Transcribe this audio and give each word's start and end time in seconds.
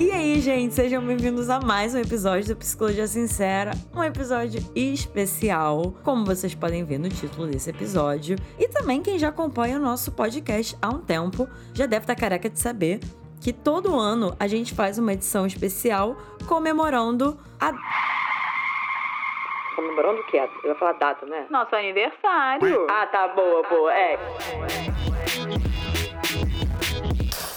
E 0.00 0.10
aí, 0.10 0.40
gente, 0.40 0.74
sejam 0.74 1.00
bem-vindos 1.00 1.48
a 1.48 1.60
mais 1.60 1.94
um 1.94 1.98
episódio 1.98 2.54
do 2.54 2.58
Psicologia 2.58 3.06
Sincera, 3.06 3.70
um 3.94 4.02
episódio 4.02 4.60
especial, 4.74 5.94
como 6.02 6.24
vocês 6.24 6.52
podem 6.52 6.84
ver 6.84 6.98
no 6.98 7.08
título 7.08 7.46
desse 7.46 7.70
episódio. 7.70 8.36
E 8.58 8.66
também 8.68 9.00
quem 9.00 9.18
já 9.20 9.28
acompanha 9.28 9.76
o 9.76 9.80
nosso 9.80 10.10
podcast 10.10 10.76
há 10.82 10.88
um 10.88 11.00
tempo 11.00 11.48
já 11.72 11.86
deve 11.86 12.02
estar 12.02 12.16
careca 12.16 12.50
de 12.50 12.58
saber 12.58 12.98
que 13.40 13.52
todo 13.52 13.96
ano 13.96 14.34
a 14.40 14.48
gente 14.48 14.74
faz 14.74 14.98
uma 14.98 15.12
edição 15.12 15.46
especial 15.46 16.16
comemorando 16.48 17.38
a. 17.60 17.72
Comemorando 19.76 20.20
o 20.20 20.26
quê? 20.26 20.38
Eu 20.64 20.70
ia 20.70 20.74
falar 20.74 20.94
data, 20.94 21.24
né? 21.24 21.46
Nosso 21.50 21.74
aniversário! 21.76 22.86
Ah, 22.90 23.06
tá, 23.06 23.28
boa, 23.28 23.62
boa. 23.68 23.94
É. 23.94 24.18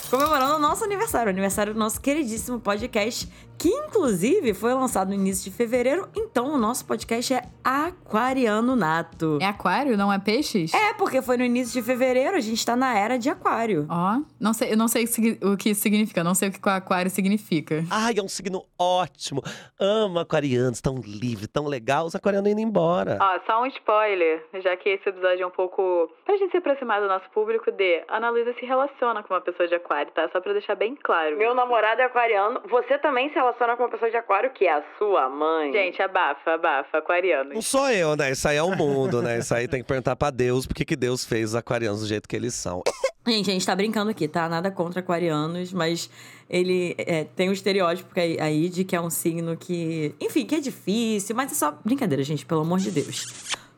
Comemorando 0.10 0.56
o 0.56 0.60
nosso 0.60 0.84
aniversário, 0.84 1.28
o 1.28 1.30
aniversário 1.30 1.74
do 1.74 1.80
nosso 1.80 2.00
queridíssimo 2.00 2.60
podcast, 2.60 3.30
que 3.58 3.70
inclusive 3.70 4.54
foi 4.54 4.74
lançado 4.74 5.10
no 5.10 5.16
início 5.16 5.50
de 5.50 5.58
fevereiro, 5.58 6.08
então 6.16 6.54
o 6.54 6.58
nosso 6.58 6.86
podcast 6.86 7.34
é 7.34 7.44
Aquariano 7.64 8.76
Nato. 8.76 9.40
É 9.42 9.46
aquário, 9.46 9.98
não 9.98 10.14
é 10.14 10.20
peixes? 10.20 10.74
É, 10.74 10.94
porque 10.94 11.22
foi 11.22 11.38
no 11.38 11.44
início 11.44 11.74
de 11.82 11.86
fevereiro, 11.86 12.38
a 12.38 12.40
gente 12.40 12.64
tá 12.64 12.76
na 12.76 12.98
era 12.98 13.18
de 13.18 13.30
aquário. 13.30 13.88
Ó, 13.90 14.20
não 14.40 14.54
sei, 14.54 14.72
eu 14.72 14.78
não 14.78 14.88
sei 14.88 15.06
o 15.42 15.58
que 15.58 15.72
isso 15.72 15.82
significa, 15.82 16.24
não 16.24 16.36
sei 16.36 16.50
o 16.50 16.52
que 16.52 16.60
o 16.64 16.70
aquário 16.70 17.10
significa. 17.10 17.84
Ai, 17.90 18.14
é 18.18 18.22
um 18.22 18.28
signo 18.28 18.64
ótimo. 18.78 19.42
Amo 19.80 20.20
aquarianos, 20.20 20.80
tão 20.80 20.96
livre, 21.04 21.48
tão 21.48 21.66
legal. 21.66 22.06
Os 22.06 22.16
aquarianos 22.16 22.52
indo 22.52 22.62
embora. 22.62 23.18
Ó, 23.20 23.40
só 23.48 23.64
um 23.64 23.66
spoiler, 23.66 24.46
já 24.64 24.78
que 24.78 24.90
esse 24.90 25.10
episódio 25.10 25.44
é 25.44 25.48
um 25.48 25.52
pouco 25.52 26.10
pra 26.26 26.38
gente 26.38 26.52
se 26.52 26.58
aproximar 26.58 27.02
do 27.02 27.08
nosso 27.08 27.28
público 27.32 27.72
de 27.72 28.04
Ana 28.08 28.30
Luísa 28.30 28.54
se 28.60 28.66
relaciona 28.66 29.24
com 29.24 29.34
uma 29.34 29.42
pessoa 29.42 29.68
de 29.68 29.76
aquário, 29.76 30.12
tá? 30.12 30.30
Só 30.32 30.40
pra 30.40 30.54
deixar 30.54 30.76
bem 30.76 30.96
claro. 30.96 31.38
Meu 31.38 31.56
namorado 31.56 32.02
é 32.02 32.06
aquariano, 32.06 32.62
você 32.70 33.00
também 33.00 33.30
se 33.30 33.36
relaciona 33.36 33.47
com 33.54 33.84
uma 33.84 33.90
pessoa 33.90 34.10
de 34.10 34.18
aquário, 34.18 34.52
que 34.52 34.66
é 34.66 34.74
a 34.74 34.84
sua 34.98 35.30
mãe. 35.30 35.72
Gente, 35.72 36.02
abafa, 36.02 36.54
abafa, 36.54 36.98
aquariano. 36.98 37.54
Não 37.54 37.62
sou 37.62 37.90
eu, 37.90 38.16
né? 38.16 38.32
Isso 38.32 38.48
aí 38.48 38.58
é 38.58 38.64
o 38.64 38.76
mundo, 38.76 39.22
né? 39.22 39.40
Isso 39.40 39.54
aí 39.54 39.68
tem 39.68 39.82
que 39.82 39.88
perguntar 39.88 40.16
pra 40.16 40.30
Deus 40.30 40.66
por 40.66 40.74
que 40.74 40.86
que 40.86 40.96
Deus 40.96 41.26
fez 41.26 41.50
os 41.50 41.56
aquarianos 41.56 42.02
do 42.02 42.08
jeito 42.08 42.28
que 42.28 42.36
eles 42.36 42.54
são. 42.54 42.82
Gente, 43.28 43.50
a 43.50 43.54
gente 43.54 43.66
tá 43.66 43.76
brincando 43.76 44.10
aqui, 44.10 44.28
tá? 44.28 44.48
Nada 44.48 44.72
contra 44.72 45.02
aquarianos, 45.02 45.74
mas 45.74 46.10
ele 46.50 46.96
é, 46.98 47.26
tem 47.26 47.50
um 47.50 47.52
estereótipo 47.52 48.18
aí, 48.18 48.40
aí 48.40 48.70
de 48.70 48.86
que 48.86 48.96
é 48.96 49.02
um 49.02 49.10
signo 49.10 49.58
que, 49.58 50.16
enfim, 50.20 50.46
que 50.46 50.56
é 50.56 50.60
difícil, 50.60 51.36
mas 51.36 51.52
é 51.52 51.56
só 51.56 51.78
brincadeira, 51.84 52.24
gente, 52.24 52.46
pelo 52.46 52.62
amor 52.62 52.80
de 52.80 52.90
Deus. 52.90 53.26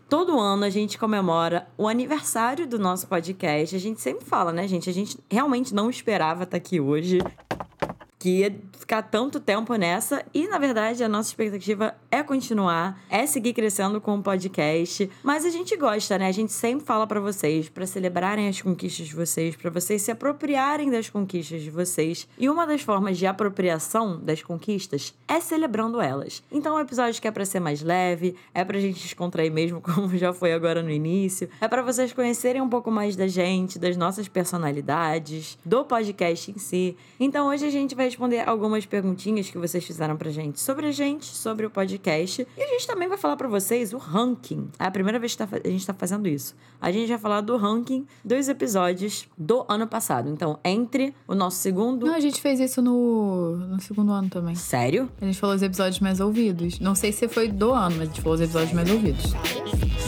Todo 0.08 0.40
ano 0.40 0.66
a 0.66 0.70
gente 0.70 0.98
comemora 0.98 1.68
o 1.78 1.88
aniversário 1.88 2.68
do 2.68 2.80
nosso 2.80 3.08
podcast. 3.08 3.76
A 3.76 3.80
gente 3.80 4.02
sempre 4.02 4.26
fala, 4.26 4.52
né, 4.52 4.68
gente? 4.68 4.90
A 4.90 4.94
gente 4.94 5.18
realmente 5.30 5.74
não 5.74 5.90
esperava 5.90 6.44
estar 6.44 6.58
aqui 6.58 6.80
hoje. 6.80 7.20
Que 8.20 8.42
ia 8.42 8.54
ficar 8.78 9.02
tanto 9.02 9.40
tempo 9.40 9.74
nessa. 9.76 10.26
E, 10.34 10.46
na 10.46 10.58
verdade, 10.58 11.02
a 11.02 11.08
nossa 11.08 11.30
expectativa 11.30 11.96
é 12.12 12.22
continuar, 12.22 13.02
é 13.10 13.26
seguir 13.26 13.54
crescendo 13.54 14.02
com 14.02 14.18
o 14.18 14.22
podcast. 14.22 15.10
Mas 15.24 15.46
a 15.46 15.50
gente 15.50 15.78
gosta, 15.78 16.18
né? 16.18 16.28
A 16.28 16.32
gente 16.34 16.52
sempre 16.52 16.86
fala 16.86 17.08
pra 17.08 17.22
vocês, 17.22 17.70
pra 17.70 17.88
celebrarem 17.88 18.50
as 18.50 18.62
conquistas 18.62 19.08
de 19.08 19.16
vocês, 19.16 19.56
pra 19.56 19.70
vocês 19.72 20.02
se 20.02 20.12
apropriarem 20.12 20.90
das 20.90 21.10
conquistas 21.10 21.62
de 21.62 21.72
vocês. 21.72 22.28
E 22.38 22.50
uma 22.50 22.68
das 22.68 22.82
formas 22.82 23.18
de 23.18 23.26
apropriação 23.26 24.20
das 24.20 24.44
conquistas 24.44 25.14
é 25.26 25.40
celebrando 25.40 26.02
elas. 26.02 26.44
Então, 26.52 26.76
o 26.76 26.80
episódio 26.80 27.22
que 27.22 27.28
é 27.28 27.32
pra 27.32 27.46
ser 27.46 27.62
mais 27.62 27.82
leve, 27.82 28.36
é 28.54 28.66
pra 28.66 28.80
gente 28.80 29.02
descontrair 29.02 29.50
mesmo, 29.50 29.80
como 29.82 30.18
já 30.18 30.34
foi 30.34 30.52
agora 30.52 30.84
no 30.84 30.92
início. 30.92 31.50
É 31.62 31.70
pra 31.70 31.82
vocês 31.82 32.12
conhecerem 32.12 32.62
um 32.62 32.70
pouco 32.70 32.92
mais 32.92 33.16
da 33.16 33.28
gente, 33.28 33.80
das 33.80 33.96
nossas 33.96 34.28
personalidades, 34.28 35.58
do 35.64 35.86
podcast 35.86 36.52
em 36.52 36.58
si. 36.58 36.98
Então, 37.18 37.48
hoje 37.48 37.66
a 37.66 37.70
gente 37.70 37.96
vai 37.96 38.09
responder 38.10 38.48
algumas 38.48 38.86
perguntinhas 38.86 39.50
que 39.50 39.58
vocês 39.58 39.84
fizeram 39.84 40.18
pra 40.18 40.32
gente 40.32 40.60
sobre 40.60 40.88
a 40.88 40.92
gente, 40.92 41.26
sobre 41.26 41.66
o 41.66 41.70
podcast. 41.70 42.48
E 42.58 42.62
a 42.62 42.68
gente 42.68 42.88
também 42.88 43.08
vai 43.08 43.18
falar 43.18 43.36
pra 43.38 43.48
vocês 43.48 43.94
o 43.94 43.98
ranking. 43.98 44.70
É 44.78 44.86
a 44.86 44.92
primeira 44.92 45.20
vez 45.20 45.36
que 45.36 45.38
tá 45.38 45.48
a 45.64 45.68
gente 45.70 45.86
tá 45.86 45.94
fazendo 45.94 46.28
isso. 46.28 46.56
A 46.82 46.92
gente 46.92 47.10
vai 47.10 47.18
falar 47.18 47.42
do 47.42 47.58
ranking 47.58 48.06
dos 48.24 48.48
episódios 48.50 49.28
do 49.38 49.66
ano 49.68 49.88
passado. 49.88 50.30
Então, 50.30 50.60
entre 50.64 51.14
o 51.28 51.36
nosso 51.36 51.58
segundo. 51.58 52.06
Não, 52.06 52.16
a 52.16 52.20
gente 52.20 52.42
fez 52.42 52.60
isso 52.60 52.82
no, 52.82 53.56
no 53.56 53.82
segundo 53.82 54.12
ano 54.12 54.30
também. 54.30 54.56
Sério? 54.56 55.10
A 55.22 55.26
gente 55.26 55.40
falou 55.40 55.56
os 55.56 55.62
episódios 55.62 56.00
mais 56.00 56.20
ouvidos. 56.20 56.80
Não 56.80 56.96
sei 56.96 57.12
se 57.12 57.28
foi 57.28 57.48
do 57.48 57.72
ano, 57.72 57.96
mas 57.98 58.02
a 58.02 58.06
gente 58.06 58.22
falou 58.22 58.36
os 58.36 58.42
episódios 58.42 58.74
mais 58.74 58.90
ouvidos. 58.90 59.99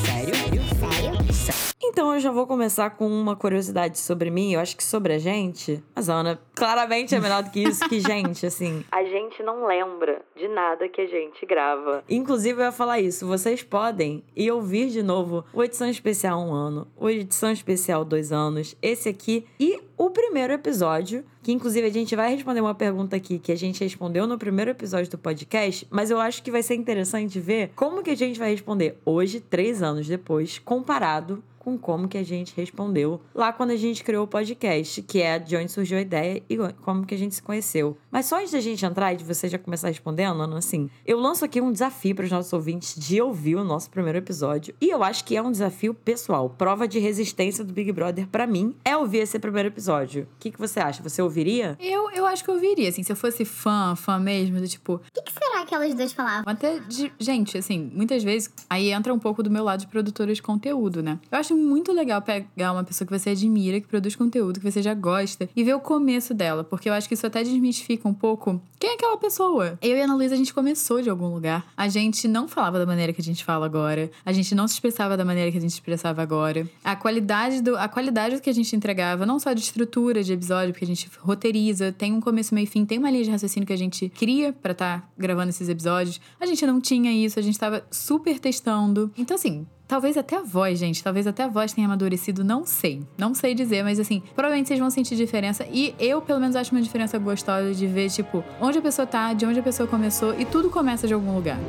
Então 1.91 2.13
eu 2.13 2.21
já 2.21 2.31
vou 2.31 2.47
começar 2.47 2.91
com 2.91 3.05
uma 3.05 3.35
curiosidade 3.35 3.99
sobre 3.99 4.29
mim, 4.31 4.53
eu 4.53 4.61
acho 4.61 4.77
que 4.77 4.83
sobre 4.83 5.11
a 5.11 5.19
gente. 5.19 5.83
Mas 5.93 6.09
a 6.09 6.13
Ana 6.13 6.39
claramente 6.55 7.13
é 7.13 7.19
menor 7.19 7.43
do 7.43 7.51
que 7.51 7.59
isso, 7.59 7.87
que 7.89 7.99
gente, 7.99 8.45
assim. 8.45 8.85
A 8.89 9.03
gente 9.03 9.43
não 9.43 9.65
lembra 9.67 10.21
de 10.37 10.47
nada 10.47 10.87
que 10.87 11.01
a 11.01 11.05
gente 11.05 11.45
grava. 11.45 12.03
Inclusive 12.09 12.61
eu 12.61 12.65
ia 12.65 12.71
falar 12.71 12.99
isso, 12.99 13.27
vocês 13.27 13.61
podem 13.63 14.23
ir 14.35 14.51
ouvir 14.51 14.89
de 14.89 15.03
novo 15.03 15.43
o 15.53 15.63
edição 15.63 15.89
especial 15.89 16.39
um 16.39 16.53
ano, 16.53 16.87
o 16.95 17.09
edição 17.09 17.51
especial 17.51 18.05
dois 18.05 18.31
anos, 18.31 18.77
esse 18.81 19.09
aqui 19.09 19.45
e 19.59 19.81
o 19.97 20.09
primeiro 20.09 20.53
episódio, 20.53 21.25
que 21.43 21.51
inclusive 21.51 21.87
a 21.87 21.91
gente 21.91 22.15
vai 22.15 22.33
responder 22.33 22.61
uma 22.61 22.75
pergunta 22.75 23.15
aqui 23.15 23.37
que 23.37 23.51
a 23.51 23.57
gente 23.57 23.83
respondeu 23.83 24.25
no 24.25 24.37
primeiro 24.37 24.71
episódio 24.71 25.11
do 25.11 25.17
podcast, 25.17 25.87
mas 25.89 26.09
eu 26.09 26.19
acho 26.19 26.41
que 26.41 26.51
vai 26.51 26.63
ser 26.63 26.75
interessante 26.75 27.39
ver 27.39 27.71
como 27.75 28.03
que 28.03 28.11
a 28.11 28.17
gente 28.17 28.39
vai 28.39 28.51
responder 28.51 28.97
hoje, 29.05 29.39
três 29.39 29.81
anos 29.81 30.07
depois, 30.07 30.59
comparado 30.59 31.43
com 31.61 31.77
como 31.77 32.07
que 32.07 32.17
a 32.17 32.23
gente 32.23 32.53
respondeu 32.57 33.21
lá 33.35 33.53
quando 33.53 33.69
a 33.69 33.75
gente 33.75 34.03
criou 34.03 34.23
o 34.23 34.27
podcast, 34.27 34.99
que 35.03 35.21
é 35.21 35.37
de 35.37 35.55
onde 35.55 35.71
surgiu 35.71 35.99
a 35.99 36.01
ideia 36.01 36.41
e 36.49 36.57
como 36.81 37.05
que 37.05 37.13
a 37.13 37.17
gente 37.17 37.35
se 37.35 37.41
conheceu. 37.41 37.95
Mas 38.09 38.25
só 38.25 38.39
antes 38.39 38.51
da 38.51 38.59
gente 38.59 38.83
entrar 38.83 39.13
e 39.13 39.17
de 39.17 39.23
você 39.23 39.47
já 39.47 39.59
começar 39.59 39.89
respondendo, 39.89 40.41
Ana, 40.41 40.57
assim, 40.57 40.89
eu 41.05 41.19
lanço 41.19 41.45
aqui 41.45 41.61
um 41.61 41.71
desafio 41.71 42.15
para 42.15 42.25
os 42.25 42.31
nossos 42.31 42.51
ouvintes 42.51 42.95
de 42.99 43.21
ouvir 43.21 43.55
o 43.55 43.63
nosso 43.63 43.91
primeiro 43.91 44.17
episódio. 44.17 44.73
E 44.81 44.89
eu 44.89 45.03
acho 45.03 45.23
que 45.23 45.37
é 45.37 45.41
um 45.41 45.51
desafio 45.51 45.93
pessoal. 45.93 46.49
Prova 46.49 46.87
de 46.87 46.97
resistência 46.97 47.63
do 47.63 47.71
Big 47.71 47.91
Brother 47.91 48.27
para 48.27 48.47
mim 48.47 48.75
é 48.83 48.97
ouvir 48.97 49.19
esse 49.19 49.37
primeiro 49.37 49.69
episódio. 49.69 50.23
O 50.23 50.39
que, 50.39 50.49
que 50.49 50.59
você 50.59 50.79
acha? 50.79 51.03
Você 51.03 51.21
ouviria? 51.21 51.77
Eu, 51.79 52.09
eu 52.09 52.25
acho 52.25 52.43
que 52.43 52.49
eu 52.49 52.59
viria, 52.59 52.89
assim, 52.89 53.03
se 53.03 53.11
eu 53.11 53.15
fosse 53.15 53.45
fã, 53.45 53.95
fã 53.95 54.17
mesmo, 54.17 54.59
do 54.59 54.67
tipo, 54.67 54.93
O 55.15 55.23
que 55.23 55.31
será 55.31 55.63
que 55.63 55.75
elas 55.75 55.93
duas 55.93 56.11
falavam? 56.11 56.43
Até 56.47 56.79
de. 56.79 57.11
Gente, 57.19 57.55
assim, 57.55 57.91
muitas 57.93 58.23
vezes 58.23 58.51
aí 58.67 58.91
entra 58.91 59.13
um 59.13 59.19
pouco 59.19 59.43
do 59.43 59.51
meu 59.51 59.63
lado 59.63 59.81
de 59.81 59.87
produtora 59.87 60.33
de 60.33 60.41
conteúdo, 60.41 61.03
né? 61.03 61.19
Eu 61.31 61.37
acho 61.37 61.50
muito 61.55 61.91
legal 61.91 62.21
pegar 62.21 62.71
uma 62.71 62.83
pessoa 62.83 63.07
que 63.07 63.17
você 63.17 63.31
admira, 63.31 63.79
que 63.79 63.87
produz 63.87 64.15
conteúdo, 64.15 64.59
que 64.59 64.71
você 64.71 64.81
já 64.81 64.93
gosta, 64.93 65.49
e 65.55 65.63
ver 65.63 65.75
o 65.75 65.79
começo 65.79 66.33
dela, 66.33 66.63
porque 66.63 66.89
eu 66.89 66.93
acho 66.93 67.07
que 67.07 67.13
isso 67.13 67.27
até 67.27 67.43
desmistifica 67.43 68.07
um 68.07 68.13
pouco 68.13 68.61
quem 68.79 68.89
é 68.89 68.93
aquela 68.95 69.15
pessoa. 69.15 69.77
Eu 69.79 69.95
e 69.95 70.01
a 70.01 70.05
Ana 70.05 70.15
Luísa, 70.15 70.33
a 70.33 70.37
gente 70.37 70.51
começou 70.53 71.03
de 71.03 71.09
algum 71.09 71.27
lugar. 71.27 71.67
A 71.77 71.87
gente 71.87 72.27
não 72.27 72.47
falava 72.47 72.79
da 72.79 72.85
maneira 72.85 73.13
que 73.13 73.21
a 73.21 73.23
gente 73.23 73.45
fala 73.45 73.63
agora, 73.63 74.09
a 74.25 74.33
gente 74.33 74.55
não 74.55 74.67
se 74.67 74.73
expressava 74.73 75.15
da 75.15 75.23
maneira 75.23 75.51
que 75.51 75.57
a 75.59 75.61
gente 75.61 75.69
se 75.69 75.77
expressava 75.77 76.19
agora. 76.19 76.67
A 76.83 76.95
qualidade 76.95 77.61
do, 77.61 77.77
a 77.77 77.87
qualidade 77.87 78.37
do 78.37 78.41
que 78.41 78.49
a 78.49 78.53
gente 78.53 78.75
entregava, 78.75 79.23
não 79.23 79.39
só 79.39 79.53
de 79.53 79.61
estrutura 79.61 80.23
de 80.23 80.33
episódio, 80.33 80.73
porque 80.73 80.85
a 80.85 80.87
gente 80.87 81.07
roteiriza, 81.19 81.91
tem 81.91 82.11
um 82.11 82.19
começo, 82.19 82.55
meio 82.55 82.63
e 82.63 82.67
fim, 82.67 82.83
tem 82.83 82.97
uma 82.97 83.11
linha 83.11 83.23
de 83.23 83.29
raciocínio 83.29 83.67
que 83.67 83.73
a 83.73 83.77
gente 83.77 84.09
cria 84.09 84.51
pra 84.51 84.71
estar 84.71 85.07
gravando 85.15 85.49
esses 85.49 85.69
episódios. 85.69 86.19
A 86.39 86.47
gente 86.47 86.65
não 86.65 86.81
tinha 86.81 87.11
isso, 87.11 87.37
a 87.37 87.43
gente 87.43 87.59
tava 87.59 87.85
super 87.91 88.39
testando. 88.39 89.11
Então, 89.15 89.35
assim, 89.35 89.67
Talvez 89.91 90.15
até 90.15 90.37
a 90.37 90.41
voz, 90.41 90.79
gente. 90.79 91.03
Talvez 91.03 91.27
até 91.27 91.43
a 91.43 91.49
voz 91.49 91.73
tenha 91.73 91.85
amadurecido, 91.85 92.45
não 92.45 92.65
sei. 92.65 93.01
Não 93.17 93.35
sei 93.35 93.53
dizer, 93.53 93.83
mas 93.83 93.99
assim, 93.99 94.23
provavelmente 94.33 94.69
vocês 94.69 94.79
vão 94.79 94.89
sentir 94.89 95.17
diferença. 95.17 95.67
E 95.69 95.93
eu, 95.99 96.21
pelo 96.21 96.39
menos, 96.39 96.55
acho 96.55 96.71
uma 96.73 96.81
diferença 96.81 97.17
gostosa 97.19 97.73
de 97.73 97.87
ver, 97.87 98.09
tipo, 98.09 98.41
onde 98.61 98.77
a 98.77 98.81
pessoa 98.81 99.05
tá, 99.05 99.33
de 99.33 99.45
onde 99.45 99.59
a 99.59 99.63
pessoa 99.63 99.85
começou, 99.89 100.33
e 100.39 100.45
tudo 100.45 100.69
começa 100.69 101.09
de 101.09 101.13
algum 101.13 101.35
lugar. 101.35 101.59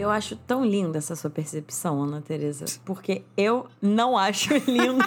Eu 0.00 0.08
acho 0.10 0.34
tão 0.34 0.64
linda 0.64 0.96
essa 0.96 1.14
sua 1.14 1.28
percepção, 1.28 2.02
Ana 2.02 2.22
Teresa. 2.22 2.64
Porque 2.86 3.22
eu 3.36 3.66
não 3.82 4.16
acho 4.16 4.54
lindo. 4.66 5.04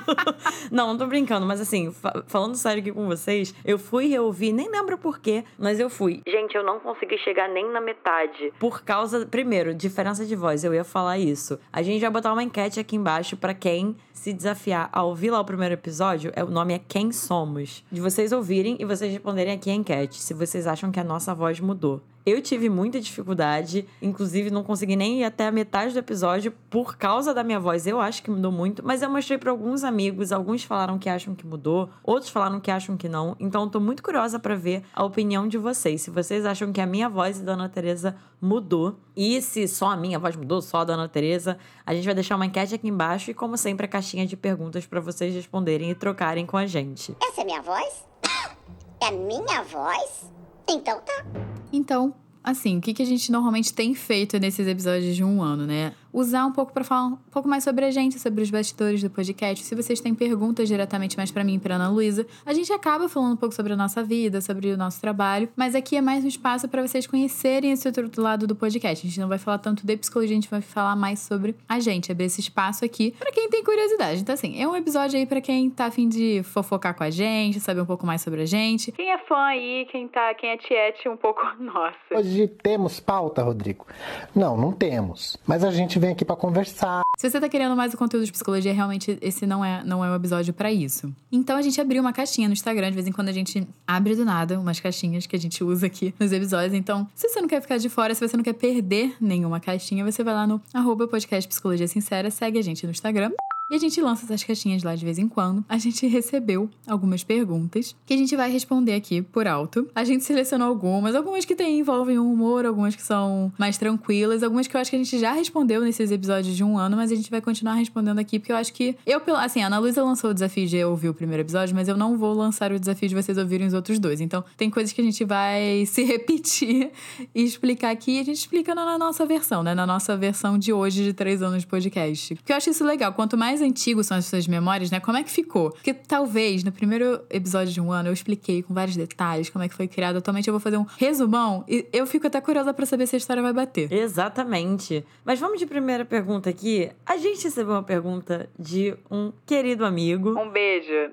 não, 0.72 0.90
não 0.90 0.98
tô 0.98 1.08
brincando, 1.08 1.46
mas 1.48 1.60
assim, 1.60 1.92
fa- 1.92 2.24
falando 2.28 2.56
sério 2.56 2.80
aqui 2.82 2.92
com 2.92 3.08
vocês, 3.08 3.56
eu 3.66 3.80
fui 3.80 4.08
reouvir, 4.08 4.52
nem 4.54 4.70
lembro 4.70 4.96
porquê, 4.98 5.44
mas 5.58 5.80
eu 5.80 5.90
fui. 5.90 6.22
Gente, 6.28 6.56
eu 6.56 6.64
não 6.64 6.80
consegui 6.80 7.18
chegar 7.18 7.50
nem 7.50 7.68
na 7.72 7.82
metade. 7.82 8.54
Por 8.60 8.84
causa, 8.84 9.26
primeiro, 9.26 9.74
diferença 9.74 10.26
de 10.26 10.36
voz, 10.36 10.64
eu 10.64 10.74
ia 10.76 10.84
falar 10.84 11.18
isso. 11.18 11.60
A 11.72 11.82
gente 11.82 12.00
vai 12.02 12.12
botar 12.12 12.32
uma 12.32 12.44
enquete 12.44 12.80
aqui 12.80 12.96
embaixo 12.96 13.36
pra 13.36 13.54
quem 13.56 13.96
se 14.14 14.32
desafiar 14.32 14.90
a 14.94 15.04
ouvir 15.04 15.32
lá 15.32 15.40
o 15.40 15.46
primeiro 15.46 15.74
episódio. 15.74 16.32
É, 16.36 16.44
o 16.44 16.50
nome 16.50 16.74
é 16.74 16.80
Quem 16.80 17.12
Somos. 17.12 17.84
De 17.92 18.00
vocês 18.00 18.32
ouvirem 18.32 18.78
e 18.80 18.86
vocês 18.86 19.12
responderem 19.12 19.54
aqui 19.54 19.70
a 19.70 19.74
enquete 19.74 20.22
se 20.22 20.34
vocês 20.34 20.68
acham 20.68 20.92
que 20.92 21.00
a 21.00 21.04
nossa 21.04 21.34
voz 21.34 21.60
mudou. 21.60 22.02
Eu 22.26 22.42
tive 22.42 22.70
muita 22.70 23.02
dificuldade, 23.02 23.86
inclusive 24.02 24.50
não 24.50 24.64
consegui 24.64 24.96
nem 24.96 25.20
ir 25.20 25.24
até 25.26 25.48
a 25.48 25.52
metade 25.52 25.92
do 25.92 26.00
episódio 26.00 26.54
por 26.70 26.96
causa 26.96 27.34
da 27.34 27.44
minha 27.44 27.60
voz. 27.60 27.86
Eu 27.86 28.00
acho 28.00 28.24
que 28.24 28.32
mudou 28.32 28.50
muito, 28.50 28.82
mas 28.86 29.02
eu 29.02 29.10
mostrei 29.10 29.38
para 29.38 29.52
alguns 29.52 29.84
amigos, 29.84 30.32
alguns 30.32 30.64
falaram 30.64 30.98
que 30.98 31.10
acham 31.10 31.36
que 31.36 31.46
mudou, 31.46 31.90
outros 32.02 32.32
falaram 32.32 32.62
que 32.62 32.72
acham 32.72 32.96
que 32.96 33.10
não. 33.10 33.36
Então 33.42 33.64
eu 33.64 33.70
tô 33.70 33.80
muito 33.82 34.02
curiosa 34.02 34.40
para 34.40 34.56
ver 34.56 34.84
a 34.94 35.04
opinião 35.04 35.50
de 35.50 35.58
vocês. 35.58 36.02
Se 36.02 36.10
vocês 36.10 36.46
acham 36.46 36.72
que 36.72 36.80
a 36.80 36.86
minha 36.86 37.10
voz 37.10 37.40
e 37.40 37.44
da 37.44 37.54
Ana 37.54 37.68
Teresa 37.68 38.16
mudou 38.40 38.98
e 39.16 39.42
se 39.42 39.68
só 39.68 39.92
a 39.92 39.98
minha 39.98 40.18
voz 40.18 40.36
mudou, 40.36 40.62
só 40.62 40.78
a 40.80 40.84
da 40.84 40.94
Ana 40.94 41.08
Teresa, 41.08 41.58
a 41.86 41.94
gente 41.94 42.06
vai 42.06 42.14
deixar 42.14 42.36
uma 42.36 42.46
enquete 42.46 42.76
aqui 42.76 42.88
embaixo 42.88 43.32
e 43.32 43.34
como 43.34 43.58
sempre 43.58 43.86
a 43.86 43.90
caixinha 43.90 44.26
de 44.26 44.36
perguntas 44.36 44.86
para 44.86 45.00
vocês 45.00 45.34
responderem 45.34 45.92
e 45.92 45.96
trocarem 45.96 46.46
com 46.46 46.58
a 46.58 46.66
gente. 46.66 47.16
Essa 47.22 47.42
é 47.42 47.46
minha 47.46 47.62
voz? 47.62 48.06
É 49.02 49.08
a 49.08 49.12
minha 49.12 49.62
voz? 49.64 50.32
Então 50.66 51.02
tá. 51.02 51.26
Então, 51.74 52.16
assim, 52.42 52.78
o 52.78 52.82
que, 52.82 52.94
que 52.94 53.04
a 53.04 53.06
gente 53.06 53.30
normalmente 53.34 53.74
tem 53.74 53.94
feito 53.94 54.40
nesses 54.40 54.66
episódios 54.66 55.14
de 55.14 55.24
um 55.26 55.42
ano, 55.42 55.66
né? 55.66 55.94
Usar 56.14 56.46
um 56.46 56.52
pouco 56.52 56.72
para 56.72 56.84
falar 56.84 57.08
um 57.08 57.18
pouco 57.32 57.50
mais 57.50 57.64
sobre 57.64 57.86
a 57.86 57.90
gente, 57.90 58.20
sobre 58.20 58.44
os 58.44 58.52
bastidores 58.52 59.02
do 59.02 59.10
podcast. 59.10 59.66
Se 59.66 59.74
vocês 59.74 60.00
têm 60.00 60.14
perguntas 60.14 60.70
diretamente 60.70 61.18
mais 61.18 61.32
para 61.32 61.44
mim 61.44 61.56
e 61.56 61.60
para 61.60 61.74
Ana 61.74 61.90
Luísa, 61.90 62.28
a 62.46 62.54
gente 62.54 62.72
acaba 62.72 63.10
falando 63.10 63.34
um 63.34 63.36
pouco 63.36 63.56
sobre 63.56 63.74
a 63.74 63.76
nossa 63.76 64.04
vida, 64.04 64.40
sobre 64.40 64.72
o 64.72 64.78
nosso 64.78 65.02
trabalho, 65.02 65.50
mas 65.56 65.74
aqui 65.74 65.98
é 65.98 66.02
mais 66.02 66.24
um 66.24 66.28
espaço 66.28 66.68
para 66.68 66.86
vocês 66.86 67.08
conhecerem 67.08 67.72
esse 67.72 67.88
outro 67.88 68.22
lado 68.22 68.46
do 68.46 68.56
podcast. 68.56 69.04
A 69.04 69.10
gente 69.10 69.20
não 69.20 69.28
vai 69.28 69.40
falar 69.40 69.58
tanto 69.58 69.88
de 69.88 69.98
psicologia, 69.98 70.34
a 70.34 70.40
gente 70.40 70.52
vai 70.52 70.62
falar 70.62 70.96
mais 70.96 71.18
sobre 71.18 71.56
a 71.68 71.80
gente, 71.80 72.12
abrir 72.12 72.26
esse 72.26 72.42
espaço 72.42 72.86
aqui 72.86 73.16
para 73.18 73.32
quem 73.32 73.50
tem 73.50 73.64
curiosidade. 73.64 74.22
Então 74.22 74.36
assim, 74.36 74.62
é 74.62 74.68
um 74.68 74.76
episódio 74.76 75.18
aí 75.18 75.26
para 75.26 75.42
quem 75.42 75.68
tá 75.72 75.86
afim 75.86 76.08
de 76.08 76.44
fofocar 76.44 76.94
com 76.96 77.04
a 77.04 77.10
gente, 77.10 77.60
saber 77.60 77.82
um 77.82 77.88
pouco 77.88 78.06
mais 78.06 78.22
sobre 78.22 78.44
a 78.44 78.46
gente. 78.46 78.92
Quem 78.92 79.12
é 79.12 79.18
fã 79.18 79.46
aí, 79.46 79.88
quem 79.92 80.08
tá, 80.08 80.32
quem 80.36 80.52
é 80.52 80.58
tiete 80.58 81.10
um 81.10 81.18
pouco 81.18 81.42
nossa. 81.58 81.96
Hoje 82.12 82.48
temos 82.48 83.00
pauta, 83.00 83.42
Rodrigo? 83.42 83.88
Não, 84.36 84.56
não 84.56 84.72
temos. 84.72 85.38
Mas 85.48 85.64
a 85.64 85.72
gente 85.72 86.03
vem 86.04 86.12
aqui 86.12 86.26
para 86.26 86.36
conversar. 86.36 87.02
Se 87.18 87.30
você 87.30 87.40
tá 87.40 87.48
querendo 87.48 87.76
mais 87.76 87.94
o 87.94 87.98
conteúdo 87.98 88.26
de 88.26 88.32
psicologia, 88.32 88.74
realmente 88.74 89.18
esse 89.22 89.46
não 89.46 89.64
é, 89.64 89.84
não 89.86 90.04
é 90.04 90.12
o 90.12 90.16
episódio 90.16 90.54
para 90.54 90.70
isso. 90.70 91.14
Então 91.32 91.56
a 91.56 91.62
gente 91.62 91.80
abriu 91.80 92.02
uma 92.02 92.12
caixinha 92.12 92.48
no 92.50 92.54
Instagram, 92.54 92.90
de 92.90 92.96
vez 92.96 93.08
em 93.08 93.12
quando 93.12 93.30
a 93.30 93.32
gente 93.32 93.66
abre 93.88 94.14
do 94.14 94.26
nada 94.26 94.60
umas 94.60 94.80
caixinhas 94.82 95.26
que 95.26 95.36
a 95.36 95.40
gente 95.40 95.64
usa 95.64 95.86
aqui 95.86 96.14
nos 96.20 96.32
episódios. 96.34 96.74
Então, 96.74 97.08
se 97.16 97.30
você 97.30 97.40
não 97.40 97.48
quer 97.48 97.62
ficar 97.62 97.78
de 97.78 97.88
fora, 97.88 98.14
se 98.14 98.28
você 98.28 98.36
não 98.36 98.44
quer 98.44 98.54
perder 98.54 99.16
nenhuma 99.22 99.62
caixinha, 99.62 100.04
você 100.04 100.24
vai 100.24 100.34
lá 100.34 100.46
no 100.46 100.62
arroba 100.74 101.08
podcast 101.08 101.48
Psicologia 101.48 101.88
Sincera, 101.88 102.30
segue 102.30 102.60
a 102.60 102.62
gente 102.62 102.86
no 102.86 102.92
Instagram. 102.92 103.32
A 103.74 103.80
gente 103.80 104.00
lança 104.00 104.24
essas 104.24 104.44
caixinhas 104.44 104.84
lá 104.84 104.96
de 104.96 105.04
vez 105.04 105.18
em 105.18 105.28
quando. 105.28 105.66
A 105.68 105.80
gente 105.80 106.06
recebeu 106.08 106.70
algumas 106.86 107.24
perguntas 107.24 107.96
que 108.06 108.14
a 108.14 108.18
gente 108.18 108.36
vai 108.36 108.52
responder 108.52 108.94
aqui 108.94 109.24
por 109.24 109.48
alto. 109.48 109.90
A 109.96 110.04
gente 110.04 110.24
selecionou 110.24 110.68
algumas, 110.68 111.16
algumas 111.16 111.44
que 111.44 111.56
tem, 111.56 111.80
envolvem 111.80 112.20
o 112.20 112.32
humor, 112.32 112.68
algumas 112.68 112.96
que 112.96 113.02
são 113.02 113.52
mais 113.58 113.76
tranquilas, 113.76 114.44
algumas 114.44 114.68
que 114.68 114.78
eu 114.78 114.82
acho 114.82 114.92
que 114.92 114.96
a 114.96 115.00
gente 115.00 115.18
já 115.18 115.32
respondeu 115.32 115.82
nesses 115.82 116.12
episódios 116.12 116.56
de 116.56 116.64
um 116.64 116.78
ano, 116.78 116.96
mas 116.96 117.12
a 117.12 117.16
gente 117.16 117.32
vai 117.32 117.42
continuar 117.42 117.74
respondendo 117.74 118.20
aqui, 118.20 118.38
porque 118.38 118.52
eu 118.52 118.58
acho 118.58 118.72
que 118.72 118.96
eu, 119.08 119.20
assim, 119.38 119.64
a 119.64 119.68
Ana 119.68 119.80
Luísa 119.80 120.04
lançou 120.04 120.30
o 120.30 120.34
desafio 120.36 120.68
de 120.68 120.84
ouvir 120.84 121.10
o 121.10 121.14
primeiro 121.14 121.42
episódio, 121.42 121.76
mas 121.76 121.88
eu 121.88 121.98
não 121.98 122.16
vou 122.16 122.32
lançar 122.32 122.72
o 122.72 122.80
desafio 122.80 123.10
de 123.10 123.16
vocês 123.16 123.40
ouvirem 123.40 123.66
os 123.66 123.74
outros 123.74 123.98
dois. 123.98 124.22
Então, 124.22 124.44
tem 124.56 124.70
coisas 124.70 124.94
que 124.94 125.02
a 125.02 125.04
gente 125.04 125.26
vai 125.26 125.84
se 125.90 126.04
repetir 126.04 126.92
e 127.34 127.44
explicar 127.44 127.90
aqui, 127.90 128.18
e 128.18 128.20
a 128.20 128.24
gente 128.24 128.38
explica 128.38 128.76
na 128.76 129.00
nossa 129.00 129.26
versão, 129.26 129.64
né? 129.64 129.74
Na 129.74 129.88
nossa 129.88 130.16
versão 130.16 130.60
de 130.60 130.72
hoje, 130.72 131.04
de 131.04 131.14
três 131.14 131.42
anos 131.42 131.62
de 131.62 131.68
podcast. 131.68 132.36
Porque 132.36 132.52
eu 132.52 132.58
acho 132.58 132.70
isso 132.70 132.86
legal. 132.86 133.14
Quanto 133.14 133.36
mais 133.36 133.63
antigos 133.64 134.08
são 134.08 134.18
as 134.18 134.26
suas 134.26 134.48
memórias, 134.48 134.92
né? 134.92 135.00
Como 135.00 135.18
é 135.18 135.24
que 135.24 135.32
ficou? 135.32 135.72
Porque 135.72 135.94
talvez 135.94 136.64
no 136.64 136.72
primeiro 136.72 137.22
episódio 137.30 137.74
de 137.74 137.82
um 137.82 137.92
ano 137.92 138.10
eu 138.10 138.14
expliquei 138.14 138.62
com 138.62 138.74
vários 138.74 138.96
detalhes 138.96 139.50
como 139.50 139.64
é 139.64 139.70
que 139.70 139.76
foi 139.76 139.88
criado. 139.88 140.18
Atualmente 140.18 140.48
eu 140.48 140.54
vou 140.54 140.60
fazer 140.60 140.78
um 140.78 140.86
resumão 140.98 141.64
e 141.68 141.88
eu 141.92 142.06
fico 142.06 142.28
até 142.28 142.40
curiosa 142.40 142.74
para 142.74 142.86
saber 142.86 143.08
se 143.08 143.16
a 143.16 143.18
história 143.18 143.42
vai 143.42 143.54
bater. 143.54 143.92
Exatamente. 143.92 145.06
Mas 145.26 145.40
vamos 145.40 145.60
de 145.60 145.66
primeira 145.66 146.06
pergunta 146.06 146.50
aqui. 146.50 146.92
A 147.06 147.18
gente 147.18 147.44
recebeu 147.44 147.74
uma 147.74 147.84
pergunta 147.84 148.50
de 148.60 148.96
um 149.10 149.32
querido 149.46 149.86
amigo. 149.86 150.38
Um 150.40 150.50
beijo. 150.50 151.12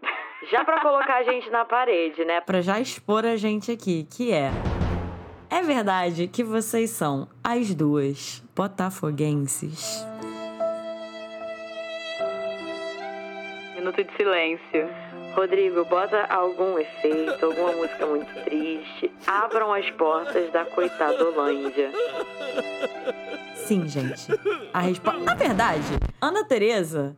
Já 0.50 0.64
para 0.64 0.81
colocar 0.81 1.19
a 1.19 1.23
gente 1.23 1.50
na 1.50 1.64
parede, 1.64 2.25
né? 2.25 2.41
Para 2.41 2.61
já 2.62 2.81
expor 2.81 3.25
a 3.26 3.37
gente 3.37 3.70
aqui, 3.70 4.06
que 4.11 4.32
é 4.32 4.50
É 5.50 5.62
verdade 5.62 6.29
que 6.29 6.43
vocês 6.43 6.91
são 6.91 7.29
as 7.44 7.75
duas 7.75 8.43
botafoguenses? 8.56 10.05
Minuto 13.90 14.04
de 14.04 14.16
silêncio. 14.16 14.88
Rodrigo, 15.34 15.84
bota 15.84 16.25
algum 16.26 16.78
efeito, 16.78 17.44
alguma 17.44 17.72
música 17.72 18.06
muito 18.06 18.32
triste. 18.44 19.10
Abram 19.26 19.72
as 19.72 19.90
portas 19.92 20.52
da 20.52 20.64
coitadolândia. 20.64 21.90
Sim, 23.54 23.88
gente. 23.88 24.28
A 24.72 24.81
resposta. 24.81 25.19
Na 25.20 25.34
verdade, 25.34 25.82
Ana 26.20 26.44
Tereza, 26.44 27.16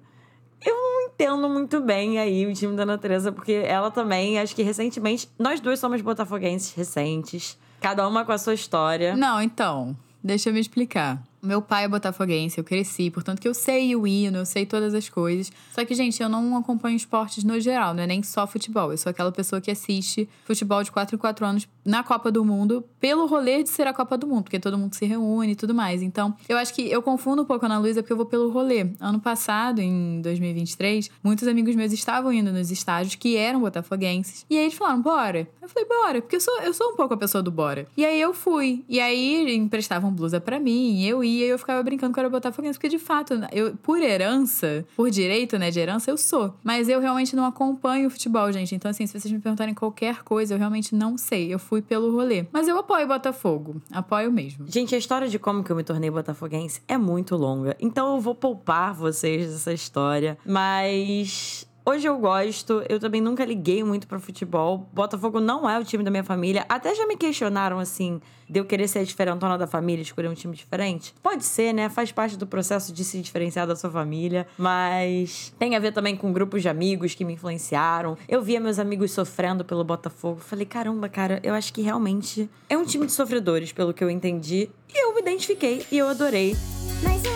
eu 0.64 0.74
não 0.74 1.02
entendo 1.02 1.46
muito 1.46 1.78
bem 1.82 2.18
aí 2.18 2.46
o 2.46 2.54
time 2.54 2.74
da 2.74 2.84
Ana 2.84 2.96
Tereza, 2.96 3.30
porque 3.30 3.52
ela 3.66 3.90
também, 3.90 4.38
acho 4.38 4.56
que 4.56 4.62
recentemente, 4.62 5.28
nós 5.38 5.60
duas 5.60 5.78
somos 5.78 6.00
botafoguenses 6.00 6.74
recentes, 6.74 7.58
cada 7.82 8.08
uma 8.08 8.24
com 8.24 8.32
a 8.32 8.38
sua 8.38 8.54
história. 8.54 9.14
Não, 9.14 9.42
então, 9.42 9.94
deixa 10.24 10.48
eu 10.48 10.54
me 10.54 10.60
explicar. 10.60 11.22
Meu 11.44 11.60
pai 11.60 11.86
é 11.86 11.88
botafoguense, 11.88 12.56
eu 12.56 12.62
cresci, 12.62 13.10
portanto 13.10 13.40
que 13.40 13.48
eu 13.48 13.52
sei 13.52 13.96
o 13.96 14.06
hino, 14.06 14.38
eu 14.38 14.46
sei 14.46 14.64
todas 14.64 14.94
as 14.94 15.08
coisas. 15.08 15.50
Só 15.72 15.84
que, 15.84 15.92
gente, 15.92 16.22
eu 16.22 16.28
não 16.28 16.56
acompanho 16.56 16.96
esportes 16.96 17.42
no 17.42 17.58
geral, 17.58 17.92
não 17.92 18.04
é 18.04 18.06
nem 18.06 18.22
só 18.22 18.46
futebol. 18.46 18.92
Eu 18.92 18.96
sou 18.96 19.10
aquela 19.10 19.32
pessoa 19.32 19.60
que 19.60 19.68
assiste 19.68 20.28
futebol 20.44 20.84
de 20.84 20.92
4 20.92 21.16
em 21.16 21.18
4 21.18 21.44
anos 21.44 21.68
na 21.84 22.04
Copa 22.04 22.30
do 22.30 22.44
Mundo 22.44 22.84
pelo 23.00 23.26
rolê 23.26 23.64
de 23.64 23.70
ser 23.70 23.88
a 23.88 23.92
Copa 23.92 24.16
do 24.16 24.24
Mundo, 24.24 24.44
porque 24.44 24.60
todo 24.60 24.78
mundo 24.78 24.94
se 24.94 25.04
reúne 25.04 25.50
e 25.50 25.56
tudo 25.56 25.74
mais. 25.74 26.00
Então, 26.00 26.32
eu 26.48 26.56
acho 26.56 26.72
que 26.72 26.88
eu 26.88 27.02
confundo 27.02 27.42
um 27.42 27.44
pouco 27.44 27.64
a 27.64 27.68
Ana 27.68 27.80
Luísa 27.80 28.04
porque 28.04 28.12
eu 28.12 28.16
vou 28.16 28.26
pelo 28.26 28.48
rolê. 28.48 28.86
Ano 29.00 29.18
passado, 29.18 29.80
em 29.80 30.20
2023, 30.20 31.10
muitos 31.24 31.48
amigos 31.48 31.74
meus 31.74 31.90
estavam 31.90 32.32
indo 32.32 32.52
nos 32.52 32.70
estádios 32.70 33.16
que 33.16 33.36
eram 33.36 33.58
botafoguenses. 33.58 34.46
E 34.48 34.56
aí 34.56 34.62
eles 34.62 34.74
falaram, 34.74 35.02
bora. 35.02 35.48
Eu 35.60 35.68
falei, 35.68 35.88
bora, 35.88 36.22
porque 36.22 36.36
eu 36.36 36.40
sou, 36.40 36.56
eu 36.60 36.72
sou 36.72 36.92
um 36.92 36.96
pouco 36.96 37.14
a 37.14 37.16
pessoa 37.16 37.42
do 37.42 37.50
bora. 37.50 37.88
E 37.96 38.06
aí 38.06 38.20
eu 38.20 38.32
fui. 38.32 38.84
E 38.88 39.00
aí 39.00 39.56
emprestavam 39.56 40.12
blusa 40.12 40.40
para 40.40 40.60
mim, 40.60 41.02
eu 41.02 41.24
ia 41.24 41.31
e 41.38 41.42
eu 41.42 41.58
ficava 41.58 41.82
brincando 41.82 42.12
que 42.12 42.18
eu 42.18 42.22
era 42.22 42.30
botafoguense, 42.30 42.78
porque 42.78 42.88
de 42.88 42.98
fato, 42.98 43.34
eu, 43.52 43.76
por 43.76 44.00
herança, 44.00 44.84
por 44.96 45.10
direito, 45.10 45.58
né, 45.58 45.70
de 45.70 45.80
herança, 45.80 46.10
eu 46.10 46.16
sou. 46.16 46.54
Mas 46.62 46.88
eu 46.88 47.00
realmente 47.00 47.34
não 47.34 47.44
acompanho 47.44 48.08
o 48.08 48.10
futebol, 48.10 48.50
gente. 48.52 48.74
Então, 48.74 48.90
assim, 48.90 49.06
se 49.06 49.18
vocês 49.18 49.32
me 49.32 49.38
perguntarem 49.38 49.74
qualquer 49.74 50.22
coisa, 50.22 50.54
eu 50.54 50.58
realmente 50.58 50.94
não 50.94 51.16
sei. 51.16 51.52
Eu 51.52 51.58
fui 51.58 51.80
pelo 51.80 52.12
rolê. 52.12 52.46
Mas 52.52 52.68
eu 52.68 52.78
apoio 52.78 53.06
Botafogo. 53.06 53.80
Apoio 53.90 54.32
mesmo. 54.32 54.66
Gente, 54.68 54.94
a 54.94 54.98
história 54.98 55.28
de 55.28 55.38
como 55.38 55.62
que 55.62 55.70
eu 55.70 55.76
me 55.76 55.84
tornei 55.84 56.10
botafoguense 56.10 56.82
é 56.88 56.96
muito 56.96 57.36
longa. 57.36 57.76
Então 57.80 58.14
eu 58.14 58.20
vou 58.20 58.34
poupar 58.34 58.94
vocês 58.94 59.50
dessa 59.50 59.72
história. 59.72 60.38
Mas 60.44 61.66
Hoje 61.84 62.06
eu 62.06 62.16
gosto, 62.16 62.80
eu 62.88 63.00
também 63.00 63.20
nunca 63.20 63.44
liguei 63.44 63.82
muito 63.82 64.06
para 64.06 64.20
futebol. 64.20 64.88
Botafogo 64.92 65.40
não 65.40 65.68
é 65.68 65.76
o 65.80 65.84
time 65.84 66.04
da 66.04 66.12
minha 66.12 66.22
família. 66.22 66.64
Até 66.68 66.94
já 66.94 67.04
me 67.08 67.16
questionaram 67.16 67.80
assim, 67.80 68.20
de 68.48 68.60
eu 68.60 68.64
querer 68.64 68.86
ser 68.86 69.04
diferentona 69.04 69.58
da 69.58 69.66
família, 69.66 70.00
escolher 70.00 70.28
um 70.28 70.34
time 70.34 70.54
diferente. 70.54 71.12
Pode 71.20 71.44
ser, 71.44 71.72
né? 71.72 71.88
Faz 71.88 72.12
parte 72.12 72.36
do 72.36 72.46
processo 72.46 72.92
de 72.92 73.02
se 73.02 73.20
diferenciar 73.20 73.66
da 73.66 73.74
sua 73.74 73.90
família, 73.90 74.46
mas 74.56 75.52
tem 75.58 75.74
a 75.74 75.80
ver 75.80 75.92
também 75.92 76.16
com 76.16 76.32
grupos 76.32 76.62
de 76.62 76.68
amigos 76.68 77.16
que 77.16 77.24
me 77.24 77.32
influenciaram. 77.32 78.16
Eu 78.28 78.40
via 78.42 78.60
meus 78.60 78.78
amigos 78.78 79.10
sofrendo 79.10 79.64
pelo 79.64 79.82
Botafogo. 79.82 80.38
Falei, 80.38 80.64
caramba, 80.64 81.08
cara, 81.08 81.40
eu 81.42 81.52
acho 81.52 81.72
que 81.72 81.82
realmente 81.82 82.48
é 82.70 82.78
um 82.78 82.84
time 82.84 83.06
de 83.06 83.12
sofredores, 83.12 83.72
pelo 83.72 83.92
que 83.92 84.04
eu 84.04 84.08
entendi. 84.08 84.70
E 84.88 85.04
eu 85.04 85.12
me 85.14 85.20
identifiquei 85.20 85.84
e 85.90 85.98
eu 85.98 86.06
adorei. 86.06 86.54
Mas 87.02 87.22
uma 87.22 87.31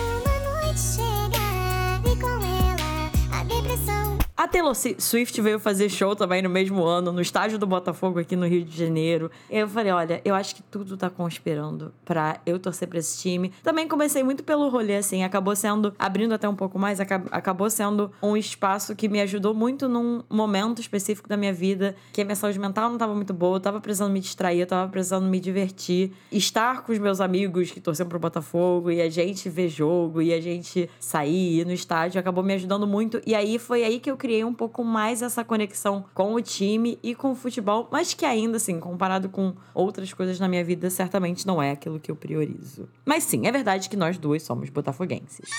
A 4.37 4.47
Taylor 4.47 4.75
Swift 4.75 5.41
veio 5.41 5.57
fazer 5.57 5.89
show 5.89 6.15
também 6.15 6.43
no 6.43 6.49
mesmo 6.49 6.83
ano, 6.83 7.11
no 7.11 7.19
estádio 7.19 7.57
do 7.57 7.65
Botafogo 7.65 8.19
aqui 8.19 8.35
no 8.35 8.45
Rio 8.45 8.63
de 8.63 8.77
Janeiro. 8.77 9.31
Eu 9.49 9.67
falei, 9.67 9.91
olha, 9.91 10.21
eu 10.23 10.35
acho 10.35 10.53
que 10.53 10.61
tudo 10.61 10.95
tá 10.95 11.09
conspirando 11.09 11.91
pra 12.05 12.39
eu 12.45 12.59
torcer 12.59 12.87
pra 12.87 12.99
esse 12.99 13.17
time. 13.19 13.51
Também 13.63 13.87
comecei 13.87 14.21
muito 14.21 14.43
pelo 14.43 14.69
rolê, 14.69 14.97
assim, 14.97 15.23
acabou 15.23 15.55
sendo, 15.55 15.91
abrindo 15.97 16.35
até 16.35 16.47
um 16.47 16.55
pouco 16.55 16.77
mais, 16.77 16.99
acabou 16.99 17.67
sendo 17.67 18.11
um 18.21 18.37
espaço 18.37 18.95
que 18.95 19.09
me 19.09 19.19
ajudou 19.21 19.55
muito 19.55 19.89
num 19.89 20.21
momento 20.29 20.79
específico 20.79 21.27
da 21.27 21.35
minha 21.35 21.51
vida, 21.51 21.95
que 22.13 22.21
a 22.21 22.23
minha 22.23 22.35
saúde 22.35 22.59
mental 22.59 22.91
não 22.91 22.97
tava 22.99 23.15
muito 23.15 23.33
boa, 23.33 23.55
eu 23.55 23.59
tava 23.59 23.81
precisando 23.81 24.11
me 24.11 24.19
distrair, 24.19 24.59
eu 24.59 24.67
tava 24.67 24.87
precisando 24.87 25.27
me 25.27 25.39
divertir. 25.39 26.11
Estar 26.31 26.83
com 26.83 26.91
os 26.91 26.99
meus 26.99 27.19
amigos 27.19 27.71
que 27.71 27.81
torciam 27.81 28.07
pro 28.07 28.19
Botafogo 28.19 28.91
e 28.91 29.01
a 29.01 29.09
gente 29.09 29.49
ver 29.49 29.67
jogo 29.67 30.21
e 30.21 30.31
a 30.31 30.39
gente 30.39 30.87
sair, 30.99 31.61
ir 31.61 31.65
no 31.65 31.73
estádio, 31.73 32.19
acabou 32.19 32.43
me 32.43 32.53
ajudando 32.53 32.85
muito. 32.85 33.19
E 33.25 33.33
aí 33.33 33.57
foi 33.57 33.83
aí 33.83 33.99
que 33.99 34.11
eu 34.11 34.26
criei 34.27 34.43
um 34.43 34.53
pouco 34.53 34.83
mais 34.83 35.21
essa 35.21 35.41
conexão 35.41 36.03
com 36.13 36.33
o 36.33 36.41
time 36.41 36.99
e 37.01 37.15
com 37.15 37.31
o 37.31 37.35
futebol, 37.35 37.87
mas 37.89 38.13
que 38.13 38.25
ainda 38.25 38.57
assim, 38.57 38.77
comparado 38.77 39.29
com 39.29 39.53
outras 39.73 40.11
coisas 40.11 40.37
na 40.37 40.49
minha 40.49 40.65
vida, 40.65 40.89
certamente 40.89 41.47
não 41.47 41.63
é 41.63 41.71
aquilo 41.71 41.97
que 41.97 42.11
eu 42.11 42.15
priorizo. 42.15 42.89
Mas 43.05 43.23
sim, 43.23 43.47
é 43.47 43.51
verdade 43.53 43.87
que 43.87 43.95
nós 43.95 44.17
duas 44.17 44.43
somos 44.43 44.69
botafoguenses. 44.69 45.49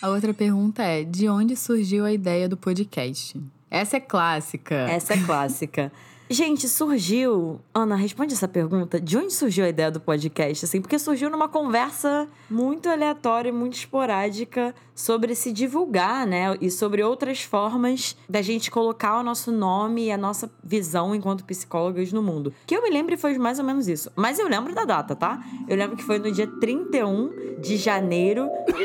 A 0.00 0.08
outra 0.08 0.32
pergunta 0.32 0.84
é: 0.84 1.02
de 1.02 1.28
onde 1.28 1.56
surgiu 1.56 2.04
a 2.04 2.12
ideia 2.12 2.48
do 2.48 2.56
podcast? 2.56 3.42
Essa 3.68 3.96
é 3.96 4.00
clássica. 4.00 4.76
Essa 4.88 5.14
é 5.14 5.16
clássica. 5.24 5.90
Gente, 6.30 6.68
surgiu. 6.68 7.60
Ana, 7.74 7.96
responde 7.96 8.34
essa 8.34 8.48
pergunta. 8.48 9.00
De 9.00 9.16
onde 9.16 9.32
surgiu 9.32 9.64
a 9.64 9.68
ideia 9.68 9.90
do 9.90 10.00
podcast? 10.00 10.64
Assim, 10.64 10.80
porque 10.80 10.98
surgiu 10.98 11.28
numa 11.28 11.48
conversa 11.48 12.26
muito 12.48 12.88
aleatória, 12.88 13.52
muito 13.52 13.74
esporádica 13.74 14.74
sobre 14.94 15.34
se 15.34 15.52
divulgar, 15.52 16.26
né? 16.26 16.56
E 16.60 16.70
sobre 16.70 17.02
outras 17.02 17.42
formas 17.42 18.16
da 18.28 18.40
gente 18.40 18.70
colocar 18.70 19.18
o 19.18 19.22
nosso 19.22 19.50
nome 19.50 20.06
e 20.06 20.12
a 20.12 20.16
nossa 20.18 20.50
visão 20.62 21.14
enquanto 21.14 21.44
psicólogas 21.44 22.12
no 22.12 22.22
mundo. 22.22 22.52
Que 22.66 22.76
eu 22.76 22.82
me 22.82 22.90
lembro 22.90 23.16
foi 23.18 23.36
mais 23.38 23.58
ou 23.58 23.64
menos 23.64 23.88
isso. 23.88 24.10
Mas 24.14 24.38
eu 24.38 24.48
lembro 24.48 24.74
da 24.74 24.84
data, 24.84 25.16
tá? 25.16 25.42
Eu 25.68 25.76
lembro 25.76 25.96
que 25.96 26.04
foi 26.04 26.18
no 26.18 26.30
dia 26.30 26.46
31 26.46 27.60
de 27.60 27.76
janeiro. 27.76 28.48
De 28.76 28.84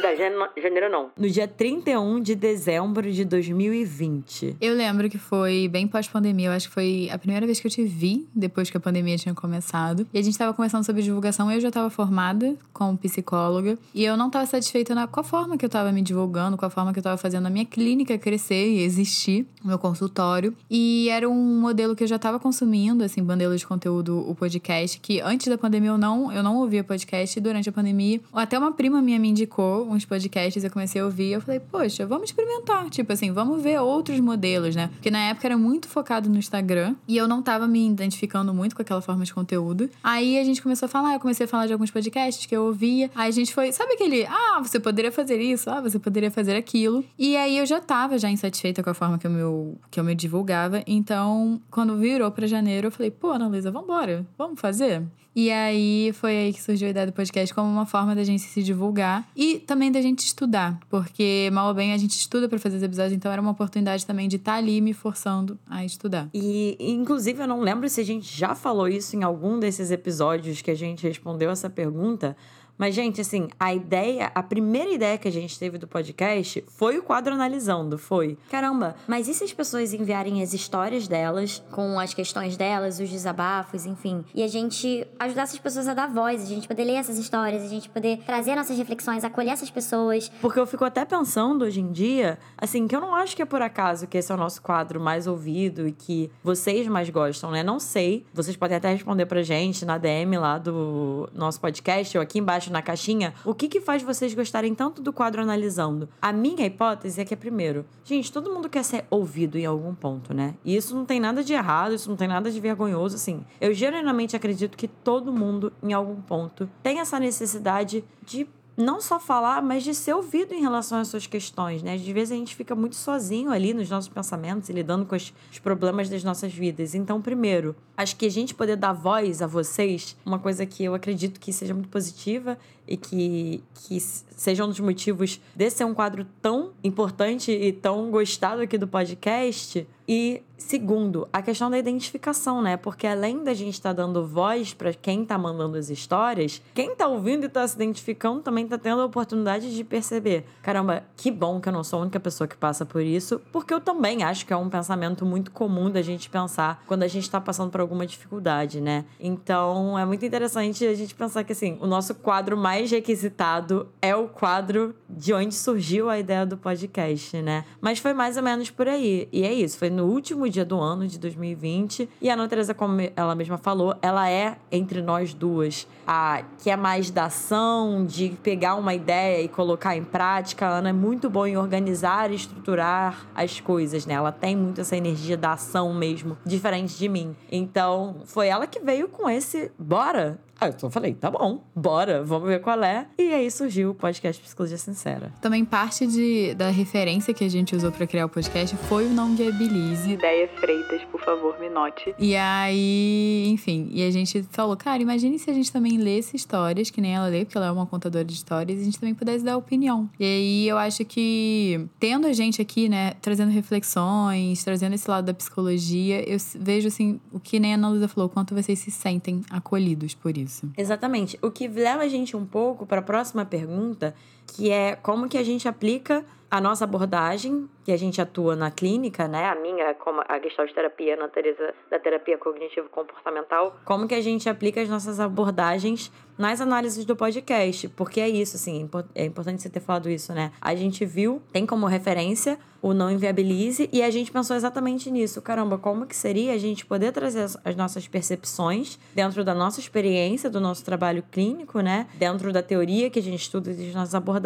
janeiro 0.61 0.89
não. 0.89 1.11
No 1.17 1.29
dia 1.29 1.47
31 1.47 2.21
de 2.21 2.35
dezembro 2.35 3.11
de 3.11 3.25
2020. 3.25 4.57
Eu 4.59 4.73
lembro 4.73 5.09
que 5.09 5.17
foi 5.17 5.67
bem 5.67 5.87
pós-pandemia. 5.87 6.47
Eu 6.47 6.53
acho 6.53 6.67
que 6.67 6.73
foi 6.73 7.09
a 7.11 7.17
primeira 7.17 7.45
vez 7.45 7.59
que 7.59 7.67
eu 7.67 7.71
te 7.71 7.83
vi, 7.83 8.27
depois 8.33 8.69
que 8.69 8.77
a 8.77 8.79
pandemia 8.79 9.17
tinha 9.17 9.35
começado. 9.35 10.07
E 10.13 10.19
a 10.19 10.21
gente 10.21 10.37
tava 10.37 10.53
conversando 10.53 10.85
sobre 10.85 11.01
divulgação. 11.01 11.51
Eu 11.51 11.59
já 11.59 11.69
tava 11.69 11.89
formada 11.89 12.55
como 12.73 12.97
psicóloga. 12.97 13.77
E 13.93 14.03
eu 14.03 14.15
não 14.15 14.29
tava 14.29 14.45
satisfeita 14.45 14.95
na, 14.95 15.07
com 15.07 15.19
a 15.19 15.23
forma 15.23 15.57
que 15.57 15.65
eu 15.65 15.69
tava 15.69 15.91
me 15.91 15.99
divulgando, 16.03 16.58
com 16.58 16.65
a 16.65 16.70
forma 16.70 16.94
que 16.94 17.00
eu 17.00 17.03
tava 17.03 17.18
fazendo 17.18 17.46
a 17.46 17.50
minha 17.50 17.65
clínica 17.65 18.18
crescer 18.18 18.70
e 18.70 18.84
existir, 18.84 19.46
o 19.63 19.68
meu 19.68 19.79
consultório. 19.79 20.56
E 20.70 21.10
era 21.10 21.27
um 21.29 21.60
modelo 21.60 21.96
que 21.96 22.03
eu 22.03 22.08
já 22.08 22.20
tava 22.20 22.39
consumindo, 22.39 23.03
assim, 23.03 23.22
modelo 23.22 23.56
de 23.56 23.65
conteúdo, 23.65 24.20
o 24.29 24.36
podcast, 24.36 25.00
que 25.00 25.22
antes 25.22 25.48
da 25.48 25.58
pandemia 25.58 25.89
eu 25.89 25.98
não, 25.98 26.32
eu 26.32 26.44
não 26.44 26.58
ouvia 26.58 26.84
podcast. 26.84 27.39
Durante 27.39 27.70
a 27.70 27.72
pandemia, 27.72 28.22
até 28.34 28.58
uma 28.58 28.72
prima 28.72 29.01
minha 29.01 29.20
me 29.20 29.29
indicou 29.29 29.89
uns 29.89 30.06
podcasts, 30.06 30.63
eu 30.63 30.72
comecei 30.72 31.01
a 31.01 31.06
ouvir. 31.06 31.32
Eu 31.32 31.41
falei, 31.41 31.60
poxa, 31.60 32.06
vamos 32.06 32.29
experimentar. 32.29 32.89
Tipo 32.89 33.13
assim, 33.13 33.32
vamos 33.32 33.62
ver 33.62 33.79
outros 33.79 34.20
modelos, 34.20 34.75
né? 34.75 34.89
Porque 34.94 35.12
na 35.12 35.20
época 35.29 35.48
era 35.48 35.58
muito 35.58 35.88
focado 35.88 36.29
no 36.29 36.38
Instagram. 36.38 36.96
E 37.08 37.18
eu 37.18 37.27
não 37.27 37.41
tava 37.41 37.68
me 37.68 37.88
identificando 37.88 38.53
muito 38.53 38.75
com 38.75 38.82
aquela 38.82 39.01
forma 39.01 39.24
de 39.24 39.34
conteúdo. 39.34 39.89
Aí 40.03 40.39
a 40.39 40.44
gente 40.44 40.62
começou 40.62 40.86
a 40.86 40.89
falar, 40.89 41.13
eu 41.13 41.20
comecei 41.20 41.46
a 41.46 41.48
falar 41.48 41.68
de 41.68 41.74
alguns 41.74 41.91
podcasts 41.91 42.46
que 42.46 42.56
eu 42.56 42.63
ouvia. 42.63 43.10
Aí 43.15 43.29
a 43.29 43.32
gente 43.32 43.53
foi, 43.53 43.72
sabe 43.72 43.94
aquele, 43.94 44.25
ah, 44.25 44.60
você 44.62 44.79
poderia 44.79 45.12
fazer 45.12 45.39
isso, 45.41 45.70
ah, 45.70 45.82
você 45.89 46.00
poderia 46.00 46.31
fazer 46.31 46.55
aquilo. 46.55 47.03
E 47.17 47.36
aí 47.36 47.58
eu 47.58 47.65
já 47.65 47.79
tava 47.79 48.17
já 48.17 48.29
insatisfeita 48.29 48.84
com 48.84 48.89
a 48.89 48.93
forma 48.93 49.17
que 49.17 49.27
eu 49.27 49.31
me, 49.31 49.77
que 49.89 50.00
eu 50.00 50.03
me 50.03 50.15
divulgava. 50.15 50.84
Então, 50.86 51.62
quando 51.69 51.98
virou 51.98 52.31
para 52.31 52.48
janeiro, 52.48 52.88
eu 52.88 52.91
falei, 52.91 53.12
pô, 53.12 53.31
Analisa, 53.31 53.72
vambora, 53.72 54.25
vamos 54.38 54.60
fazer? 54.60 55.03
E 55.36 55.51
aí 55.51 56.12
foi 56.13 56.36
aí 56.36 56.53
que 56.53 56.62
surgiu 56.62 56.88
a 56.88 56.91
ideia 56.91 57.05
do 57.05 57.13
podcast 57.13 57.53
como 57.53 57.69
uma 57.69 57.86
forma 57.86 58.15
da 58.15 58.24
gente 58.24 58.41
se 58.41 58.63
divulgar 58.63 59.27
e 59.36 59.60
também 59.60 59.91
da 59.91 60.01
gente 60.01 60.19
estudar, 60.19 60.79
porque 60.89 61.50
mal 61.53 61.67
ou 61.67 61.74
bem 61.74 61.93
a 61.93 61.98
gente 61.98 62.17
estuda 62.17 62.50
para 62.50 62.58
fazer 62.58 62.77
os 62.77 62.84
episódios, 62.84 63.13
então 63.13 63.31
era 63.31 63.41
uma 63.41 63.51
oportunidade 63.51 64.05
também 64.05 64.27
de 64.27 64.38
estar 64.38 64.53
tá 64.53 64.58
ali 64.58 64.81
me 64.81 64.91
forçando 64.91 65.58
a 65.69 65.86
estudar. 65.86 66.27
E 66.34 66.75
inclusive 66.79 67.41
eu 67.41 67.48
não 67.48 67.62
lembro 67.62 67.88
se 67.88 68.01
a 68.01 68.03
gente 68.03 68.38
já 68.38 68.55
falou 68.55 68.88
isso 68.88 69.15
em 69.15 69.24
algum 69.24 69.60
desses 69.60 69.91
episódios 69.91 70.62
que 70.62 70.72
a 70.72 70.75
gente 70.75 71.08
respondeu 71.08 71.51
essa 71.51 71.69
pergunta, 71.69 72.36
mas, 72.79 72.95
gente, 72.95 73.19
assim, 73.19 73.50
a 73.59 73.74
ideia, 73.74 74.31
a 74.33 74.41
primeira 74.41 74.89
ideia 74.89 75.17
que 75.17 75.27
a 75.27 75.31
gente 75.31 75.59
teve 75.59 75.77
do 75.77 75.86
podcast 75.86 76.63
foi 76.69 76.98
o 76.98 77.03
quadro 77.03 77.33
analisando, 77.33 77.98
foi. 77.98 78.38
Caramba, 78.50 78.95
mas 79.05 79.27
e 79.27 79.33
se 79.33 79.43
as 79.43 79.51
pessoas 79.51 79.93
enviarem 79.93 80.41
as 80.41 80.53
histórias 80.53 81.05
delas, 81.05 81.62
com 81.71 82.00
as 82.00 82.13
questões 82.13 82.55
delas, 82.55 83.01
os 83.01 83.09
desabafos, 83.09 83.86
enfim, 83.86 84.24
e 84.33 84.41
a 84.41 84.48
gente 84.48 85.05
ajudar 85.19 85.41
essas 85.41 85.59
pessoas 85.59 85.89
a 85.89 85.93
dar 85.93 86.07
voz, 86.07 86.41
a 86.41 86.45
gente 86.45 86.69
poder 86.69 86.86
ler 86.86 86.93
essas 86.93 87.17
histórias, 87.17 87.62
a 87.63 87.67
gente 87.67 87.89
poder 87.89 88.19
trazer 88.25 88.55
nossas 88.55 88.77
reflexões, 88.77 89.25
acolher 89.25 89.51
essas 89.51 89.69
pessoas. 89.69 90.31
Porque 90.39 90.57
eu 90.59 90.65
fico 90.65 90.86
até 90.86 91.03
pensando 91.03 91.65
hoje 91.65 91.81
em 91.81 91.91
dia, 91.91 92.39
assim, 92.57 92.88
que 92.88 92.95
eu 92.95 93.01
não 93.01 93.13
acho 93.13 93.36
que 93.36 93.41
é 93.41 93.45
por 93.45 93.62
acaso 93.62 94.07
que 94.07 94.17
esse 94.17 94.31
é 94.31 94.36
o 94.36 94.38
nosso 94.38 94.62
quadro 94.62 95.01
mais 95.01 95.27
ouvido 95.27 95.86
e 95.86 95.91
que 95.91 96.31
vocês 96.41 96.88
mais 96.88 97.09
gostam, 97.09 97.51
né? 97.51 97.62
Não 97.62 97.77
sei. 97.77 98.25
Vocês 98.33 98.55
podem 98.55 98.77
até 98.77 98.89
responder 98.89 99.25
pra 99.25 99.43
gente 99.43 99.83
na 99.83 99.98
DM 99.98 100.38
lá 100.38 100.57
do 100.57 101.29
nosso 101.33 101.59
podcast 101.59 102.17
ou 102.17 102.24
aqui 102.24 102.39
embaixo 102.39 102.68
na 102.71 102.81
caixinha, 102.81 103.33
o 103.43 103.53
que, 103.53 103.67
que 103.67 103.81
faz 103.81 104.03
vocês 104.03 104.33
gostarem 104.33 104.73
tanto 104.73 105.01
do 105.01 105.13
quadro 105.13 105.41
analisando? 105.41 106.09
A 106.21 106.31
minha 106.31 106.65
hipótese 106.65 107.21
é 107.21 107.25
que 107.25 107.33
é 107.33 107.38
primeiro, 107.38 107.85
gente, 108.03 108.31
todo 108.31 108.53
mundo 108.53 108.69
quer 108.69 108.83
ser 108.83 109.05
ouvido 109.09 109.57
em 109.57 109.65
algum 109.65 109.93
ponto, 109.93 110.33
né? 110.33 110.55
E 110.63 110.75
isso 110.75 110.95
não 110.95 111.05
tem 111.05 111.19
nada 111.19 111.43
de 111.43 111.53
errado, 111.53 111.93
isso 111.93 112.09
não 112.09 112.17
tem 112.17 112.27
nada 112.27 112.51
de 112.51 112.59
vergonhoso, 112.59 113.15
assim. 113.15 113.45
Eu 113.59 113.73
genuinamente 113.73 114.35
acredito 114.35 114.77
que 114.77 114.88
todo 114.88 115.33
mundo, 115.33 115.71
em 115.81 115.93
algum 115.93 116.21
ponto, 116.21 116.69
tem 116.81 116.99
essa 116.99 117.19
necessidade 117.19 118.03
de 118.25 118.47
não 118.79 119.01
só 119.01 119.19
falar, 119.19 119.62
mas 119.62 119.83
de 119.83 119.93
ser 119.93 120.13
ouvido 120.13 120.53
em 120.53 120.62
relação 120.62 121.00
às 121.00 121.09
suas 121.09 121.27
questões, 121.27 121.83
né? 121.83 121.95
Às 121.95 122.01
vezes 122.01 122.31
a 122.31 122.36
gente 122.36 122.55
fica 122.55 122.74
muito 122.74 122.95
sozinho 122.95 123.51
ali 123.51 123.74
nos 123.74 123.89
nossos 123.89 124.09
pensamentos 124.09 124.69
e 124.69 124.74
lidando 124.74 125.05
com 125.05 125.15
os, 125.15 125.33
os 125.51 125.59
problemas 125.59 126.09
das 126.09 126.24
nossas 126.24 126.53
vidas. 126.53 126.95
Então, 126.95 127.21
primeiro, 127.21 127.75
acho 127.98 128.15
que 128.15 128.25
a 128.25 128.31
gente 128.31 128.55
poder 128.55 128.77
dar 128.77 128.93
voz 128.93 129.41
a 129.41 129.48
vocês, 129.48 130.15
uma 130.25 130.39
coisa 130.39 130.65
que 130.65 130.83
eu 130.83 130.95
acredito 130.95 131.41
que 131.41 131.51
seja 131.51 131.74
muito 131.74 131.89
positiva 131.89 132.57
e 132.89 132.98
que, 132.98 133.63
que 133.75 134.00
seja 134.00 134.65
um 134.65 134.67
dos 134.67 134.79
motivos 134.79 135.39
desse 135.55 135.77
ser 135.77 135.86
um 135.86 135.93
quadro 135.93 136.25
tão 136.41 136.72
importante 136.84 137.51
e 137.51 137.72
tão 137.72 138.10
gostado 138.10 138.63
aqui 138.63 138.79
do 138.79 138.88
podcast. 138.88 139.88
E 140.08 140.41
segundo, 140.58 141.27
a 141.31 141.39
questão 141.39 141.69
da 141.69 141.77
identificação, 141.77 142.63
né? 142.63 142.75
Porque 142.75 143.05
além 143.05 143.43
da 143.43 143.53
gente 143.53 143.75
estar 143.75 143.93
tá 143.93 144.01
dando 144.01 144.25
voz 144.25 144.74
para 144.74 144.91
quem 144.91 145.24
tá 145.24 145.38
mandando 145.38 145.77
as 145.77 145.91
histórias, 145.91 146.62
quem 146.74 146.96
tá 146.96 147.08
ouvindo 147.08 147.46
e 147.46 147.50
tá 147.50 147.67
se 147.67 147.75
identificando 147.75 148.41
também 148.41 148.67
tá 148.67 148.75
tendo 148.77 149.01
a 149.01 149.05
oportunidade 149.05 149.75
de 149.75 149.84
perceber: 149.84 150.46
caramba, 150.63 151.03
que 151.15 151.29
bom 151.29 151.62
que 151.62 151.69
eu 151.69 151.74
não 151.74 151.84
sou 151.84 152.00
a 152.00 152.01
única 152.01 152.19
pessoa 152.19 152.48
que 152.48 152.58
passa 152.58 152.88
por 152.88 153.03
isso, 153.03 153.39
porque 153.51 153.72
eu 153.72 153.79
também 153.79 154.24
acho 154.24 154.48
que 154.48 154.53
é 154.53 154.58
um 154.58 154.67
pensamento 154.67 155.24
muito 155.27 155.51
comum 155.51 155.91
da 155.91 156.01
gente 156.01 156.27
pensar 156.27 156.84
quando 156.88 157.03
a 157.03 157.08
gente 157.08 157.29
tá 157.29 157.39
passando 157.39 157.69
por 157.69 157.79
alguma 157.79 158.05
dificuldade, 158.05 158.81
né? 158.81 159.05
Então 159.19 159.98
é 159.98 160.05
muito 160.05 160.25
interessante 160.25 160.88
a 160.88 160.96
gente 160.96 161.13
pensar 161.13 161.43
que 161.43 161.51
assim, 161.51 161.77
o 161.79 161.86
nosso 161.86 162.15
quadro 162.15 162.58
mais 162.58 162.78
requisitado 162.86 163.88
é 164.01 164.15
o 164.15 164.27
quadro 164.27 164.95
de 165.09 165.33
onde 165.33 165.55
surgiu 165.55 166.09
a 166.09 166.19
ideia 166.19 166.45
do 166.45 166.57
podcast, 166.57 167.41
né? 167.41 167.65
Mas 167.81 168.00
foi 168.00 168.13
mais 168.13 168.38
ou 168.38 168.43
menos 168.43 168.69
por 168.69 168.88
aí. 168.88 169.27
E 169.31 169.43
é 169.43 169.53
isso, 169.53 169.77
foi 169.77 169.89
no 169.89 170.05
último 170.05 170.48
dia 170.50 170.63
do 170.63 170.79
ano 170.79 171.07
de 171.07 171.17
2020. 171.17 172.09
E 172.21 172.29
a 172.29 172.33
Ana 172.33 172.48
Teresa, 172.48 172.74
como 172.74 173.01
ela 173.15 173.36
mesma 173.36 173.57
falou, 173.57 173.95
ela 174.01 174.29
é 174.29 174.57
entre 174.71 175.01
nós 175.01 175.33
duas 175.33 175.88
a 176.07 176.43
que 176.63 176.69
é 176.69 176.75
mais 176.75 177.12
da 177.12 177.25
ação, 177.25 178.05
de 178.05 178.29
pegar 178.41 178.75
uma 178.75 178.93
ideia 178.93 179.43
e 179.43 179.48
colocar 179.48 179.95
em 179.95 180.03
prática. 180.03 180.67
A 180.67 180.77
Ana 180.77 180.89
é 180.89 180.93
muito 180.93 181.29
boa 181.29 181.48
em 181.48 181.57
organizar 181.57 182.31
e 182.31 182.36
estruturar 182.36 183.27
as 183.36 183.59
coisas, 183.59 184.05
né? 184.05 184.15
Ela 184.15 184.31
tem 184.31 184.55
muito 184.55 184.81
essa 184.81 184.98
energia 184.98 185.38
da 185.38 185.53
ação 185.53 185.93
mesmo, 185.93 186.38
diferente 186.45 186.98
de 186.98 187.07
mim. 187.07 187.36
Então, 187.51 188.17
foi 188.25 188.48
ela 188.48 188.65
que 188.65 188.79
veio 188.79 189.07
com 189.07 189.29
esse 189.29 189.71
bora 189.77 190.39
Aí 190.61 190.73
eu 190.83 190.89
falei, 190.89 191.13
tá 191.13 191.31
bom, 191.31 191.63
bora, 191.73 192.21
vamos 192.21 192.49
ver 192.49 192.59
qual 192.59 192.83
é. 192.83 193.07
E 193.17 193.33
aí 193.33 193.49
surgiu 193.49 193.91
o 193.91 193.95
podcast 193.95 194.41
Psicologia 194.41 194.77
Sincera. 194.77 195.31
Também 195.41 195.63
parte 195.63 196.05
de, 196.05 196.53
da 196.53 196.69
referência 196.69 197.33
que 197.33 197.45
a 197.45 197.49
gente 197.49 197.73
usou 197.73 197.93
para 197.93 198.05
criar 198.05 198.25
o 198.25 198.29
podcast 198.29 198.75
foi 198.75 199.05
o 199.05 199.09
Não 199.09 199.37
Viabilize. 199.37 200.11
Ideias 200.11 200.51
Freitas, 200.59 201.01
por 201.05 201.21
favor, 201.21 201.57
me 201.61 201.69
note. 201.69 202.13
E 202.19 202.35
aí, 202.35 203.47
enfim, 203.47 203.89
e 203.93 204.05
a 204.05 204.11
gente 204.11 204.43
falou, 204.51 204.75
cara, 204.75 205.01
imagine 205.01 205.39
se 205.39 205.49
a 205.49 205.53
gente 205.53 205.71
também 205.71 205.97
lesse 205.97 206.35
histórias, 206.35 206.89
que 206.89 206.99
nem 206.99 207.15
ela 207.15 207.27
lê, 207.27 207.45
porque 207.45 207.57
ela 207.57 207.67
é 207.67 207.71
uma 207.71 207.85
contadora 207.85 208.25
de 208.25 208.33
histórias, 208.33 208.79
e 208.79 208.81
a 208.81 208.85
gente 208.85 208.99
também 208.99 209.15
pudesse 209.15 209.45
dar 209.45 209.55
opinião. 209.55 210.09
E 210.19 210.25
aí 210.25 210.67
eu 210.67 210.77
acho 210.77 211.05
que, 211.05 211.87
tendo 211.97 212.27
a 212.27 212.33
gente 212.33 212.61
aqui, 212.61 212.89
né, 212.89 213.13
trazendo 213.21 213.49
reflexões, 213.49 214.61
trazendo 214.61 214.93
esse 214.93 215.09
lado 215.09 215.23
da 215.23 215.33
psicologia, 215.33 216.29
eu 216.29 216.37
vejo, 216.59 216.89
assim, 216.89 217.17
o 217.31 217.39
que 217.39 217.61
nem 217.61 217.71
a 217.71 217.75
Ana 217.75 217.87
Luísa 217.87 218.09
falou, 218.09 218.27
quanto 218.27 218.53
vocês 218.53 218.77
se 218.77 218.91
sentem 218.91 219.41
acolhidos 219.49 220.13
por 220.13 220.37
isso 220.37 220.49
isso. 220.50 220.70
Exatamente. 220.75 221.38
O 221.41 221.51
que 221.51 221.68
leva 221.68 222.03
a 222.03 222.08
gente 222.08 222.36
um 222.36 222.46
pouco 222.46 222.86
para 222.86 223.00
a 223.00 223.03
próxima 223.03 223.46
pergunta, 223.46 224.15
que 224.50 224.72
é 224.72 224.96
como 224.96 225.29
que 225.29 225.38
a 225.38 225.44
gente 225.44 225.68
aplica 225.68 226.25
a 226.51 226.60
nossa 226.60 226.84
abordagem, 226.84 227.70
que 227.86 227.91
a 227.91 227.98
gente 227.98 228.20
atua 228.20 228.56
na 228.56 228.72
clínica, 228.72 229.27
né? 229.27 229.46
A 229.50 229.56
minha, 229.56 229.94
como 229.94 230.22
a 230.27 230.39
Gestalt 230.39 230.74
Terapia, 230.74 231.15
na 231.15 231.27
Teresa, 231.27 231.74
da 231.89 232.00
terapia 232.00 232.38
cognitivo-comportamental. 232.38 233.77
Como 233.86 234.08
que 234.08 234.15
a 234.15 234.22
gente 234.22 234.50
aplica 234.50 234.82
as 234.82 234.89
nossas 234.89 235.20
abordagens 235.20 236.12
nas 236.38 236.60
análises 236.60 237.06
do 237.06 237.15
podcast? 237.15 237.88
Porque 237.89 238.20
é 238.20 238.29
isso, 238.29 238.56
assim, 238.56 238.89
é 239.13 239.25
importante 239.25 239.62
você 239.62 239.70
ter 239.70 239.79
falado 239.79 240.10
isso, 240.10 240.34
né? 240.34 240.51
A 240.60 240.74
gente 240.74 241.06
viu, 241.06 241.41
tem 241.51 241.65
como 241.65 241.86
referência 241.86 242.58
o 242.82 242.94
Não 242.94 243.12
Inviabilize 243.12 243.89
e 243.91 244.01
a 244.01 244.10
gente 244.10 244.32
pensou 244.32 244.56
exatamente 244.56 245.12
nisso. 245.12 245.41
Caramba, 245.41 245.77
como 245.77 246.06
que 246.06 246.15
seria 246.15 246.53
a 246.53 246.58
gente 246.58 246.86
poder 246.86 247.12
trazer 247.12 247.46
as 247.63 247.75
nossas 247.75 248.08
percepções 248.08 248.98
dentro 249.13 249.44
da 249.44 249.53
nossa 249.53 249.79
experiência, 249.82 250.50
do 250.50 250.62
nosso 250.62 250.86
trabalho 250.86 251.22
clínico, 251.29 251.82
né? 251.82 252.08
Dentro 252.13 252.53
da 252.53 252.63
teoria 252.63 253.10
que 253.10 253.20
a 253.20 253.22
gente 253.22 253.41
estuda 253.41 253.74
das 253.74 253.94
nossas 253.94 254.15
abordagens 254.15 254.38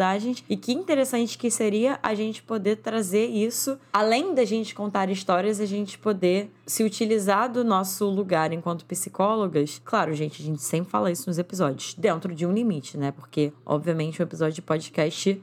e 0.48 0.56
que 0.56 0.72
interessante 0.72 1.38
que 1.38 1.50
seria 1.50 1.98
a 2.02 2.14
gente 2.14 2.42
poder 2.42 2.76
trazer 2.76 3.26
isso, 3.26 3.78
além 3.92 4.34
da 4.34 4.44
gente 4.44 4.74
contar 4.74 5.10
histórias, 5.10 5.60
a 5.60 5.66
gente 5.66 5.98
poder 5.98 6.50
se 6.66 6.82
utilizar 6.82 7.50
do 7.50 7.64
nosso 7.64 8.08
lugar 8.08 8.52
enquanto 8.52 8.84
psicólogas. 8.84 9.80
Claro, 9.84 10.14
gente, 10.14 10.42
a 10.42 10.44
gente 10.44 10.62
sempre 10.62 10.90
fala 10.90 11.10
isso 11.10 11.28
nos 11.28 11.38
episódios, 11.38 11.94
dentro 11.94 12.34
de 12.34 12.46
um 12.46 12.52
limite, 12.52 12.96
né? 12.96 13.12
Porque, 13.12 13.52
obviamente, 13.64 14.20
o 14.20 14.22
episódio 14.22 14.54
de 14.54 14.62
podcast 14.62 15.42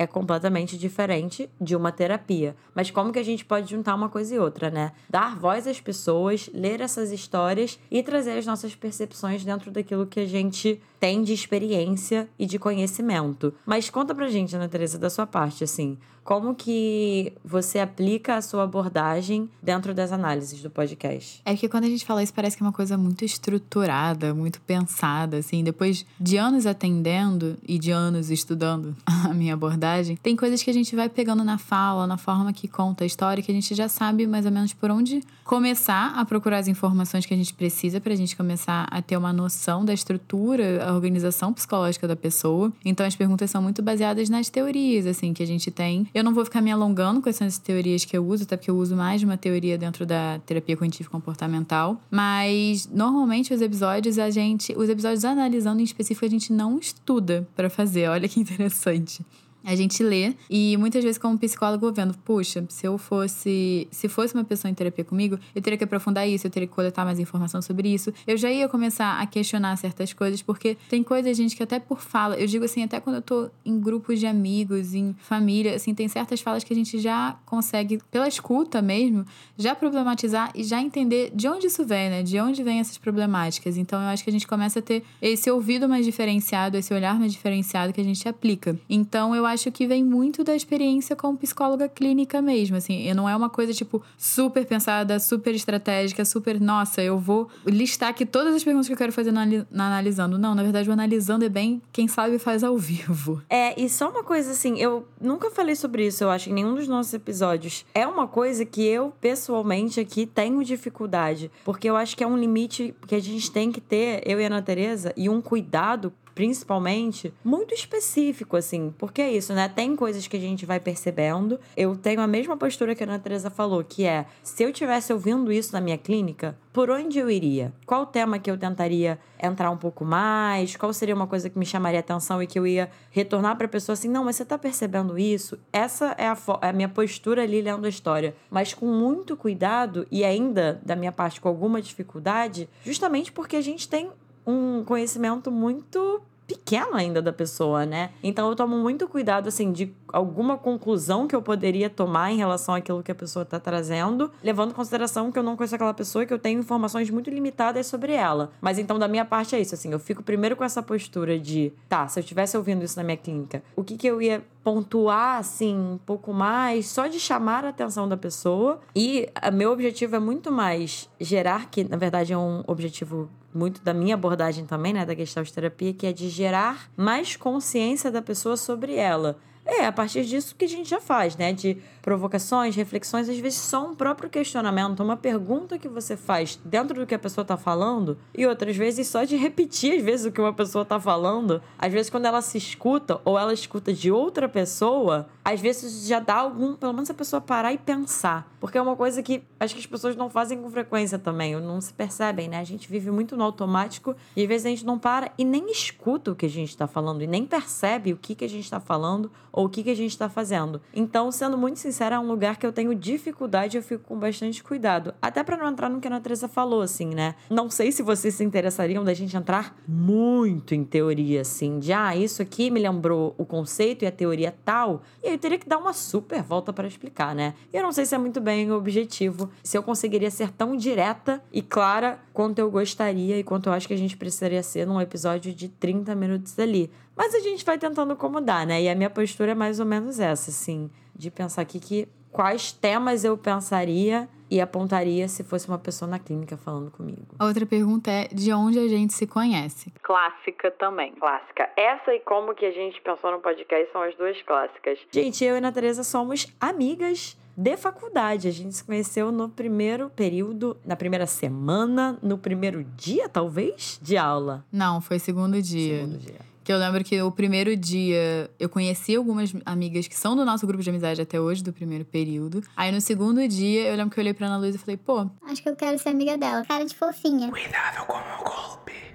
é 0.00 0.06
completamente 0.06 0.78
diferente 0.78 1.50
de 1.60 1.76
uma 1.76 1.92
terapia. 1.92 2.56
Mas 2.74 2.90
como 2.90 3.12
que 3.12 3.18
a 3.18 3.22
gente 3.22 3.44
pode 3.44 3.68
juntar 3.68 3.94
uma 3.94 4.08
coisa 4.08 4.34
e 4.34 4.38
outra, 4.38 4.70
né? 4.70 4.92
Dar 5.10 5.38
voz 5.38 5.66
às 5.66 5.78
pessoas, 5.78 6.48
ler 6.54 6.80
essas 6.80 7.12
histórias 7.12 7.78
e 7.90 8.02
trazer 8.02 8.38
as 8.38 8.46
nossas 8.46 8.74
percepções 8.74 9.44
dentro 9.44 9.70
daquilo 9.70 10.06
que 10.06 10.20
a 10.20 10.26
gente 10.26 10.80
tem 10.98 11.22
de 11.22 11.34
experiência 11.34 12.26
e 12.38 12.46
de 12.46 12.58
conhecimento. 12.58 13.52
Mas 13.66 13.90
conta 13.90 14.14
pra 14.14 14.30
gente, 14.30 14.56
Ana 14.56 14.70
Teresa, 14.70 14.98
da 14.98 15.10
sua 15.10 15.26
parte, 15.26 15.64
assim, 15.64 15.98
como 16.22 16.54
que 16.54 17.32
você 17.44 17.78
aplica 17.78 18.36
a 18.36 18.42
sua 18.42 18.62
abordagem 18.64 19.50
dentro 19.62 19.92
das 19.92 20.12
análises 20.12 20.62
do 20.62 20.70
podcast? 20.70 21.40
É 21.44 21.56
que 21.56 21.68
quando 21.68 21.84
a 21.84 21.88
gente 21.88 22.04
fala 22.04 22.22
isso, 22.22 22.32
parece 22.32 22.56
que 22.56 22.62
é 22.62 22.66
uma 22.66 22.72
coisa 22.72 22.96
muito 22.96 23.24
estruturada, 23.24 24.32
muito 24.34 24.60
pensada, 24.60 25.38
assim. 25.38 25.64
Depois 25.64 26.06
de 26.20 26.36
anos 26.36 26.66
atendendo 26.66 27.56
e 27.66 27.78
de 27.78 27.90
anos 27.90 28.30
estudando 28.30 28.94
a 29.04 29.34
minha 29.34 29.54
abordagem, 29.54 29.89
tem 30.22 30.36
coisas 30.36 30.62
que 30.62 30.70
a 30.70 30.74
gente 30.74 30.94
vai 30.94 31.08
pegando 31.08 31.44
na 31.44 31.58
fala, 31.58 32.06
na 32.06 32.16
forma 32.16 32.52
que 32.52 32.68
conta 32.68 33.04
a 33.04 33.06
história, 33.06 33.42
que 33.42 33.50
a 33.50 33.54
gente 33.54 33.74
já 33.74 33.88
sabe 33.88 34.26
mais 34.26 34.46
ou 34.46 34.52
menos 34.52 34.72
por 34.72 34.90
onde 34.90 35.22
começar 35.44 36.12
a 36.14 36.24
procurar 36.24 36.58
as 36.58 36.68
informações 36.68 37.26
que 37.26 37.34
a 37.34 37.36
gente 37.36 37.52
precisa 37.52 38.00
pra 38.00 38.14
gente 38.14 38.36
começar 38.36 38.86
a 38.90 39.02
ter 39.02 39.16
uma 39.16 39.32
noção 39.32 39.84
da 39.84 39.92
estrutura, 39.92 40.84
a 40.86 40.94
organização 40.94 41.52
psicológica 41.52 42.06
da 42.06 42.14
pessoa. 42.14 42.72
Então 42.84 43.04
as 43.04 43.16
perguntas 43.16 43.50
são 43.50 43.60
muito 43.60 43.82
baseadas 43.82 44.28
nas 44.28 44.48
teorias, 44.48 45.06
assim, 45.06 45.32
que 45.32 45.42
a 45.42 45.46
gente 45.46 45.70
tem. 45.70 46.06
Eu 46.14 46.22
não 46.22 46.32
vou 46.32 46.44
ficar 46.44 46.60
me 46.60 46.70
alongando 46.70 47.20
com 47.20 47.28
essas 47.28 47.58
teorias 47.58 48.04
que 48.04 48.16
eu 48.16 48.24
uso, 48.24 48.44
até 48.44 48.56
porque 48.56 48.70
eu 48.70 48.76
uso 48.76 48.94
mais 48.94 49.20
de 49.20 49.26
uma 49.26 49.36
teoria 49.36 49.76
dentro 49.76 50.06
da 50.06 50.38
terapia 50.46 50.76
cognitivo 50.76 51.10
comportamental, 51.10 52.00
mas 52.10 52.88
normalmente 52.92 53.52
os 53.52 53.60
episódios 53.60 54.18
a 54.18 54.30
gente, 54.30 54.72
os 54.76 54.88
episódios 54.88 55.24
analisando 55.24 55.80
em 55.80 55.84
específico 55.84 56.24
a 56.24 56.28
gente 56.28 56.52
não 56.52 56.78
estuda 56.78 57.48
pra 57.56 57.68
fazer. 57.68 58.08
Olha 58.08 58.28
que 58.28 58.38
interessante. 58.38 59.24
A 59.64 59.74
gente 59.74 60.02
lê 60.02 60.34
e 60.48 60.76
muitas 60.76 61.02
vezes 61.04 61.18
como 61.18 61.38
psicólogo 61.38 61.92
vendo, 61.92 62.14
puxa, 62.18 62.64
se 62.68 62.86
eu 62.86 62.96
fosse, 62.96 63.86
se 63.90 64.08
fosse 64.08 64.34
uma 64.34 64.44
pessoa 64.44 64.70
em 64.70 64.74
terapia 64.74 65.04
comigo, 65.04 65.38
eu 65.54 65.60
teria 65.60 65.76
que 65.76 65.84
aprofundar 65.84 66.28
isso, 66.28 66.46
eu 66.46 66.50
teria 66.50 66.66
que 66.66 66.74
coletar 66.74 67.04
mais 67.04 67.18
informação 67.18 67.60
sobre 67.60 67.92
isso. 67.92 68.12
Eu 68.26 68.36
já 68.36 68.50
ia 68.50 68.68
começar 68.68 69.20
a 69.20 69.26
questionar 69.26 69.76
certas 69.76 70.12
coisas, 70.12 70.42
porque 70.42 70.76
tem 70.88 71.02
coisas, 71.02 71.36
gente, 71.36 71.56
que 71.56 71.62
até 71.62 71.78
por 71.78 72.00
fala, 72.00 72.36
eu 72.36 72.46
digo 72.46 72.64
assim, 72.64 72.82
até 72.82 73.00
quando 73.00 73.16
eu 73.16 73.22
tô 73.22 73.50
em 73.64 73.78
grupos 73.78 74.18
de 74.18 74.26
amigos, 74.26 74.94
em 74.94 75.14
família, 75.18 75.74
assim, 75.74 75.94
tem 75.94 76.08
certas 76.08 76.40
falas 76.40 76.64
que 76.64 76.72
a 76.72 76.76
gente 76.76 76.98
já 76.98 77.36
consegue, 77.44 78.00
pela 78.10 78.28
escuta 78.28 78.80
mesmo, 78.80 79.24
já 79.56 79.74
problematizar 79.74 80.50
e 80.54 80.64
já 80.64 80.80
entender 80.80 81.30
de 81.34 81.48
onde 81.48 81.66
isso 81.66 81.84
vem, 81.84 82.10
né? 82.10 82.22
De 82.22 82.40
onde 82.40 82.62
vem 82.62 82.80
essas 82.80 82.98
problemáticas. 82.98 83.76
Então 83.76 84.00
eu 84.00 84.08
acho 84.08 84.24
que 84.24 84.30
a 84.30 84.32
gente 84.32 84.46
começa 84.46 84.78
a 84.78 84.82
ter 84.82 85.02
esse 85.20 85.50
ouvido 85.50 85.88
mais 85.88 86.04
diferenciado, 86.04 86.76
esse 86.76 86.92
olhar 86.94 87.18
mais 87.18 87.32
diferenciado 87.32 87.92
que 87.92 88.00
a 88.00 88.04
gente 88.04 88.28
aplica. 88.28 88.78
Então 88.88 89.34
eu 89.34 89.44
acho 89.50 89.70
que 89.70 89.86
vem 89.86 90.04
muito 90.04 90.42
da 90.42 90.54
experiência 90.54 91.14
como 91.14 91.38
psicóloga 91.38 91.88
clínica 91.88 92.40
mesmo, 92.40 92.76
assim, 92.76 93.08
e 93.08 93.14
não 93.14 93.28
é 93.28 93.36
uma 93.36 93.50
coisa 93.50 93.72
tipo 93.72 94.02
super 94.16 94.64
pensada, 94.66 95.18
super 95.18 95.54
estratégica, 95.54 96.24
super, 96.24 96.60
nossa, 96.60 97.02
eu 97.02 97.18
vou 97.18 97.48
listar 97.66 98.10
aqui 98.10 98.24
todas 98.24 98.54
as 98.54 98.64
perguntas 98.64 98.86
que 98.86 98.92
eu 98.92 98.98
quero 98.98 99.12
fazer 99.12 99.32
na, 99.32 99.44
na 99.70 99.86
analisando. 99.86 100.38
Não, 100.38 100.54
na 100.54 100.62
verdade, 100.62 100.88
o 100.88 100.92
analisando 100.92 101.44
é 101.44 101.48
bem 101.48 101.82
quem 101.92 102.08
sabe 102.08 102.38
faz 102.38 102.64
ao 102.64 102.76
vivo. 102.76 103.42
É, 103.50 103.78
e 103.80 103.88
só 103.88 104.08
uma 104.08 104.22
coisa 104.22 104.52
assim, 104.52 104.78
eu 104.78 105.06
nunca 105.20 105.50
falei 105.50 105.74
sobre 105.74 106.06
isso, 106.06 106.22
eu 106.22 106.30
acho, 106.30 106.48
em 106.48 106.52
nenhum 106.52 106.74
dos 106.74 106.86
nossos 106.86 107.12
episódios. 107.12 107.84
É 107.92 108.06
uma 108.06 108.28
coisa 108.28 108.64
que 108.64 108.84
eu, 108.86 109.12
pessoalmente, 109.20 109.98
aqui 109.98 110.24
tenho 110.24 110.62
dificuldade. 110.62 111.50
Porque 111.64 111.90
eu 111.90 111.96
acho 111.96 112.16
que 112.16 112.22
é 112.22 112.26
um 112.26 112.36
limite 112.36 112.94
que 113.06 113.14
a 113.14 113.20
gente 113.20 113.50
tem 113.50 113.72
que 113.72 113.80
ter, 113.80 114.22
eu 114.24 114.40
e 114.40 114.44
a 114.44 114.46
Ana 114.46 114.62
Tereza, 114.62 115.12
e 115.16 115.28
um 115.28 115.40
cuidado 115.40 116.12
principalmente, 116.40 117.34
muito 117.44 117.74
específico, 117.74 118.56
assim. 118.56 118.94
Porque 118.96 119.20
é 119.20 119.30
isso, 119.30 119.52
né? 119.52 119.68
Tem 119.68 119.94
coisas 119.94 120.26
que 120.26 120.38
a 120.38 120.40
gente 120.40 120.64
vai 120.64 120.80
percebendo. 120.80 121.60
Eu 121.76 121.94
tenho 121.94 122.18
a 122.22 122.26
mesma 122.26 122.56
postura 122.56 122.94
que 122.94 123.04
a 123.04 123.06
Ana 123.06 123.18
Teresa 123.18 123.50
falou, 123.50 123.84
que 123.84 124.06
é: 124.06 124.24
se 124.42 124.62
eu 124.62 124.72
tivesse 124.72 125.12
ouvindo 125.12 125.52
isso 125.52 125.74
na 125.74 125.82
minha 125.82 125.98
clínica, 125.98 126.56
por 126.72 126.88
onde 126.88 127.18
eu 127.18 127.30
iria? 127.30 127.74
Qual 127.84 128.06
tema 128.06 128.38
que 128.38 128.50
eu 128.50 128.56
tentaria 128.56 129.18
entrar 129.38 129.70
um 129.70 129.76
pouco 129.76 130.02
mais? 130.02 130.76
Qual 130.76 130.90
seria 130.94 131.14
uma 131.14 131.26
coisa 131.26 131.50
que 131.50 131.58
me 131.58 131.66
chamaria 131.66 132.00
atenção 132.00 132.42
e 132.42 132.46
que 132.46 132.58
eu 132.58 132.66
ia 132.66 132.90
retornar 133.10 133.54
para 133.58 133.66
a 133.66 133.68
pessoa 133.68 133.92
assim: 133.92 134.08
não, 134.08 134.24
mas 134.24 134.36
você 134.36 134.44
tá 134.46 134.56
percebendo 134.56 135.18
isso? 135.18 135.58
Essa 135.70 136.14
é 136.16 136.26
a, 136.26 136.38
é 136.62 136.68
a 136.70 136.72
minha 136.72 136.88
postura 136.88 137.42
ali 137.42 137.60
lendo 137.60 137.84
a 137.84 137.90
história. 137.90 138.34
Mas 138.48 138.72
com 138.72 138.86
muito 138.86 139.36
cuidado 139.36 140.06
e 140.10 140.24
ainda, 140.24 140.80
da 140.82 140.96
minha 140.96 141.12
parte, 141.12 141.38
com 141.38 141.50
alguma 141.50 141.82
dificuldade, 141.82 142.66
justamente 142.82 143.30
porque 143.30 143.56
a 143.56 143.60
gente 143.60 143.86
tem 143.86 144.10
um 144.46 144.82
conhecimento 144.84 145.50
muito 145.50 146.22
pequeno 146.50 146.94
ainda 146.94 147.22
da 147.22 147.32
pessoa, 147.32 147.86
né? 147.86 148.10
Então 148.22 148.48
eu 148.48 148.56
tomo 148.56 148.76
muito 148.76 149.06
cuidado, 149.06 149.48
assim, 149.48 149.70
de 149.70 149.94
alguma 150.12 150.58
conclusão 150.58 151.28
que 151.28 151.36
eu 151.36 151.40
poderia 151.40 151.88
tomar 151.88 152.32
em 152.32 152.36
relação 152.36 152.74
àquilo 152.74 153.02
que 153.02 153.12
a 153.12 153.14
pessoa 153.14 153.44
tá 153.44 153.60
trazendo, 153.60 154.32
levando 154.42 154.70
em 154.70 154.74
consideração 154.74 155.30
que 155.30 155.38
eu 155.38 155.42
não 155.44 155.56
conheço 155.56 155.76
aquela 155.76 155.94
pessoa 155.94 156.24
e 156.24 156.26
que 156.26 156.34
eu 156.34 156.38
tenho 156.38 156.58
informações 156.58 157.08
muito 157.08 157.30
limitadas 157.30 157.86
sobre 157.86 158.12
ela. 158.12 158.50
Mas 158.60 158.78
então, 158.78 158.98
da 158.98 159.06
minha 159.06 159.24
parte, 159.24 159.54
é 159.54 159.60
isso, 159.60 159.74
assim, 159.74 159.92
eu 159.92 160.00
fico 160.00 160.24
primeiro 160.24 160.56
com 160.56 160.64
essa 160.64 160.82
postura 160.82 161.38
de, 161.38 161.72
tá, 161.88 162.08
se 162.08 162.18
eu 162.18 162.22
estivesse 162.22 162.56
ouvindo 162.56 162.84
isso 162.84 162.96
na 162.96 163.04
minha 163.04 163.16
clínica, 163.16 163.62
o 163.76 163.84
que 163.84 163.96
que 163.96 164.08
eu 164.08 164.20
ia 164.20 164.42
pontuar, 164.64 165.38
assim, 165.38 165.76
um 165.76 165.98
pouco 165.98 166.32
mais, 166.32 166.86
só 166.86 167.06
de 167.06 167.20
chamar 167.20 167.64
a 167.64 167.68
atenção 167.68 168.08
da 168.08 168.16
pessoa. 168.16 168.80
E 168.94 169.28
meu 169.52 169.70
objetivo 169.70 170.16
é 170.16 170.18
muito 170.18 170.50
mais 170.50 171.08
gerar, 171.20 171.70
que 171.70 171.84
na 171.84 171.96
verdade 171.96 172.32
é 172.32 172.38
um 172.38 172.62
objetivo 172.66 173.30
muito 173.52 173.82
da 173.82 173.92
minha 173.92 174.14
abordagem 174.14 174.64
também, 174.64 174.92
né, 174.92 175.04
da 175.04 175.14
Gestalt 175.14 175.50
terapia, 175.50 175.92
que 175.92 176.06
é 176.06 176.12
de 176.12 176.28
gerar 176.28 176.90
mais 176.96 177.36
consciência 177.36 178.10
da 178.10 178.22
pessoa 178.22 178.56
sobre 178.56 178.94
ela. 178.94 179.38
É, 179.70 179.86
a 179.86 179.92
partir 179.92 180.24
disso 180.24 180.56
que 180.56 180.64
a 180.64 180.68
gente 180.68 180.90
já 180.90 181.00
faz, 181.00 181.36
né? 181.36 181.52
De 181.52 181.76
provocações, 182.02 182.74
reflexões, 182.74 183.28
às 183.28 183.38
vezes 183.38 183.60
só 183.60 183.86
um 183.86 183.94
próprio 183.94 184.28
questionamento, 184.28 185.00
uma 185.00 185.16
pergunta 185.16 185.78
que 185.78 185.88
você 185.88 186.16
faz 186.16 186.58
dentro 186.64 186.98
do 186.98 187.06
que 187.06 187.14
a 187.14 187.18
pessoa 187.18 187.44
tá 187.44 187.56
falando, 187.56 188.18
e 188.36 188.44
outras 188.46 188.76
vezes 188.76 189.06
só 189.06 189.22
de 189.22 189.36
repetir, 189.36 189.98
às 189.98 190.02
vezes, 190.02 190.26
o 190.26 190.32
que 190.32 190.40
uma 190.40 190.52
pessoa 190.52 190.84
tá 190.84 190.98
falando. 190.98 191.62
Às 191.78 191.92
vezes, 191.92 192.10
quando 192.10 192.26
ela 192.26 192.42
se 192.42 192.58
escuta 192.58 193.20
ou 193.24 193.38
ela 193.38 193.52
escuta 193.52 193.92
de 193.92 194.10
outra 194.10 194.48
pessoa, 194.48 195.28
às 195.44 195.60
vezes 195.60 196.06
já 196.06 196.18
dá 196.18 196.36
algum, 196.36 196.74
pelo 196.74 196.92
menos 196.92 197.08
a 197.08 197.14
pessoa 197.14 197.40
parar 197.40 197.72
e 197.72 197.78
pensar. 197.78 198.50
Porque 198.58 198.76
é 198.76 198.82
uma 198.82 198.96
coisa 198.96 199.22
que 199.22 199.42
acho 199.58 199.74
que 199.74 199.80
as 199.80 199.86
pessoas 199.86 200.16
não 200.16 200.28
fazem 200.28 200.60
com 200.60 200.68
frequência 200.68 201.18
também, 201.18 201.54
ou 201.54 201.62
não 201.62 201.80
se 201.80 201.92
percebem, 201.92 202.48
né? 202.48 202.58
A 202.58 202.64
gente 202.64 202.90
vive 202.90 203.10
muito 203.10 203.36
no 203.36 203.44
automático 203.44 204.16
e 204.34 204.42
às 204.42 204.48
vezes 204.48 204.66
a 204.66 204.70
gente 204.70 204.84
não 204.84 204.98
para 204.98 205.30
e 205.38 205.44
nem 205.44 205.70
escuta 205.70 206.32
o 206.32 206.34
que 206.34 206.46
a 206.46 206.50
gente 206.50 206.76
tá 206.76 206.86
falando, 206.86 207.22
e 207.22 207.26
nem 207.26 207.46
percebe 207.46 208.12
o 208.12 208.16
que, 208.16 208.34
que 208.34 208.44
a 208.44 208.48
gente 208.48 208.68
tá 208.68 208.80
falando 208.80 209.30
ou 209.60 209.66
o 209.66 209.68
que, 209.68 209.82
que 209.82 209.90
a 209.90 209.96
gente 209.96 210.16
tá 210.16 210.28
fazendo. 210.28 210.80
Então, 210.94 211.30
sendo 211.30 211.56
muito 211.56 211.78
sincera, 211.78 212.16
é 212.16 212.18
um 212.18 212.26
lugar 212.26 212.56
que 212.56 212.66
eu 212.66 212.72
tenho 212.72 212.94
dificuldade, 212.94 213.76
eu 213.76 213.82
fico 213.82 214.04
com 214.04 214.18
bastante 214.18 214.64
cuidado. 214.64 215.14
Até 215.20 215.42
para 215.42 215.56
não 215.56 215.68
entrar 215.68 215.90
no 215.90 216.00
que 216.00 216.08
a 216.08 216.10
Ana 216.10 216.20
Teresa 216.20 216.48
falou, 216.48 216.80
assim, 216.80 217.08
né? 217.14 217.34
Não 217.50 217.68
sei 217.68 217.92
se 217.92 218.02
vocês 218.02 218.34
se 218.34 218.42
interessariam 218.42 219.04
da 219.04 219.12
gente 219.12 219.36
entrar 219.36 219.76
muito 219.86 220.74
em 220.74 220.82
teoria, 220.82 221.42
assim, 221.42 221.78
de 221.78 221.92
ah, 221.92 222.16
isso 222.16 222.40
aqui 222.40 222.70
me 222.70 222.80
lembrou 222.80 223.34
o 223.36 223.44
conceito 223.44 224.02
e 224.02 224.06
a 224.06 224.12
teoria 224.12 224.54
tal. 224.64 225.02
E 225.22 225.26
aí 225.26 225.34
eu 225.34 225.38
teria 225.38 225.58
que 225.58 225.68
dar 225.68 225.76
uma 225.76 225.92
super 225.92 226.42
volta 226.42 226.72
para 226.72 226.88
explicar, 226.88 227.34
né? 227.34 227.54
E 227.70 227.76
eu 227.76 227.82
não 227.82 227.92
sei 227.92 228.06
se 228.06 228.14
é 228.14 228.18
muito 228.18 228.40
bem 228.40 228.70
o 228.70 228.76
objetivo, 228.76 229.50
se 229.62 229.76
eu 229.76 229.82
conseguiria 229.82 230.30
ser 230.30 230.50
tão 230.50 230.74
direta 230.74 231.42
e 231.52 231.60
clara 231.60 232.18
quanto 232.32 232.58
eu 232.58 232.70
gostaria 232.70 233.38
e 233.38 233.44
quanto 233.44 233.68
eu 233.68 233.74
acho 233.74 233.86
que 233.86 233.92
a 233.92 233.98
gente 233.98 234.16
precisaria 234.16 234.62
ser 234.62 234.86
num 234.86 234.98
episódio 234.98 235.52
de 235.52 235.68
30 235.68 236.14
minutos 236.14 236.58
ali. 236.58 236.90
Mas 237.20 237.34
a 237.34 237.40
gente 237.40 237.62
vai 237.66 237.76
tentando 237.76 238.14
acomodar, 238.14 238.66
né? 238.66 238.80
E 238.80 238.88
a 238.88 238.94
minha 238.94 239.10
postura 239.10 239.52
é 239.52 239.54
mais 239.54 239.78
ou 239.78 239.84
menos 239.84 240.18
essa, 240.18 240.50
assim, 240.50 240.90
de 241.14 241.30
pensar 241.30 241.60
aqui 241.60 241.78
que 241.78 242.08
quais 242.32 242.72
temas 242.72 243.24
eu 243.24 243.36
pensaria 243.36 244.26
e 244.50 244.58
apontaria 244.58 245.28
se 245.28 245.44
fosse 245.44 245.68
uma 245.68 245.78
pessoa 245.78 246.10
na 246.10 246.18
clínica 246.18 246.56
falando 246.56 246.90
comigo. 246.90 247.34
A 247.38 247.44
outra 247.44 247.66
pergunta 247.66 248.10
é 248.10 248.26
de 248.28 248.50
onde 248.54 248.78
a 248.78 248.88
gente 248.88 249.12
se 249.12 249.26
conhece. 249.26 249.92
Clássica 250.02 250.70
também. 250.70 251.12
Clássica. 251.12 251.68
Essa 251.76 252.14
e 252.14 252.20
como 252.20 252.54
que 252.54 252.64
a 252.64 252.70
gente 252.70 252.98
pensou 253.02 253.30
no 253.30 253.40
podcast 253.40 253.92
são 253.92 254.00
as 254.00 254.14
duas 254.16 254.40
clássicas. 254.40 254.98
Gente, 255.12 255.44
eu 255.44 255.52
e 255.52 255.56
a 255.56 255.58
Ana 255.58 255.70
Teresa 255.70 256.02
somos 256.02 256.46
amigas 256.58 257.36
de 257.54 257.76
faculdade. 257.76 258.48
A 258.48 258.50
gente 258.50 258.74
se 258.74 258.82
conheceu 258.82 259.30
no 259.30 259.50
primeiro 259.50 260.08
período, 260.08 260.74
na 260.86 260.96
primeira 260.96 261.26
semana, 261.26 262.18
no 262.22 262.38
primeiro 262.38 262.82
dia, 262.82 263.28
talvez, 263.28 264.00
de 264.00 264.16
aula. 264.16 264.64
Não, 264.72 265.02
foi 265.02 265.18
segundo 265.18 265.60
dia. 265.60 265.98
Segundo 265.98 266.18
dia. 266.18 266.49
Que 266.70 266.74
eu 266.74 266.78
lembro 266.78 267.02
que 267.02 267.20
o 267.20 267.32
primeiro 267.32 267.76
dia 267.76 268.48
eu 268.56 268.68
conheci 268.68 269.16
algumas 269.16 269.52
amigas 269.66 270.06
que 270.06 270.14
são 270.14 270.36
do 270.36 270.44
nosso 270.44 270.64
grupo 270.68 270.84
de 270.84 270.88
amizade 270.88 271.20
até 271.20 271.40
hoje, 271.40 271.64
do 271.64 271.72
primeiro 271.72 272.04
período. 272.04 272.62
Aí 272.76 272.92
no 272.92 273.00
segundo 273.00 273.44
dia 273.48 273.88
eu 273.88 273.96
lembro 273.96 274.14
que 274.14 274.20
eu 274.20 274.22
olhei 274.22 274.32
pra 274.32 274.46
Ana 274.46 274.56
Luísa 274.56 274.76
e 274.76 274.78
falei, 274.78 274.96
pô. 274.96 275.28
Acho 275.50 275.60
que 275.60 275.68
eu 275.68 275.74
quero 275.74 275.98
ser 275.98 276.10
amiga 276.10 276.38
dela. 276.38 276.64
Cara 276.64 276.84
de 276.84 276.94
fofinha. 276.94 277.50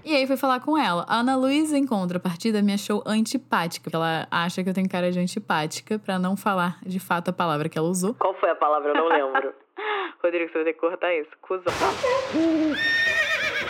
E 0.04 0.14
aí 0.14 0.28
fui 0.28 0.36
falar 0.36 0.60
com 0.60 0.78
ela. 0.78 1.06
A 1.08 1.22
Ana 1.22 1.38
Luísa, 1.38 1.78
em 1.78 1.88
contrapartida, 1.88 2.62
me 2.62 2.74
achou 2.74 3.02
antipática. 3.06 3.90
Ela 3.94 4.28
acha 4.30 4.62
que 4.62 4.70
eu 4.70 4.74
tenho 4.74 4.90
cara 4.90 5.10
de 5.10 5.18
antipática, 5.18 5.98
pra 5.98 6.20
não 6.20 6.36
falar 6.36 6.78
de 6.86 7.00
fato 7.00 7.30
a 7.30 7.34
palavra 7.34 7.70
que 7.70 7.78
ela 7.78 7.88
usou. 7.88 8.16
Qual 8.16 8.34
foi 8.38 8.50
a 8.50 8.56
palavra? 8.56 8.90
Eu 8.90 8.96
não 8.96 9.08
lembro. 9.08 9.54
Rodrigo, 10.22 10.52
você 10.52 10.56
vai 10.56 10.64
ter 10.66 10.74
que 10.74 10.80
cortar 10.82 11.16
isso. 11.16 11.30
Cusão. 11.42 11.64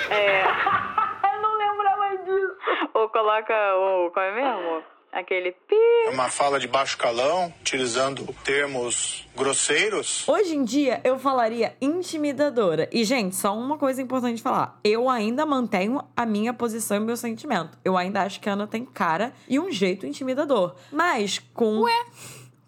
é. 0.10 0.42
eu 1.36 1.42
não 1.44 1.56
lembrava 1.56 2.18
disso. 2.24 2.55
Ou 2.94 3.10
coloca 3.10 3.54
o. 3.76 4.12
Qual 4.12 4.26
é 4.26 4.34
mesmo? 4.34 4.84
Aquele 5.12 5.54
pi. 5.54 5.76
É 6.08 6.10
uma 6.10 6.30
fala 6.30 6.60
de 6.60 6.68
baixo 6.68 6.98
calão, 6.98 7.54
utilizando 7.62 8.28
termos 8.44 9.26
grosseiros. 9.34 10.28
Hoje 10.28 10.58
em 10.58 10.64
dia, 10.66 11.00
eu 11.06 11.18
falaria 11.18 11.74
intimidadora. 11.80 12.90
E, 12.92 13.06
gente, 13.06 13.34
só 13.34 13.58
uma 13.58 13.78
coisa 13.78 14.02
importante 14.02 14.38
de 14.38 14.44
falar. 14.44 14.78
Eu 14.84 15.10
ainda 15.10 15.46
mantenho 15.46 16.02
a 16.18 16.26
minha 16.26 16.54
posição 16.54 16.98
e 16.98 17.00
meu 17.00 17.16
sentimento. 17.16 17.78
Eu 17.86 17.96
ainda 17.96 18.24
acho 18.24 18.42
que 18.42 18.50
a 18.50 18.54
Ana 18.54 18.68
tem 18.68 18.84
cara 18.84 19.32
e 19.48 19.58
um 19.58 19.72
jeito 19.72 20.06
intimidador. 20.06 20.76
Mas 20.92 21.40
com. 21.54 21.84
Ué, 21.84 22.06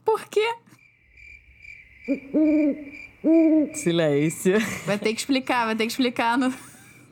por 0.05 0.25
quê? 0.29 0.55
Silêncio. 3.73 4.57
Vai 4.86 4.97
ter 4.97 5.13
que 5.13 5.19
explicar, 5.19 5.65
vai 5.65 5.75
ter 5.75 5.86
que 5.86 5.91
explicar 5.91 6.38
no, 6.38 6.53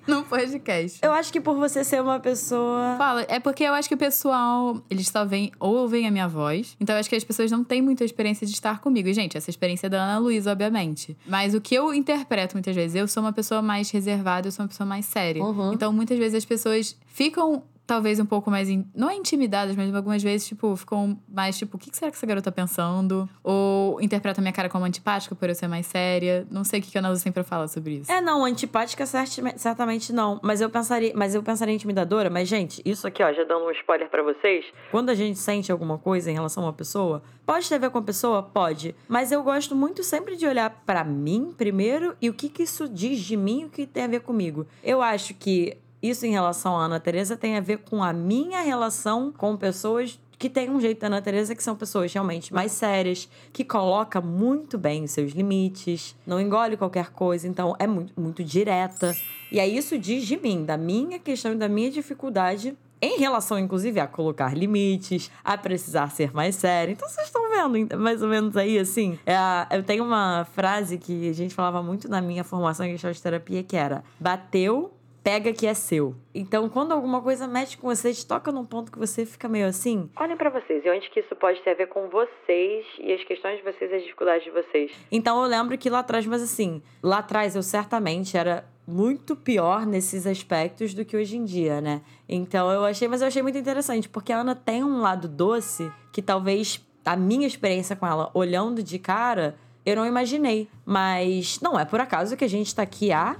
no 0.07 0.23
podcast. 0.23 0.99
Eu 1.01 1.11
acho 1.11 1.31
que 1.31 1.41
por 1.41 1.55
você 1.55 1.83
ser 1.83 2.01
uma 2.01 2.19
pessoa. 2.19 2.95
Fala, 2.97 3.25
é 3.27 3.39
porque 3.39 3.63
eu 3.63 3.73
acho 3.73 3.87
que 3.87 3.95
o 3.95 3.97
pessoal, 3.97 4.81
eles 4.89 5.07
só 5.07 5.25
veem, 5.25 5.51
ou 5.59 5.75
ouvem 5.75 6.07
a 6.07 6.11
minha 6.11 6.27
voz, 6.27 6.75
então 6.79 6.95
eu 6.95 6.99
acho 6.99 7.09
que 7.09 7.15
as 7.15 7.23
pessoas 7.23 7.51
não 7.51 7.63
têm 7.63 7.81
muita 7.81 8.03
experiência 8.03 8.45
de 8.45 8.53
estar 8.53 8.79
comigo. 8.79 9.07
E, 9.07 9.13
gente, 9.13 9.37
essa 9.37 9.49
experiência 9.49 9.87
é 9.87 9.89
da 9.89 10.01
Ana 10.01 10.19
Luísa, 10.19 10.51
obviamente. 10.51 11.17
Mas 11.25 11.53
o 11.53 11.61
que 11.61 11.75
eu 11.75 11.93
interpreto 11.93 12.55
muitas 12.55 12.75
vezes, 12.75 12.95
eu 12.95 13.07
sou 13.07 13.23
uma 13.23 13.33
pessoa 13.33 13.61
mais 13.61 13.89
reservada, 13.89 14.47
eu 14.47 14.51
sou 14.51 14.63
uma 14.63 14.69
pessoa 14.69 14.87
mais 14.87 15.05
séria. 15.05 15.43
Uhum. 15.43 15.73
Então, 15.73 15.91
muitas 15.91 16.17
vezes 16.17 16.35
as 16.35 16.45
pessoas 16.45 16.95
ficam. 17.07 17.63
Talvez 17.87 18.19
um 18.19 18.25
pouco 18.25 18.49
mais. 18.49 18.67
in- 18.69 18.85
Não 18.95 19.09
é 19.09 19.15
intimidadas, 19.15 19.75
mas 19.75 19.93
algumas 19.93 20.21
vezes, 20.23 20.47
tipo, 20.47 20.75
ficam 20.75 21.19
mais 21.27 21.57
tipo, 21.57 21.77
o 21.77 21.79
que 21.79 21.95
será 21.95 22.09
que 22.09 22.17
essa 22.17 22.25
garota 22.25 22.51
tá 22.51 22.55
pensando? 22.55 23.29
Ou 23.43 24.01
interpretam 24.01 24.41
a 24.41 24.43
minha 24.43 24.53
cara 24.53 24.69
como 24.69 24.85
antipática 24.85 25.35
por 25.35 25.49
eu 25.49 25.55
ser 25.55 25.67
mais 25.67 25.85
séria. 25.85 26.47
Não 26.49 26.63
sei 26.63 26.79
o 26.79 26.83
que 26.83 26.97
a 26.97 27.01
Ana 27.01 27.09
Luísa 27.09 27.21
sempre 27.23 27.43
fala 27.43 27.67
sobre 27.67 27.97
isso. 27.97 28.11
É, 28.11 28.19
não, 28.21 28.43
antipática 28.43 29.05
certamente 29.05 30.11
não. 30.11 30.39
Mas 30.43 30.61
eu 30.61 30.69
pensaria, 30.69 31.13
mas 31.15 31.35
eu 31.35 31.43
pensaria 31.43 31.73
intimidadora. 31.75 32.29
Mas, 32.29 32.47
gente, 32.47 32.81
isso 32.83 33.05
aqui, 33.07 33.21
ó, 33.21 33.31
já 33.31 33.43
dando 33.43 33.65
um 33.65 33.71
spoiler 33.71 34.09
pra 34.09 34.23
vocês. 34.23 34.65
Quando 34.91 35.09
a 35.09 35.15
gente 35.15 35.37
sente 35.37 35.71
alguma 35.71 35.97
coisa 35.97 36.31
em 36.31 36.33
relação 36.33 36.63
a 36.63 36.67
uma 36.67 36.73
pessoa, 36.73 37.21
pode 37.45 37.69
ter 37.69 37.75
a 37.75 37.79
ver 37.79 37.89
com 37.91 37.97
a 37.99 38.01
pessoa? 38.01 38.41
Pode. 38.41 38.95
Mas 39.07 39.31
eu 39.31 39.43
gosto 39.43 39.75
muito 39.75 40.03
sempre 40.03 40.35
de 40.35 40.47
olhar 40.47 40.69
pra 40.85 41.03
mim 41.03 41.53
primeiro 41.55 42.15
e 42.21 42.29
o 42.29 42.33
que 42.33 42.49
que 42.49 42.63
isso 42.63 42.87
diz 42.89 43.19
de 43.19 43.37
mim 43.37 43.61
e 43.61 43.65
o 43.65 43.69
que 43.69 43.85
tem 43.85 44.03
a 44.05 44.07
ver 44.07 44.21
comigo. 44.21 44.65
Eu 44.83 45.01
acho 45.01 45.33
que 45.33 45.77
isso 46.01 46.25
em 46.25 46.31
relação 46.31 46.77
à 46.77 46.86
Ana 46.86 46.99
Teresa 46.99 47.36
tem 47.36 47.58
a 47.58 47.62
ver 47.62 47.79
com 47.79 48.03
a 48.03 48.13
minha 48.13 48.62
relação 48.62 49.31
com 49.31 49.55
pessoas 49.58 50.19
que 50.38 50.49
tem 50.49 50.69
um 50.69 50.79
jeito 50.79 50.99
da 50.99 51.08
Ana 51.08 51.21
Teresa 51.21 51.55
que 51.55 51.63
são 51.63 51.75
pessoas 51.75 52.12
realmente 52.13 52.53
mais 52.53 52.71
sérias, 52.71 53.29
que 53.53 53.63
coloca 53.63 54.19
muito 54.19 54.77
bem 54.77 55.03
os 55.03 55.12
seus 55.12 55.31
limites, 55.31 56.15
não 56.25 56.39
engole 56.39 56.77
qualquer 56.77 57.12
coisa, 57.12 57.47
então 57.47 57.75
é 57.79 57.88
muito, 57.88 58.19
muito 58.19 58.43
direta. 58.43 59.15
E 59.51 59.60
aí 59.60 59.75
isso 59.77 59.97
diz 59.97 60.25
de 60.25 60.38
mim, 60.38 60.65
da 60.65 60.77
minha 60.77 61.19
questão 61.19 61.53
e 61.53 61.55
da 61.55 61.69
minha 61.69 61.89
dificuldade 61.89 62.75
em 63.01 63.19
relação, 63.19 63.60
inclusive, 63.60 63.99
a 63.99 64.08
colocar 64.08 64.58
limites, 64.58 65.29
a 65.43 65.58
precisar 65.58 66.10
ser 66.10 66.34
mais 66.34 66.55
séria. 66.55 66.91
Então, 66.91 67.08
vocês 67.08 67.27
estão 67.27 67.49
vendo, 67.51 67.97
mais 67.99 68.21
ou 68.21 68.27
menos 68.27 68.55
aí, 68.58 68.79
assim. 68.79 69.19
É 69.25 69.36
eu 69.71 69.84
tenho 69.84 70.03
uma 70.03 70.45
frase 70.53 70.97
que 70.97 71.29
a 71.29 71.34
gente 71.34 71.53
falava 71.53 71.84
muito 71.84 72.10
na 72.10 72.21
minha 72.21 72.43
formação 72.43 72.86
em 72.86 72.95
de 72.95 73.21
terapia, 73.21 73.62
que 73.62 73.75
era: 73.75 74.03
bateu, 74.19 74.91
pega 75.25 75.51
que 75.51 75.65
é 75.65 75.73
seu. 75.73 76.15
Então, 76.35 76.69
quando 76.69 76.91
alguma 76.91 77.19
coisa 77.19 77.47
mexe 77.47 77.75
com 77.75 77.88
você, 77.88 78.13
te 78.13 78.23
toca 78.23 78.51
num 78.51 78.63
ponto 78.63 78.91
que 78.91 78.99
você 78.99 79.25
fica 79.25 79.49
meio 79.49 79.65
assim, 79.65 80.07
olhem 80.15 80.38
pra 80.38 80.51
vocês 80.51 80.85
e 80.85 80.89
onde 80.91 81.09
que 81.09 81.19
isso 81.19 81.35
pode 81.35 81.59
ter 81.63 81.71
a 81.71 81.73
ver 81.73 81.88
com 81.88 82.07
vocês 82.09 82.85
e 82.99 83.11
as 83.11 83.23
questões 83.23 83.57
de 83.57 83.63
vocês 83.63 83.91
e 83.91 83.95
as 83.95 84.03
dificuldades 84.03 84.43
de 84.43 84.51
vocês. 84.51 84.91
Então, 85.11 85.41
eu 85.41 85.49
lembro 85.49 85.75
que 85.79 85.89
lá 85.89 85.99
atrás, 85.99 86.27
mas 86.27 86.43
assim, 86.43 86.79
lá 87.01 87.17
atrás 87.17 87.55
eu 87.55 87.63
certamente 87.63 88.38
era 88.38 88.69
muito 88.88 89.35
pior 89.35 89.83
nesses 89.83 90.27
aspectos 90.27 90.93
do 90.93 91.03
que 91.03 91.17
hoje 91.17 91.38
em 91.38 91.43
dia, 91.43 91.81
né? 91.81 92.03
Então, 92.29 92.71
eu 92.71 92.85
achei, 92.85 93.07
mas 93.07 93.21
eu 93.21 93.27
achei 93.27 93.41
muito 93.41 93.57
interessante, 93.57 94.07
porque 94.07 94.31
a 94.31 94.41
Ana 94.41 94.53
tem 94.53 94.83
um 94.83 95.01
lado 95.01 95.27
doce 95.27 95.91
que 96.13 96.21
talvez 96.21 96.85
a 97.03 97.15
minha 97.15 97.47
experiência 97.47 97.95
com 97.95 98.05
ela, 98.05 98.29
olhando 98.31 98.83
de 98.83 98.99
cara, 98.99 99.55
eu 99.83 99.95
não 99.95 100.05
imaginei. 100.05 100.69
Mas 100.85 101.59
não 101.61 101.79
é 101.79 101.83
por 101.83 101.99
acaso 101.99 102.38
que 102.38 102.45
a 102.45 102.49
gente 102.49 102.75
tá 102.75 102.83
aqui 102.83 103.11
há 103.11 103.38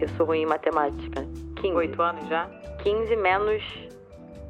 eu 0.00 0.08
sou 0.10 0.26
ruim 0.26 0.42
em 0.42 0.46
matemática. 0.46 1.26
15. 1.56 1.74
Oito 1.76 2.02
anos 2.02 2.28
já? 2.28 2.46
15 2.82 3.16
menos 3.16 3.62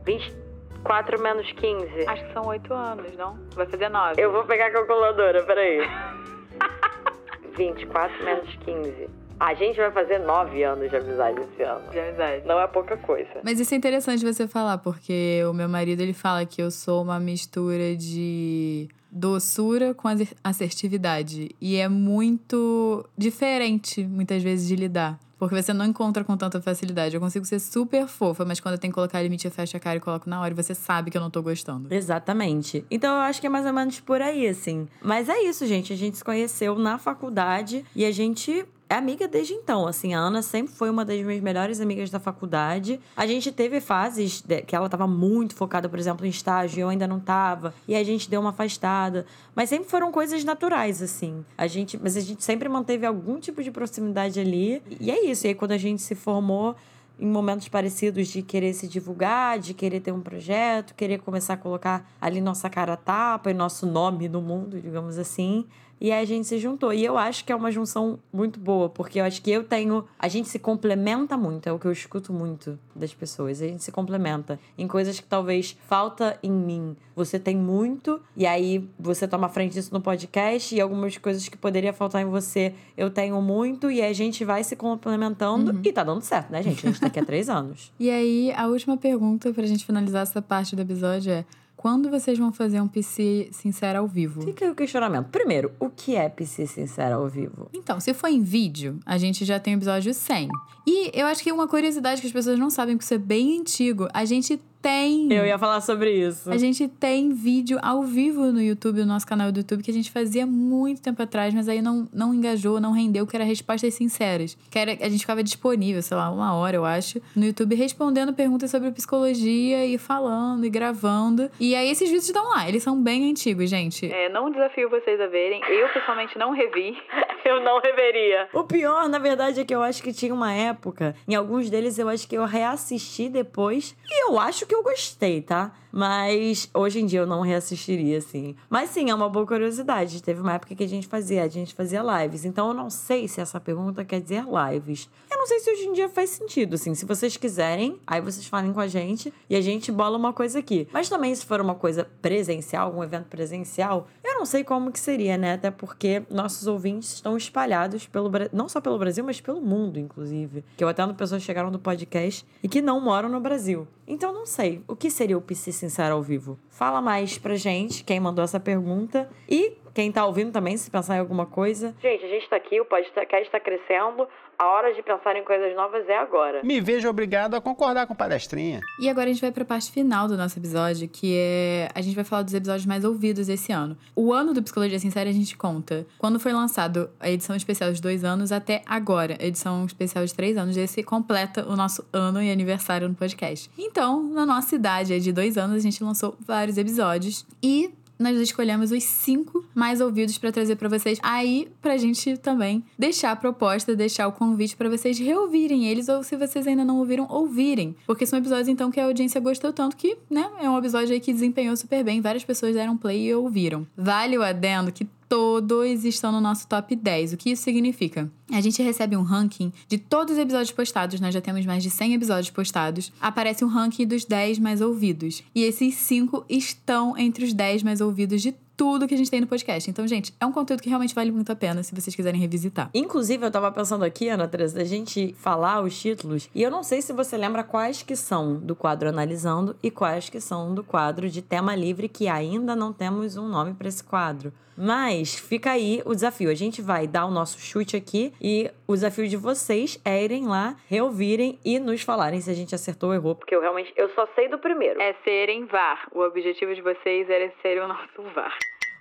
24 0.05 1.21
menos 1.21 1.51
15. 1.53 2.07
Acho 2.07 2.25
que 2.27 2.33
são 2.33 2.47
oito 2.47 2.73
anos, 2.73 3.17
não? 3.17 3.39
Vai 3.55 3.67
fazer 3.67 3.89
nove. 3.89 4.21
Eu 4.21 4.33
vou 4.33 4.45
pegar 4.45 4.67
a 4.67 4.71
calculadora, 4.71 5.43
peraí. 5.45 5.81
24 7.57 8.25
menos 8.25 8.55
15. 8.65 9.20
A 9.41 9.55
gente 9.55 9.79
vai 9.79 9.91
fazer 9.91 10.19
9 10.19 10.63
anos 10.63 10.91
de 10.91 10.97
amizade 10.97 11.41
esse 11.41 11.63
ano. 11.63 11.91
De 11.91 11.99
amizade. 11.99 12.47
Não 12.47 12.61
é 12.61 12.67
pouca 12.67 12.95
coisa. 12.99 13.41
Mas 13.43 13.59
isso 13.59 13.73
é 13.73 13.77
interessante 13.79 14.23
você 14.23 14.47
falar, 14.47 14.77
porque 14.77 15.43
o 15.49 15.55
meu 15.55 15.67
marido 15.67 16.03
ele 16.03 16.13
fala 16.13 16.45
que 16.45 16.61
eu 16.61 16.71
sou 16.71 17.03
uma 17.03 17.19
mistura 17.19 17.97
de 17.97 18.87
doçura 19.11 19.95
com 19.95 20.09
assertividade. 20.45 21.57
E 21.59 21.77
é 21.77 21.89
muito 21.89 23.09
diferente, 23.17 24.05
muitas 24.05 24.43
vezes, 24.43 24.69
de 24.69 24.77
lidar. 24.77 25.19
Porque 25.39 25.55
você 25.55 25.73
não 25.73 25.87
encontra 25.87 26.23
com 26.23 26.37
tanta 26.37 26.61
facilidade. 26.61 27.15
Eu 27.15 27.21
consigo 27.21 27.47
ser 27.47 27.61
super 27.61 28.07
fofa, 28.07 28.45
mas 28.45 28.61
quando 28.61 28.75
eu 28.75 28.79
tenho 28.79 28.93
que 28.93 28.95
colocar 28.95 29.23
limite, 29.23 29.47
eu 29.47 29.51
fecho 29.51 29.75
a 29.75 29.81
cara 29.81 29.97
e 29.97 30.01
coloco 30.01 30.29
na 30.29 30.39
hora 30.39 30.53
e 30.53 30.55
você 30.55 30.75
sabe 30.75 31.11
que 31.11 31.17
eu 31.17 31.21
não 31.21 31.31
tô 31.31 31.43
gostando. 31.43 31.93
Exatamente. 31.93 32.85
Então 32.91 33.15
eu 33.15 33.23
acho 33.23 33.41
que 33.41 33.47
é 33.47 33.51
mais 33.51 33.65
ou 33.65 33.73
menos 33.73 33.99
por 34.01 34.21
aí, 34.21 34.47
assim. 34.47 34.87
Mas 35.01 35.31
é 35.31 35.41
isso, 35.45 35.67
gente. 35.67 35.95
A 35.95 35.97
gente 35.97 36.19
se 36.19 36.23
conheceu 36.23 36.79
na 36.79 36.99
faculdade 36.99 37.87
e 37.97 38.05
a 38.05 38.11
gente 38.11 38.67
é 38.91 38.97
amiga 38.97 39.29
desde 39.29 39.55
então. 39.55 39.87
Assim, 39.87 40.15
a 40.15 40.19
Ana 40.19 40.43
sempre 40.43 40.75
foi 40.75 40.91
uma 40.91 41.05
das 41.05 41.23
minhas 41.23 41.41
melhores 41.41 41.81
amigas 41.81 42.11
da 42.11 42.19
faculdade. 42.19 43.01
A 43.17 43.25
gente 43.25 43.53
teve 43.53 43.81
fases 43.81 44.45
que 44.67 44.75
ela 44.75 44.89
tava 44.89 45.07
muito 45.07 45.55
focada, 45.55 45.89
por 45.89 45.97
exemplo, 45.97 46.27
em 46.27 46.29
estágio, 46.29 46.79
e 46.79 46.83
eu 46.83 46.89
ainda 46.89 47.07
não 47.07 47.21
tava. 47.21 47.73
E 47.87 47.95
a 47.95 48.03
gente 48.03 48.29
deu 48.29 48.41
uma 48.41 48.51
afastada. 48.51 49.25
Mas 49.55 49.69
sempre 49.69 49.89
foram 49.89 50.11
coisas 50.11 50.43
naturais, 50.43 51.01
assim. 51.01 51.45
A 51.57 51.69
gente, 51.69 51.97
mas 52.03 52.17
a 52.17 52.21
gente 52.21 52.43
sempre 52.43 52.69
manteve 52.69 53.07
algum 53.07 53.39
tipo 53.39 53.63
de 53.63 53.71
proximidade 53.71 54.41
ali. 54.41 54.83
E 55.01 55.09
é 55.09 55.25
isso. 55.25 55.47
E 55.47 55.49
aí 55.49 55.55
quando 55.55 55.71
a 55.71 55.79
gente 55.79 56.03
se 56.03 56.17
formou, 56.17 56.75
em 57.17 57.27
momentos 57.27 57.69
parecidos 57.69 58.27
de 58.29 58.43
querer 58.43 58.73
se 58.73 58.89
divulgar, 58.89 59.59
de 59.59 59.75
querer 59.75 60.01
ter 60.01 60.11
um 60.11 60.21
projeto, 60.21 60.95
querer 60.95 61.19
começar 61.19 61.55
a 61.55 61.57
colocar 61.57 62.11
ali 62.21 62.41
nossa 62.41 62.69
cara 62.71 62.97
tapa 62.97 63.51
e 63.51 63.55
nosso 63.55 63.87
nome 63.87 64.29
no 64.29 64.41
mundo, 64.41 64.81
digamos 64.81 65.19
assim. 65.19 65.67
E 66.01 66.11
aí 66.11 66.23
a 66.23 66.27
gente 66.27 66.47
se 66.47 66.59
juntou. 66.59 66.93
E 66.93 67.05
eu 67.05 67.19
acho 67.19 67.45
que 67.45 67.53
é 67.53 67.57
uma 67.57 67.71
junção 67.71 68.19
muito 68.33 68.59
boa, 68.59 68.89
porque 68.89 69.21
eu 69.21 69.25
acho 69.25 69.43
que 69.43 69.51
eu 69.51 69.63
tenho. 69.63 70.05
A 70.19 70.29
gente 70.29 70.49
se 70.49 70.59
complementa 70.59 71.37
muito, 71.37 71.69
é 71.69 71.73
o 71.73 71.79
que 71.79 71.87
eu 71.87 71.93
escuto 71.93 72.33
muito 72.33 72.79
das 72.95 73.13
pessoas. 73.13 73.61
A 73.61 73.67
gente 73.67 73.85
se 73.85 73.93
complementa 73.93 74.59
em 74.79 74.89
coisas 74.89 75.21
que 75.21 75.27
talvez 75.27 75.77
falta 75.87 76.39
em 76.43 76.51
mim. 76.51 76.97
Você 77.15 77.39
tem 77.39 77.57
muito, 77.57 78.21
e 78.35 78.47
aí 78.47 78.89
você 78.99 79.29
toma 79.29 79.49
frente 79.49 79.75
disso 79.75 79.93
no 79.93 80.01
podcast, 80.01 80.75
e 80.75 80.81
algumas 80.81 81.19
coisas 81.19 81.47
que 81.49 81.57
poderia 81.57 81.93
faltar 81.93 82.23
em 82.23 82.25
você 82.25 82.75
eu 82.97 83.11
tenho 83.11 83.41
muito, 83.43 83.91
e 83.91 84.01
aí 84.01 84.11
a 84.11 84.15
gente 84.15 84.45
vai 84.45 84.65
se 84.65 84.75
complementando. 84.77 85.79
E 85.85 85.93
tá 85.93 86.03
dando 86.03 86.23
certo, 86.23 86.51
né, 86.51 86.63
gente? 86.63 86.87
A 86.87 86.91
gente 86.91 87.01
tá 87.01 87.09
aqui 87.09 87.21
há 87.21 87.25
três 87.25 87.49
anos. 87.49 87.93
E 88.01 88.09
aí, 88.11 88.53
a 88.57 88.67
última 88.67 88.97
pergunta 88.97 89.53
pra 89.53 89.67
gente 89.67 89.85
finalizar 89.85 90.23
essa 90.23 90.41
parte 90.41 90.75
do 90.75 90.81
episódio 90.81 91.31
é: 91.31 91.45
quando 91.81 92.11
vocês 92.11 92.39
vão 92.39 92.53
fazer 92.53 92.79
um 92.79 92.87
PC 92.87 93.49
sincero 93.53 94.01
ao 94.01 94.07
vivo? 94.07 94.43
Fica 94.43 94.67
aí 94.67 94.71
o 94.71 94.75
questionamento. 94.75 95.29
Primeiro, 95.29 95.73
o 95.81 95.89
que 95.89 96.15
é 96.15 96.29
PC 96.29 96.67
sincero 96.67 97.15
ao 97.15 97.27
vivo? 97.27 97.71
Então, 97.73 97.99
se 97.99 98.13
for 98.13 98.29
em 98.29 98.43
vídeo, 98.43 99.01
a 99.07 99.17
gente 99.17 99.47
já 99.47 99.59
tem 99.59 99.75
o 99.75 99.79
episódio 99.79 100.13
100. 100.13 100.51
E 100.87 101.11
eu 101.19 101.27
acho 101.27 101.43
que 101.43 101.51
uma 101.51 101.67
curiosidade 101.67 102.21
que 102.21 102.27
as 102.27 102.33
pessoas 102.35 102.59
não 102.59 102.69
sabem, 102.69 102.99
que 102.99 103.05
isso 103.05 103.15
é 103.15 103.19
bem 103.19 103.59
antigo, 103.59 104.09
a 104.13 104.27
gente 104.27 104.61
tem. 104.83 105.33
Eu 105.33 105.47
ia 105.47 105.59
falar 105.59 105.81
sobre 105.81 106.13
isso. 106.13 106.51
A 106.51 106.57
gente 106.57 106.89
tem 106.89 107.33
vídeo 107.33 107.79
ao 107.83 108.03
vivo 108.03 108.53
no 108.53 108.61
YouTube, 108.61 109.01
no 109.01 109.07
nosso 109.07 109.27
canal 109.27 109.53
do 109.53 109.59
YouTube, 109.59 109.83
que 109.83 109.91
a 109.91 109.95
gente 109.95 110.11
fazia 110.11 110.47
muito 110.47 111.03
tempo 111.03 111.23
atrás, 111.23 111.55
mas 111.55 111.69
aí 111.69 111.83
não, 111.83 112.09
não 112.13 112.35
engajou, 112.35 112.81
não 112.81 112.93
rendeu, 112.93 113.27
que 113.27 113.37
era 113.37 113.45
respostas 113.45 113.95
sinceras. 113.95 114.57
Que 114.71 114.79
era, 114.79 114.93
a 114.93 115.09
gente 115.09 115.21
ficava 115.21 115.43
disponível, 115.43 116.03
sei 116.03 116.17
lá, 116.17 116.31
uma 116.31 116.55
hora, 116.55 116.77
eu 116.77 116.85
acho, 116.85 117.21
no 117.37 117.45
YouTube, 117.45 117.75
respondendo 117.75 118.33
perguntas 118.33 118.71
sobre 118.71 118.91
psicologia 118.91 119.85
e 119.87 119.99
falando 119.99 120.65
e 120.65 120.71
gravando. 120.71 121.51
E 121.59 121.75
aí 121.75 121.91
esses 121.91 122.09
vídeos 122.09 122.27
estão 122.27 122.49
lá, 122.51 122.69
eles 122.69 122.83
são 122.83 123.01
bem 123.01 123.31
antigos, 123.31 123.69
gente. 123.69 124.11
É, 124.11 124.29
não 124.29 124.51
desafio 124.51 124.89
vocês 124.89 125.21
a 125.21 125.27
verem. 125.27 125.61
Eu, 125.69 125.89
pessoalmente, 125.93 126.39
não 126.39 126.53
revi. 126.53 126.97
Eu 127.43 127.63
não 127.63 127.81
reveria. 127.81 128.49
O 128.53 128.65
pior, 128.65 129.09
na 129.09 129.19
verdade, 129.19 129.61
é 129.61 129.65
que 129.65 129.75
eu 129.75 129.83
acho 129.83 130.03
que 130.03 130.13
tinha 130.13 130.33
uma 130.33 130.53
época, 130.53 131.17
em 131.27 131.35
alguns 131.35 131.71
deles 131.71 131.99
eu 131.99 132.07
acho 132.09 132.29
que 132.29 132.37
eu 132.37 132.45
reassisti 132.45 133.31
depois, 133.31 133.97
e 134.09 134.29
eu 134.29 134.39
acho 134.39 134.67
que 134.71 134.75
eu 134.77 134.85
gostei, 134.85 135.43
tá? 135.43 135.73
Mas 135.93 136.69
hoje 136.73 137.01
em 137.01 137.07
dia 137.07 137.21
eu 137.21 137.27
não 137.27 137.41
reassistiria, 137.41 138.19
assim. 138.19 138.55
Mas 138.69 138.91
sim, 138.91 139.11
é 139.11 139.15
uma 139.15 139.29
boa 139.29 139.47
curiosidade. 139.47 140.23
Teve 140.23 140.41
uma 140.41 140.55
época 140.55 140.75
que 140.75 140.85
a 140.85 140.89
gente 140.89 141.07
fazia, 141.07 141.43
a 141.43 141.49
gente 141.49 141.75
fazia 141.75 142.03
lives. 142.03 142.45
Então 142.45 142.69
eu 142.69 142.75
não 142.75 142.91
sei 142.91 143.27
se 143.29 143.41
essa 143.41 143.61
pergunta 143.61 144.05
quer 144.05 144.21
dizer 144.21 144.45
lives. 144.45 145.09
Eu 145.31 145.39
não 145.39 145.47
sei 145.47 145.61
se 145.61 145.71
hoje 145.71 145.85
em 145.85 145.93
dia 145.93 146.09
faz 146.09 146.31
sentido, 146.31 146.75
assim. 146.75 146.95
Se 146.95 147.05
vocês 147.05 147.37
quiserem, 147.37 147.99
aí 148.07 148.21
vocês 148.21 148.47
falem 148.47 148.73
com 148.73 148.81
a 148.81 148.87
gente 148.87 149.33
e 149.49 149.57
a 149.57 149.61
gente 149.61 149.91
bola 149.91 150.17
uma 150.17 150.33
coisa 150.33 150.59
aqui. 150.59 150.87
Mas 150.93 151.09
também, 151.09 151.35
se 151.35 151.45
for 151.45 151.61
uma 151.61 151.75
coisa 151.75 152.07
presencial, 152.21 152.87
algum 152.87 153.03
evento 153.03 153.27
presencial, 153.27 154.09
eu 154.23 154.35
não 154.39 154.47
sei 154.47 154.65
como 154.65 154.93
que 154.93 155.01
seria, 155.01 155.37
né? 155.37 155.55
Até 155.55 155.71
porque 155.71 156.23
nossos 156.31 156.67
ouvintes 156.67 157.15
estão 157.15 157.37
espalhados 157.37 158.07
pelo 158.07 158.31
não 158.53 158.69
só 158.69 158.81
pelo 158.81 158.99
Brasil, 158.99 159.25
mas 159.25 159.41
pelo 159.41 159.61
mundo, 159.61 159.99
inclusive. 159.99 160.65
Que 160.77 160.85
eu 160.85 160.89
atendo 160.89 161.15
pessoas 161.15 161.43
que 161.43 161.47
chegaram 161.47 161.71
do 161.71 161.79
podcast 161.79 162.47
e 162.63 162.69
que 162.69 162.81
não 162.81 163.01
moram 163.01 163.29
no 163.29 163.41
Brasil. 163.41 163.87
Então 164.07 164.33
não 164.33 164.45
sei, 164.45 164.83
o 164.89 164.97
que 164.97 165.09
seria 165.09 165.39
o 165.39 165.41
PC 165.41 165.73
Sincero 165.81 166.15
ao 166.15 166.23
vivo? 166.23 166.59
Fala 166.69 167.01
mais 167.01 167.39
pra 167.39 167.57
gente, 167.57 168.05
quem 168.05 168.21
mandou 168.21 168.45
essa 168.45 168.61
pergunta. 168.61 169.31
E 169.49 169.79
quem 169.95 170.11
tá 170.13 170.25
ouvindo 170.25 170.53
também, 170.53 170.77
se 170.77 170.91
pensar 170.91 171.17
em 171.17 171.21
alguma 171.21 171.47
coisa. 171.47 171.95
Gente, 172.01 172.25
a 172.25 172.29
gente 172.29 172.49
tá 172.49 172.57
aqui, 172.57 172.81
o 172.81 172.85
podcast 172.85 173.47
está 173.47 173.61
crescendo. 173.61 174.27
A 174.61 174.67
hora 174.67 174.93
de 174.93 175.03
pensar 175.03 175.35
em 175.37 175.43
coisas 175.43 175.75
novas 175.75 176.07
é 176.07 176.19
agora. 176.19 176.63
Me 176.63 176.83
vejo 176.83 177.09
obrigado 177.09 177.55
a 177.55 177.63
concordar 177.63 178.07
com 178.07 178.15
palestrinha. 178.15 178.81
E 179.01 179.09
agora 179.09 179.31
a 179.31 179.33
gente 179.33 179.41
vai 179.41 179.51
pra 179.51 179.65
parte 179.65 179.91
final 179.91 180.29
do 180.29 180.37
nosso 180.37 180.59
episódio, 180.59 181.09
que 181.09 181.35
é. 181.35 181.89
A 181.95 182.03
gente 182.03 182.15
vai 182.15 182.25
falar 182.25 182.43
dos 182.43 182.53
episódios 182.53 182.85
mais 182.85 183.03
ouvidos 183.03 183.49
esse 183.49 183.73
ano. 183.73 183.97
O 184.15 184.35
ano 184.35 184.53
do 184.53 184.63
Psicologia 184.63 184.99
Sincera 184.99 185.31
a 185.31 185.33
gente 185.33 185.57
conta 185.57 186.07
quando 186.19 186.39
foi 186.39 186.53
lançado 186.53 187.09
a 187.19 187.31
edição 187.31 187.57
especial 187.57 187.91
de 187.91 188.03
dois 188.03 188.23
anos 188.23 188.53
até 188.53 188.83
agora, 188.85 189.39
a 189.41 189.47
edição 189.47 189.87
especial 189.87 190.27
de 190.27 190.35
três 190.35 190.59
anos. 190.59 190.77
Esse 190.77 191.03
completa 191.03 191.67
o 191.67 191.75
nosso 191.75 192.07
ano 192.13 192.43
e 192.43 192.53
aniversário 192.53 193.09
no 193.09 193.15
podcast. 193.15 193.71
Então, 193.79 194.23
na 194.23 194.45
nossa 194.45 194.75
idade 194.75 195.19
de 195.21 195.33
dois 195.33 195.57
anos, 195.57 195.77
a 195.77 195.81
gente 195.81 196.05
lançou 196.05 196.37
vários 196.47 196.77
episódios 196.77 197.47
e 197.63 197.95
nós 198.21 198.39
escolhemos 198.39 198.93
os 198.93 199.03
cinco 199.03 199.65
mais 199.75 200.01
ouvidos 200.01 200.37
pra 200.37 200.53
trazer 200.53 200.77
pra 200.77 200.89
vocês. 200.89 201.19
Aí, 201.23 201.69
pra 201.81 201.97
gente 201.97 202.37
também 202.37 202.85
deixar 202.99 203.33
a 203.33 203.37
proposta, 203.37 203.97
deixar 203.97 204.29
o 204.29 204.33
convite 204.33 204.77
pra 204.77 204.91
vocês 204.91 205.19
reouvirem 205.19 205.87
eles, 205.87 206.09
ou 206.09 206.23
se 206.23 206.37
vocês 206.37 206.67
ainda 206.67 206.85
não 206.85 206.99
ouviram, 206.99 207.27
ouvirem. 207.31 207.97
Porque 208.07 208.27
são 208.27 208.39
episódios, 208.39 208.69
então, 208.69 208.91
que 208.91 209.01
a 209.01 209.07
audiência 209.07 209.41
gostou 209.41 209.73
tanto 209.73 209.97
que, 209.97 210.19
né, 210.29 210.49
é 210.61 210.69
um 210.69 210.77
episódio 210.77 211.15
aí 211.15 211.21
que 211.21 211.33
desempenhou 211.33 211.77
super 211.77 212.05
bem. 212.05 212.21
Várias 212.21 212.45
pessoas 212.45 212.75
deram 212.75 212.97
play 212.97 213.29
e 213.29 213.35
ouviram. 213.35 213.87
Vale 213.97 214.37
o 214.37 214.43
adendo 214.43 214.93
que 214.93 215.07
todos 215.31 216.05
estão 216.05 216.33
no 216.33 216.41
nosso 216.41 216.67
top 216.67 216.97
10. 216.97 217.35
O 217.35 217.37
que 217.37 217.51
isso 217.51 217.63
significa? 217.63 218.29
A 218.51 218.61
gente 218.61 218.83
recebe 218.83 219.17
um 219.17 219.23
ranking 219.23 219.73
de 219.87 219.97
todos 219.97 220.33
os 220.33 220.41
episódios 220.41 220.73
postados, 220.73 221.21
nós 221.21 221.33
já 221.33 221.41
temos 221.41 221.65
mais 221.65 221.85
de 221.85 221.89
100 221.89 222.15
episódios 222.15 222.51
postados. 222.51 223.13
Aparece 223.21 223.65
um 223.65 223.69
ranking 223.69 224.09
dos 224.09 224.25
10 224.25 224.59
mais 224.59 224.81
ouvidos. 224.81 225.45
E 225.55 225.63
esses 225.63 225.95
5 225.95 226.47
estão 226.49 227.17
entre 227.17 227.45
os 227.45 227.53
10 227.53 227.85
mais 227.85 228.01
ouvidos 228.01 228.43
de 228.43 228.53
tudo 228.77 229.07
que 229.07 229.15
a 229.15 229.17
gente 229.17 229.31
tem 229.31 229.41
no 229.41 229.47
podcast. 229.47 229.89
Então, 229.89 230.09
gente, 230.09 230.35
é 230.41 230.45
um 230.45 230.51
conteúdo 230.51 230.83
que 230.83 230.89
realmente 230.89 231.15
vale 231.15 231.31
muito 231.31 231.53
a 231.53 231.55
pena 231.55 231.85
se 231.85 231.95
vocês 231.95 232.17
quiserem 232.17 232.41
revisitar. 232.41 232.91
Inclusive, 232.93 233.47
eu 233.47 233.51
tava 233.53 233.71
pensando 233.71 234.05
aqui, 234.05 234.29
Ana 234.29 234.49
Teresa, 234.49 234.79
da 234.79 234.85
gente 234.85 235.33
falar 235.39 235.81
os 235.81 235.97
títulos. 235.97 236.49
E 236.53 236.61
eu 236.61 236.73
não 236.73 236.83
sei 236.83 237.03
se 237.03 237.13
você 237.13 237.37
lembra 237.37 237.63
quais 237.63 238.03
que 238.03 238.17
são 238.17 238.57
do 238.57 238.75
quadro 238.75 239.09
Analisando 239.09 239.77
e 239.81 239.93
quais 239.93 240.29
que 240.29 240.41
são 240.41 240.75
do 240.75 240.83
quadro 240.83 241.31
de 241.31 241.41
tema 241.41 241.77
livre, 241.77 242.09
que 242.09 242.27
ainda 242.27 242.75
não 242.75 242.93
temos 242.93 243.37
um 243.37 243.47
nome 243.47 243.75
para 243.75 243.87
esse 243.87 244.03
quadro. 244.03 244.53
Mas 244.83 245.35
fica 245.35 245.73
aí 245.73 246.01
o 246.07 246.15
desafio. 246.15 246.49
A 246.49 246.55
gente 246.55 246.81
vai 246.81 247.07
dar 247.07 247.27
o 247.27 247.31
nosso 247.31 247.61
chute 247.61 247.99
aqui 247.99 248.33
e 248.41 248.71
o 248.89 248.95
desafio 248.95 249.29
de 249.29 249.37
vocês 249.37 250.01
é 250.07 250.25
irem 250.25 250.47
lá, 250.47 250.75
reouvirem 250.89 251.59
e 251.63 251.79
nos 251.79 252.01
falarem 252.01 252.41
se 252.41 252.51
a 252.51 252.55
gente 252.55 252.75
acertou 252.75 253.11
ou 253.11 253.15
errou. 253.15 253.35
Porque 253.35 253.55
eu 253.55 253.61
realmente 253.61 253.93
eu 253.95 254.09
só 254.15 254.27
sei 254.35 254.49
do 254.49 254.59
primeiro. 254.59 254.99
É 254.99 255.15
serem 255.23 255.67
VAR. 255.67 256.09
O 256.13 256.21
objetivo 256.21 256.75
de 256.75 256.81
vocês 256.81 257.29
era 257.29 257.53
ser 257.61 257.83
o 257.83 257.87
nosso 257.87 258.23
VAR. 258.35 258.57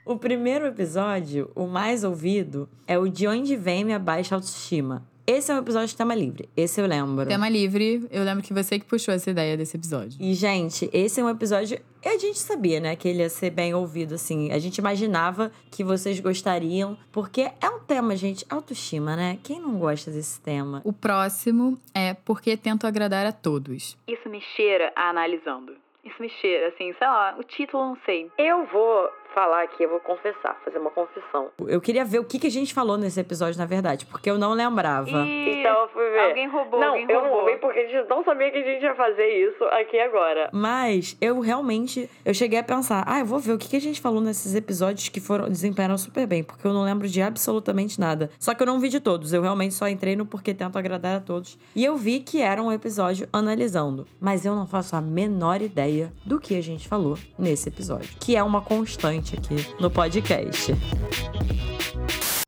O 0.06 0.18
primeiro 0.18 0.66
episódio, 0.66 1.50
o 1.56 1.66
mais 1.66 2.04
ouvido, 2.04 2.68
é 2.86 2.98
o 2.98 3.08
De 3.08 3.26
Onde 3.26 3.56
Vem 3.56 3.86
Minha 3.86 4.00
Baixa 4.00 4.36
Autoestima. 4.36 5.08
Esse 5.32 5.52
é 5.52 5.54
um 5.54 5.60
episódio 5.60 5.90
de 5.90 5.96
tema 5.96 6.16
livre. 6.16 6.50
Esse 6.58 6.82
eu 6.82 6.88
lembro. 6.88 7.24
Tema 7.28 7.48
livre, 7.48 8.10
eu 8.12 8.24
lembro 8.24 8.44
que 8.44 8.52
você 8.52 8.80
que 8.80 8.86
puxou 8.86 9.14
essa 9.14 9.30
ideia 9.30 9.56
desse 9.56 9.78
episódio. 9.78 10.18
E, 10.20 10.34
gente, 10.34 10.90
esse 10.92 11.22
é 11.22 11.24
um 11.24 11.30
episódio. 11.30 11.80
A 12.04 12.18
gente 12.18 12.40
sabia, 12.40 12.80
né, 12.80 12.96
que 12.96 13.08
ele 13.08 13.20
ia 13.20 13.30
ser 13.30 13.52
bem 13.52 13.76
ouvido, 13.76 14.16
assim. 14.16 14.52
A 14.52 14.58
gente 14.58 14.80
imaginava 14.80 15.52
que 15.70 15.84
vocês 15.84 16.20
gostariam, 16.20 16.98
porque 17.12 17.42
é 17.62 17.70
um 17.70 17.80
tema, 17.80 18.16
gente, 18.16 18.44
autoestima, 18.50 19.16
né? 19.16 19.38
Quem 19.44 19.62
não 19.62 19.78
gosta 19.78 20.10
desse 20.10 20.42
tema? 20.42 20.82
O 20.84 20.92
próximo 20.92 21.80
é 21.94 22.16
Porque 22.16 22.58
Tento 22.58 22.88
Agradar 22.88 23.28
a 23.28 23.32
Todos. 23.32 23.96
Isso 24.08 24.28
me 24.28 24.42
cheira 24.42 24.92
a 24.96 25.12
analisando. 25.12 25.76
Isso 26.04 26.20
me 26.20 26.30
cheira, 26.42 26.70
assim, 26.70 26.92
sei 26.98 27.08
lá, 27.08 27.36
o 27.38 27.44
título 27.44 27.84
eu 27.84 27.88
não 27.90 27.98
sei. 28.04 28.32
Eu 28.36 28.66
vou 28.66 29.10
falar 29.40 29.64
aqui, 29.64 29.84
eu 29.84 29.90
vou 29.90 30.02
confessar, 30.02 30.60
fazer 30.66 30.80
uma 30.80 30.90
confissão. 30.90 31.50
Eu 31.66 31.80
queria 31.80 32.04
ver 32.04 32.20
o 32.20 32.26
que, 32.26 32.38
que 32.38 32.48
a 32.48 32.52
gente 32.52 32.74
falou 32.74 32.98
nesse 32.98 33.22
episódio, 33.22 33.58
na 33.58 33.66
verdade, 33.66 34.06
porque 34.06 34.30
eu 34.30 34.38
não 34.38 34.52
lembrava. 34.52 35.10
Ih, 35.10 35.60
então 35.60 35.84
eu 35.84 35.88
fui 35.88 36.10
ver. 36.10 36.20
Alguém 36.20 36.50
roubou, 36.50 36.80
não, 36.80 36.88
alguém 36.90 37.06
eu 37.10 37.22
roubou. 37.22 37.38
não 37.38 37.46
ouvi 37.46 37.58
porque 37.58 37.80
a 37.80 37.88
gente 37.88 38.10
não 38.10 38.22
sabia 38.26 38.52
que 38.52 38.58
a 38.58 38.64
gente 38.64 38.84
ia 38.84 38.96
fazer 38.96 39.28
isso 39.28 39.64
aqui 39.64 39.98
agora. 39.98 40.50
Mas 40.52 41.16
eu 41.22 41.40
realmente, 41.40 42.10
eu 42.26 42.34
cheguei 42.34 42.60
a 42.60 42.64
pensar, 42.64 43.06
ah, 43.08 43.20
eu 43.20 43.26
vou 43.26 43.40
ver 43.40 43.54
o 43.54 43.58
que, 43.58 43.70
que 43.70 43.78
a 43.78 43.82
gente 43.82 44.02
falou 44.02 44.20
nesses 44.20 44.54
episódios 44.54 45.08
que 45.08 45.22
foram 45.22 45.48
desempenharam 45.48 45.98
super 45.98 46.28
bem, 46.28 46.44
porque 46.44 46.68
eu 46.68 46.74
não 46.74 46.84
lembro 46.84 47.08
de 47.08 47.22
absolutamente 47.22 47.98
nada. 47.98 48.30
Só 48.38 48.54
que 48.54 48.62
eu 48.62 48.68
não 48.68 48.78
vi 48.78 48.90
de 48.90 49.00
todos, 49.00 49.32
eu 49.32 49.42
realmente 49.42 49.74
só 49.74 49.88
entrei 49.88 50.18
no 50.18 50.26
porque 50.26 50.54
tento 50.54 50.78
agradar 50.78 51.16
a 51.16 51.22
todos. 51.22 51.58
E 51.74 51.86
eu 51.86 51.96
vi 51.96 52.20
que 52.20 52.42
era 52.42 52.62
um 52.62 52.74
episódio 52.74 53.26
analisando, 53.32 54.06
mas 54.20 54.46
eu 54.46 54.54
não 54.54 54.68
faço 54.68 54.98
a 54.98 55.02
menor 55.02 55.62
ideia 55.62 56.12
do 56.26 56.42
que 56.42 56.58
a 56.58 56.62
gente 56.62 56.90
falou 56.90 57.18
nesse 57.38 57.70
episódio, 57.70 58.10
que 58.20 58.36
é 58.36 58.44
uma 58.44 58.62
constante 58.62 59.29
aqui 59.36 59.56
no 59.80 59.90
podcast. 59.90 60.74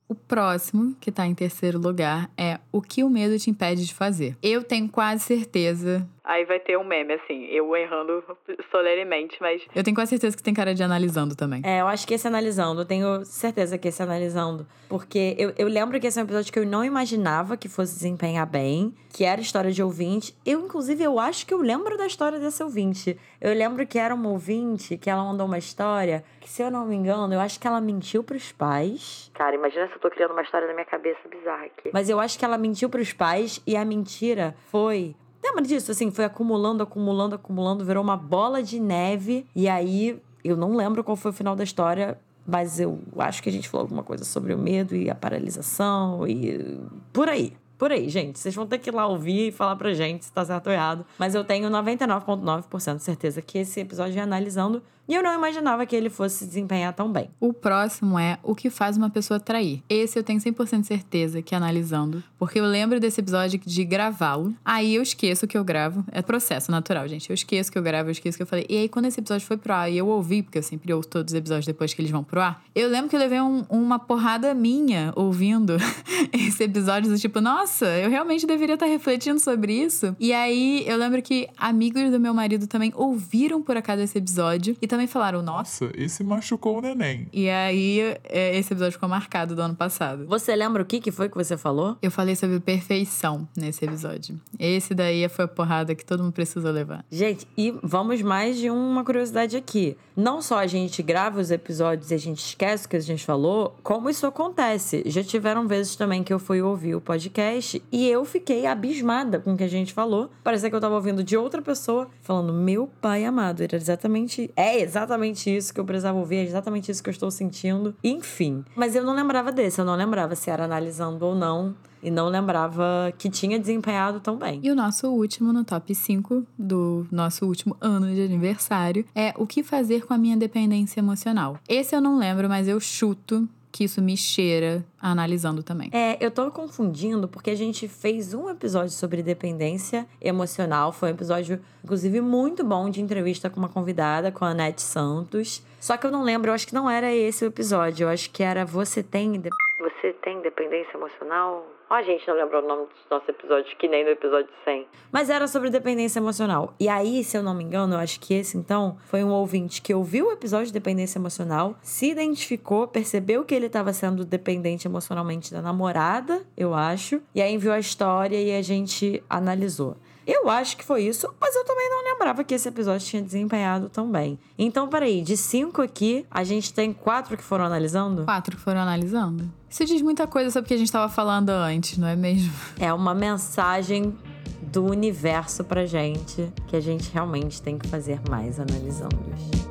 O 0.08 0.16
próximo, 0.16 0.96
que 1.00 1.12
tá 1.12 1.26
em 1.26 1.34
terceiro 1.34 1.80
lugar, 1.80 2.30
é 2.38 2.60
O 2.72 2.82
que 2.82 3.04
o 3.04 3.10
medo 3.10 3.40
te 3.40 3.50
impede 3.50 3.86
de 3.86 3.94
fazer. 3.94 4.38
Eu 4.42 4.62
tenho 4.64 4.90
quase 4.90 5.24
certeza. 5.24 6.06
Aí 6.24 6.46
vai 6.46 6.60
ter 6.60 6.78
um 6.78 6.84
meme, 6.84 7.14
assim, 7.14 7.46
eu 7.46 7.76
errando 7.76 8.24
solenemente, 8.70 9.38
mas 9.42 9.62
Eu 9.76 9.84
tenho 9.84 9.96
quase 9.96 10.12
certeza 10.12 10.38
que 10.38 10.44
tem 10.44 10.54
cara 10.54 10.74
de 10.74 10.84
analisando 10.84 11.36
também. 11.36 11.62
É, 11.66 11.82
eu 11.82 11.88
acho 11.88 12.08
que 12.08 12.14
esse 12.14 12.28
analisando, 12.28 12.82
eu 12.82 12.86
tenho 12.86 13.26
certeza 13.26 13.78
que 13.78 13.88
esse 13.88 14.04
analisando. 14.04 14.68
Porque 14.88 15.36
eu, 15.40 15.54
eu 15.58 15.68
lembro 15.68 16.00
que 16.00 16.06
esse 16.06 16.20
é 16.20 16.22
um 16.22 16.26
episódio 16.26 16.54
que 16.54 16.60
eu 16.60 16.66
não 16.66 16.86
imaginava 16.86 17.58
que 17.58 17.68
fosse 17.68 17.96
desempenhar 17.96 18.46
bem, 18.46 18.94
que 19.10 19.24
era 19.24 19.42
história 19.42 19.72
de 19.72 19.82
ouvinte. 19.82 20.36
Eu, 20.46 20.60
inclusive, 20.60 21.04
eu 21.04 21.20
acho 21.20 21.46
que 21.46 21.54
eu 21.54 21.60
lembro 21.60 21.98
da 21.98 22.06
história 22.06 22.40
desse 22.40 22.62
ouvinte. 22.64 23.18
Eu 23.40 23.56
lembro 23.56 23.88
que 23.88 23.98
era 23.98 24.14
uma 24.14 24.30
ouvinte, 24.30 24.98
que 24.98 25.10
ela 25.10 25.24
mandou 25.24 25.48
uma 25.48 25.58
história, 25.58 26.24
que 26.40 26.50
se 26.50 26.62
eu 26.62 26.70
não 26.70 26.86
me 26.86 26.96
engano, 26.96 27.34
eu 27.34 27.40
acho 27.40 27.60
que 27.60 27.66
ela 27.66 27.82
mentiu 27.82 28.24
pros 28.24 28.52
pais. 28.52 29.32
Cara, 29.34 29.56
imagina 29.56 29.88
se 29.88 29.94
eu 29.94 30.00
tô 30.00 30.10
criando 30.12 30.32
uma 30.32 30.44
história 30.44 30.68
na 30.68 30.74
minha 30.74 30.86
cabeça 30.86 31.20
bizarra 31.28 31.66
aqui. 31.66 31.90
Mas 31.92 32.10
eu 32.10 32.20
acho 32.20 32.38
que 32.38 32.46
ela 32.46 32.60
mentiu 32.60 32.90
pros 32.90 33.12
pais 33.12 33.60
e 33.66 33.76
a 33.76 33.84
mentira 33.84 34.56
foi. 34.70 35.16
Lembra 35.44 35.64
disso? 35.64 35.92
Assim, 35.92 36.12
foi 36.12 36.26
acumulando, 36.26 36.84
acumulando, 36.84 37.36
acumulando, 37.36 37.84
virou 37.84 38.04
uma 38.04 38.18
bola 38.18 38.62
de 38.62 38.80
neve. 38.80 39.46
E 39.56 39.68
aí, 39.68 40.22
eu 40.44 40.56
não 40.56 40.76
lembro 40.76 41.04
qual 41.04 41.16
foi 41.16 41.32
o 41.32 41.34
final 41.34 41.56
da 41.56 41.64
história, 41.64 42.18
mas 42.46 42.80
eu 42.80 43.00
acho 43.18 43.42
que 43.42 43.50
a 43.50 43.52
gente 43.52 43.68
falou 43.68 43.86
alguma 43.86 44.04
coisa 44.04 44.24
sobre 44.24 44.54
o 44.54 44.58
medo 44.58 44.96
e 44.96 45.10
a 45.10 45.16
paralisação 45.16 46.28
e. 46.28 46.80
por 47.12 47.30
aí. 47.30 47.54
Por 47.78 47.92
aí, 47.92 48.10
gente. 48.10 48.38
Vocês 48.38 48.54
vão 48.54 48.68
ter 48.68 48.78
que 48.78 48.92
ir 48.92 48.94
lá 48.94 49.08
ouvir 49.08 49.48
e 49.48 49.52
falar 49.52 49.76
pra 49.76 49.92
gente 49.92 50.26
se 50.26 50.32
tá 50.32 50.46
certo 50.46 50.68
ou 50.68 50.74
errado. 50.74 51.04
Mas 51.18 51.34
eu 51.34 51.44
tenho 51.44 51.68
99,9% 51.68 52.98
de 52.98 53.04
certeza 53.04 53.42
que 53.42 53.58
esse 53.58 53.80
episódio 53.80 54.20
é 54.20 54.22
analisando. 54.22 54.84
E 55.08 55.14
eu 55.16 55.22
não 55.24 55.34
imaginava 55.34 55.86
que 55.86 55.96
ele 55.96 56.10
fosse 56.10 56.46
desempenhar 56.46 56.94
tão 56.94 57.12
bem. 57.12 57.30
O 57.40 57.52
próximo 57.54 58.18
é 58.18 58.38
O 58.44 58.56
que 58.56 58.70
faz 58.70 58.96
uma 58.98 59.10
pessoa 59.10 59.40
trair. 59.40 59.84
Esse 59.90 60.18
eu 60.18 60.24
tenho 60.24 60.40
100% 60.40 60.82
de 60.82 60.88
certeza 60.88 61.42
que 61.42 61.54
analisando, 61.54 62.24
porque 62.40 62.60
eu 62.60 62.66
lembro 62.66 63.00
desse 63.00 63.20
episódio 63.20 63.60
de 63.64 63.84
gravá-lo. 63.84 64.54
Aí 64.64 64.96
eu 64.96 65.02
esqueço 65.02 65.48
que 65.48 65.58
eu 65.58 65.64
gravo. 65.64 66.06
É 66.12 66.22
processo 66.22 66.72
natural, 66.72 67.08
gente. 67.08 67.30
Eu 67.30 67.34
esqueço 67.34 67.72
que 67.72 67.78
eu 67.78 67.84
gravo, 67.84 68.10
eu 68.10 68.12
esqueço 68.12 68.38
que 68.38 68.44
eu 68.44 68.48
falei. 68.48 68.66
E 68.70 68.78
aí, 68.78 68.90
quando 68.90 69.06
esse 69.06 69.20
episódio 69.20 69.46
foi 69.46 69.58
pro 69.58 69.74
ar 69.74 69.92
e 69.92 69.98
eu 69.98 70.08
ouvi, 70.08 70.42
porque 70.44 70.58
eu 70.60 70.64
sempre 70.64 70.94
ouço 70.94 71.10
todos 71.10 71.34
os 71.34 71.38
episódios 71.38 71.66
depois 71.66 71.94
que 71.94 72.02
eles 72.02 72.12
vão 72.12 72.24
pro 72.24 72.40
ar, 72.42 72.64
eu 72.74 72.88
lembro 72.90 73.10
que 73.10 73.16
eu 73.16 73.20
levei 73.20 73.42
um- 73.42 73.66
uma 73.70 74.00
porrada 74.00 74.54
minha 74.54 75.12
ouvindo 75.16 75.76
esse 76.32 76.64
episódio 76.64 77.10
do 77.12 77.18
tipo, 77.20 77.42
nossa, 77.42 77.86
eu 77.98 78.10
realmente 78.10 78.46
deveria 78.46 78.76
estar 78.76 78.86
refletindo 78.86 79.40
sobre 79.40 79.74
isso. 79.74 80.16
E 80.20 80.32
aí 80.34 80.84
eu 80.88 80.98
lembro 80.98 81.22
que 81.22 81.50
amigos 81.58 82.10
do 82.12 82.20
meu 82.20 82.34
marido 82.34 82.68
também 82.68 82.92
ouviram 82.96 83.62
por 83.62 83.76
acaso 83.78 84.02
esse 84.02 84.18
episódio 84.18 84.76
e 84.82 84.88
também 84.92 85.08
falaram, 85.08 85.42
nossa. 85.42 85.86
Nossa, 85.86 85.98
esse 85.98 86.24
machucou 86.24 86.78
o 86.78 86.82
neném. 86.82 87.28
E 87.34 87.50
aí, 87.50 88.00
é, 88.24 88.58
esse 88.58 88.74
episódio 88.74 88.94
ficou 88.94 89.10
marcado 89.10 89.56
do 89.56 89.62
ano 89.62 89.76
passado. 89.76 90.26
Você 90.28 90.56
lembra 90.56 90.84
o 90.84 90.86
que, 90.86 91.00
que 91.00 91.12
foi 91.12 91.30
que 91.30 91.36
você 91.36 91.58
falou? 91.58 91.98
Eu 92.02 92.12
falei 92.12 92.36
sobre 92.36 92.60
perfeição 92.60 93.48
nesse 93.56 93.86
episódio. 93.86 94.40
Esse 94.60 94.94
daí 94.94 95.28
foi 95.30 95.46
a 95.46 95.48
porrada 95.48 95.96
que 95.96 96.06
todo 96.06 96.24
mundo 96.24 96.34
precisou 96.34 96.72
levar. 96.72 97.06
Gente, 97.10 97.48
e 97.58 97.74
vamos 97.82 98.22
mais 98.22 98.58
de 98.58 98.70
uma 98.70 99.04
curiosidade 99.04 99.58
aqui. 99.58 99.98
Não 100.16 100.42
só 100.42 100.60
a 100.60 100.68
gente 100.68 101.02
grava 101.02 101.40
os 101.40 101.52
episódios 101.52 102.12
e 102.12 102.14
a 102.14 102.18
gente 102.18 102.40
esquece 102.40 102.86
o 102.86 102.90
que 102.90 102.98
a 102.98 103.00
gente 103.00 103.26
falou, 103.26 103.76
como 103.82 104.10
isso 104.10 104.28
acontece. 104.28 105.04
Já 105.06 105.24
tiveram 105.24 105.68
vezes 105.68 105.96
também 105.96 106.24
que 106.24 106.34
eu 106.34 106.40
fui 106.40 106.62
ouvir 106.62 106.96
o 106.96 107.02
podcast 107.02 107.32
podcast 107.32 107.84
e 107.92 108.08
eu 108.08 108.26
fiquei 108.26 108.66
abismada 108.66 109.40
com 109.40 109.54
o 109.54 109.58
que 109.58 109.64
a 109.64 109.68
gente 109.68 109.94
falou. 109.94 110.30
Parecia 110.44 110.70
que 110.70 110.76
eu 110.76 110.82
tava 110.82 110.96
ouvindo 110.96 111.24
de 111.24 111.38
outra 111.38 111.62
pessoa 111.62 112.10
falando, 112.22 112.54
meu 112.54 112.90
pai 113.00 113.24
amado, 113.26 113.62
era 113.62 113.76
exatamente. 113.76 114.50
É 114.56 114.81
exatamente 114.82 115.56
isso 115.56 115.74
que 115.74 115.80
eu 115.80 115.86
precisava 115.86 116.18
ouvir, 116.18 116.38
é 116.38 116.44
exatamente 116.44 116.92
isso 116.92 117.02
que 117.02 117.10
eu 117.10 117.14
estou 117.14 117.32
sentindo. 117.32 117.96
Enfim. 118.04 118.64
Mas 118.76 118.96
eu 118.96 119.04
não 119.04 119.14
lembrava 119.14 119.52
desse, 119.52 119.80
eu 119.80 119.86
não 119.86 119.96
lembrava 119.96 120.36
se 120.36 120.50
era 120.50 120.66
analisando 120.66 121.26
ou 121.26 121.36
não. 121.36 121.76
E 122.04 122.10
não 122.10 122.30
lembrava 122.30 123.14
que 123.16 123.30
tinha 123.30 123.60
desempenhado 123.60 124.20
tão 124.20 124.36
bem. 124.36 124.60
E 124.64 124.72
o 124.72 124.76
nosso 124.76 125.08
último 125.08 125.54
no 125.54 125.64
top 125.64 125.94
5 125.94 126.48
do 126.58 127.06
nosso 127.12 127.46
último 127.46 127.78
ano 127.80 128.12
de 128.12 128.24
aniversário 128.24 129.06
é 129.14 129.34
o 129.38 129.46
que 129.46 129.62
fazer 129.62 130.08
com 130.08 130.14
a 130.14 130.18
minha 130.18 130.36
dependência 130.36 131.00
emocional. 131.00 131.60
Esse 131.70 131.96
eu 131.96 132.02
não 132.02 132.18
lembro, 132.18 132.50
mas 132.50 132.68
eu 132.68 132.80
chuto 132.80 133.48
que 133.72 133.86
isso 133.86 134.02
me 134.02 134.18
cheira 134.18 134.86
analisando 135.00 135.64
também. 135.64 135.90
É, 135.94 136.18
eu 136.24 136.30
tô 136.30 136.52
confundindo 136.52 137.28
porque 137.28 137.50
a 137.50 137.56
gente 137.56 137.88
fez 137.88 138.34
um 138.34 138.50
episódio 138.50 138.92
sobre 138.92 139.24
dependência 139.24 140.06
emocional. 140.20 140.92
Foi 140.92 141.10
um 141.10 141.14
episódio, 141.14 141.60
inclusive, 141.84 142.22
muito 142.22 142.64
bom 142.64 142.90
de 142.90 143.02
entrevista 143.02 143.50
com 143.50 143.60
uma 143.60 143.70
convidada, 143.70 144.32
com 144.32 144.44
a 144.44 144.50
Anete 144.50 144.82
Santos. 144.82 145.64
Só 145.80 145.98
que 145.98 146.06
eu 146.06 146.12
não 146.12 146.24
lembro, 146.24 146.52
eu 146.52 146.54
acho 146.54 146.68
que 146.68 146.76
não 146.76 146.90
era 146.90 147.14
esse 147.14 147.44
o 147.44 147.48
episódio. 147.48 148.06
Eu 148.06 148.10
acho 148.10 148.30
que 148.30 148.44
era 148.44 148.66
Você 148.66 149.02
Tem. 149.02 149.40
De... 149.40 149.50
Você 149.82 150.14
tem 150.14 150.40
dependência 150.42 150.96
emocional? 150.96 151.66
Ó, 151.90 151.96
a 151.96 152.04
gente 152.04 152.28
não 152.28 152.36
lembrou 152.36 152.64
o 152.64 152.68
nome 152.68 152.86
dos 152.86 153.10
nossos 153.10 153.28
episódios, 153.28 153.74
que 153.74 153.88
nem 153.88 154.04
do 154.04 154.12
episódio 154.12 154.48
100. 154.64 154.86
Mas 155.12 155.28
era 155.28 155.48
sobre 155.48 155.72
dependência 155.72 156.20
emocional. 156.20 156.76
E 156.80 156.88
aí, 156.88 157.24
se 157.24 157.36
eu 157.36 157.42
não 157.42 157.56
me 157.56 157.64
engano, 157.64 157.96
eu 157.96 157.98
acho 157.98 158.20
que 158.20 158.36
esse 158.36 158.60
então 158.60 158.96
foi 159.08 159.24
um 159.24 159.32
ouvinte 159.32 159.82
que 159.82 159.92
ouviu 159.92 160.28
o 160.28 160.32
episódio 160.32 160.68
de 160.68 160.74
dependência 160.74 161.18
emocional, 161.18 161.76
se 161.82 162.12
identificou, 162.12 162.88
percebeu 162.88 163.44
que 163.44 163.56
ele 163.56 163.66
estava 163.66 163.92
sendo 163.92 164.24
dependente 164.24 164.88
emocionalmente 164.88 165.52
da 165.52 165.64
namorada, 165.64 166.46
eu 166.56 166.76
acho, 166.76 167.20
e 167.34 167.42
aí 167.42 167.52
enviou 167.52 167.74
a 167.74 167.80
história 167.80 168.38
e 168.40 168.56
a 168.56 168.62
gente 168.62 169.24
analisou. 169.28 169.98
Eu 170.26 170.50
acho 170.50 170.78
que 170.78 170.84
foi 170.84 171.04
isso, 171.04 171.34
mas 171.40 171.56
eu 171.56 171.66
também 171.66 171.90
não 171.90 172.04
lembrava 172.04 172.44
que 172.44 172.54
esse 172.54 172.68
episódio 172.68 173.06
tinha 173.06 173.22
desempenhado 173.22 173.90
tão 173.90 174.12
bem. 174.12 174.38
Então, 174.58 174.88
peraí, 174.88 175.22
de 175.22 175.36
cinco 175.36 175.82
aqui, 175.82 176.26
a 176.30 176.44
gente 176.44 176.74
tem 176.74 176.94
quatro 176.94 177.36
que 177.36 177.44
foram 177.44 177.66
analisando? 177.66 178.24
Quatro 178.24 178.56
que 178.56 178.62
foram 178.62 178.82
analisando. 178.82 179.52
Isso 179.70 179.84
diz 179.86 180.02
muita 180.02 180.28
coisa 180.28 180.52
sobre 180.52 180.66
o 180.66 180.68
que 180.68 180.74
a 180.74 180.78
gente 180.78 180.88
estava 180.88 181.10
falando 181.10 181.50
antes, 181.50 181.98
não 181.98 182.08
é 182.08 182.16
mesmo? 182.16 182.54
É 182.80 182.94
uma 182.94 183.14
mensagem 183.14 184.16
do 184.62 184.86
universo 184.86 185.64
pra 185.64 185.86
gente 185.86 186.52
que 186.68 186.76
a 186.76 186.80
gente 186.80 187.12
realmente 187.12 187.62
tem 187.62 187.78
que 187.78 187.88
fazer 187.88 188.20
mais 188.30 188.60
analisando-os. 188.60 189.71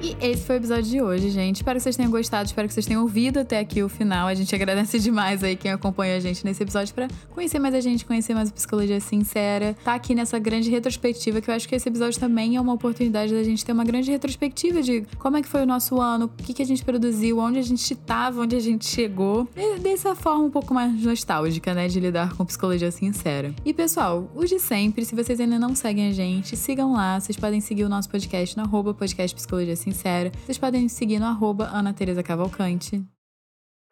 E 0.00 0.16
esse 0.20 0.44
foi 0.44 0.56
o 0.56 0.58
episódio 0.58 0.84
de 0.84 1.02
hoje, 1.02 1.28
gente. 1.28 1.56
Espero 1.56 1.76
que 1.76 1.82
vocês 1.82 1.96
tenham 1.96 2.10
gostado, 2.10 2.46
espero 2.46 2.68
que 2.68 2.74
vocês 2.74 2.86
tenham 2.86 3.02
ouvido 3.02 3.40
até 3.40 3.58
aqui 3.58 3.82
o 3.82 3.88
final. 3.88 4.28
A 4.28 4.34
gente 4.34 4.54
agradece 4.54 5.00
demais 5.00 5.42
aí 5.42 5.56
quem 5.56 5.72
acompanha 5.72 6.16
a 6.16 6.20
gente 6.20 6.44
nesse 6.44 6.62
episódio 6.62 6.94
para 6.94 7.08
conhecer 7.30 7.58
mais 7.58 7.74
a 7.74 7.80
gente, 7.80 8.06
conhecer 8.06 8.32
mais 8.32 8.48
a 8.48 8.52
psicologia 8.52 9.00
sincera. 9.00 9.76
Tá 9.82 9.94
aqui 9.94 10.14
nessa 10.14 10.38
grande 10.38 10.70
retrospectiva, 10.70 11.40
que 11.40 11.50
eu 11.50 11.54
acho 11.54 11.68
que 11.68 11.74
esse 11.74 11.88
episódio 11.88 12.18
também 12.20 12.54
é 12.54 12.60
uma 12.60 12.72
oportunidade 12.72 13.34
da 13.34 13.42
gente 13.42 13.64
ter 13.64 13.72
uma 13.72 13.84
grande 13.84 14.08
retrospectiva 14.08 14.82
de 14.82 15.04
como 15.18 15.36
é 15.36 15.42
que 15.42 15.48
foi 15.48 15.62
o 15.62 15.66
nosso 15.66 16.00
ano, 16.00 16.26
o 16.26 16.28
que, 16.28 16.54
que 16.54 16.62
a 16.62 16.66
gente 16.66 16.84
produziu, 16.84 17.40
onde 17.40 17.58
a 17.58 17.62
gente 17.62 17.92
tava, 17.96 18.42
onde 18.42 18.54
a 18.54 18.60
gente 18.60 18.86
chegou. 18.86 19.48
E 19.56 19.80
dessa 19.80 20.14
forma 20.14 20.44
um 20.44 20.50
pouco 20.50 20.72
mais 20.72 20.92
nostálgica, 21.02 21.74
né, 21.74 21.88
de 21.88 21.98
lidar 21.98 22.34
com 22.34 22.44
psicologia 22.44 22.92
sincera. 22.92 23.52
E 23.64 23.74
pessoal, 23.74 24.30
os 24.36 24.48
de 24.48 24.60
sempre, 24.60 25.04
se 25.04 25.16
vocês 25.16 25.40
ainda 25.40 25.58
não 25.58 25.74
seguem 25.74 26.08
a 26.08 26.12
gente, 26.12 26.56
sigam 26.56 26.92
lá. 26.92 27.18
Vocês 27.18 27.36
podem 27.36 27.60
seguir 27.60 27.82
o 27.82 27.88
nosso 27.88 28.08
podcast 28.08 28.56
no 28.56 28.62
arroba 28.62 28.94
podcast 28.94 29.34
psicologia 29.34 29.74
sincera. 29.74 29.87
Vocês 29.92 30.58
podem 30.58 30.82
me 30.82 30.88
seguir 30.88 31.18
no 31.18 31.26
arroba 31.26 31.64
Ana 31.72 31.92
Teresa 31.92 32.22
Cavalcante. 32.22 33.02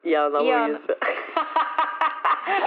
E 0.04 0.14
a 0.14 0.26
Ana 0.26 0.38
Luísa. 0.40 0.80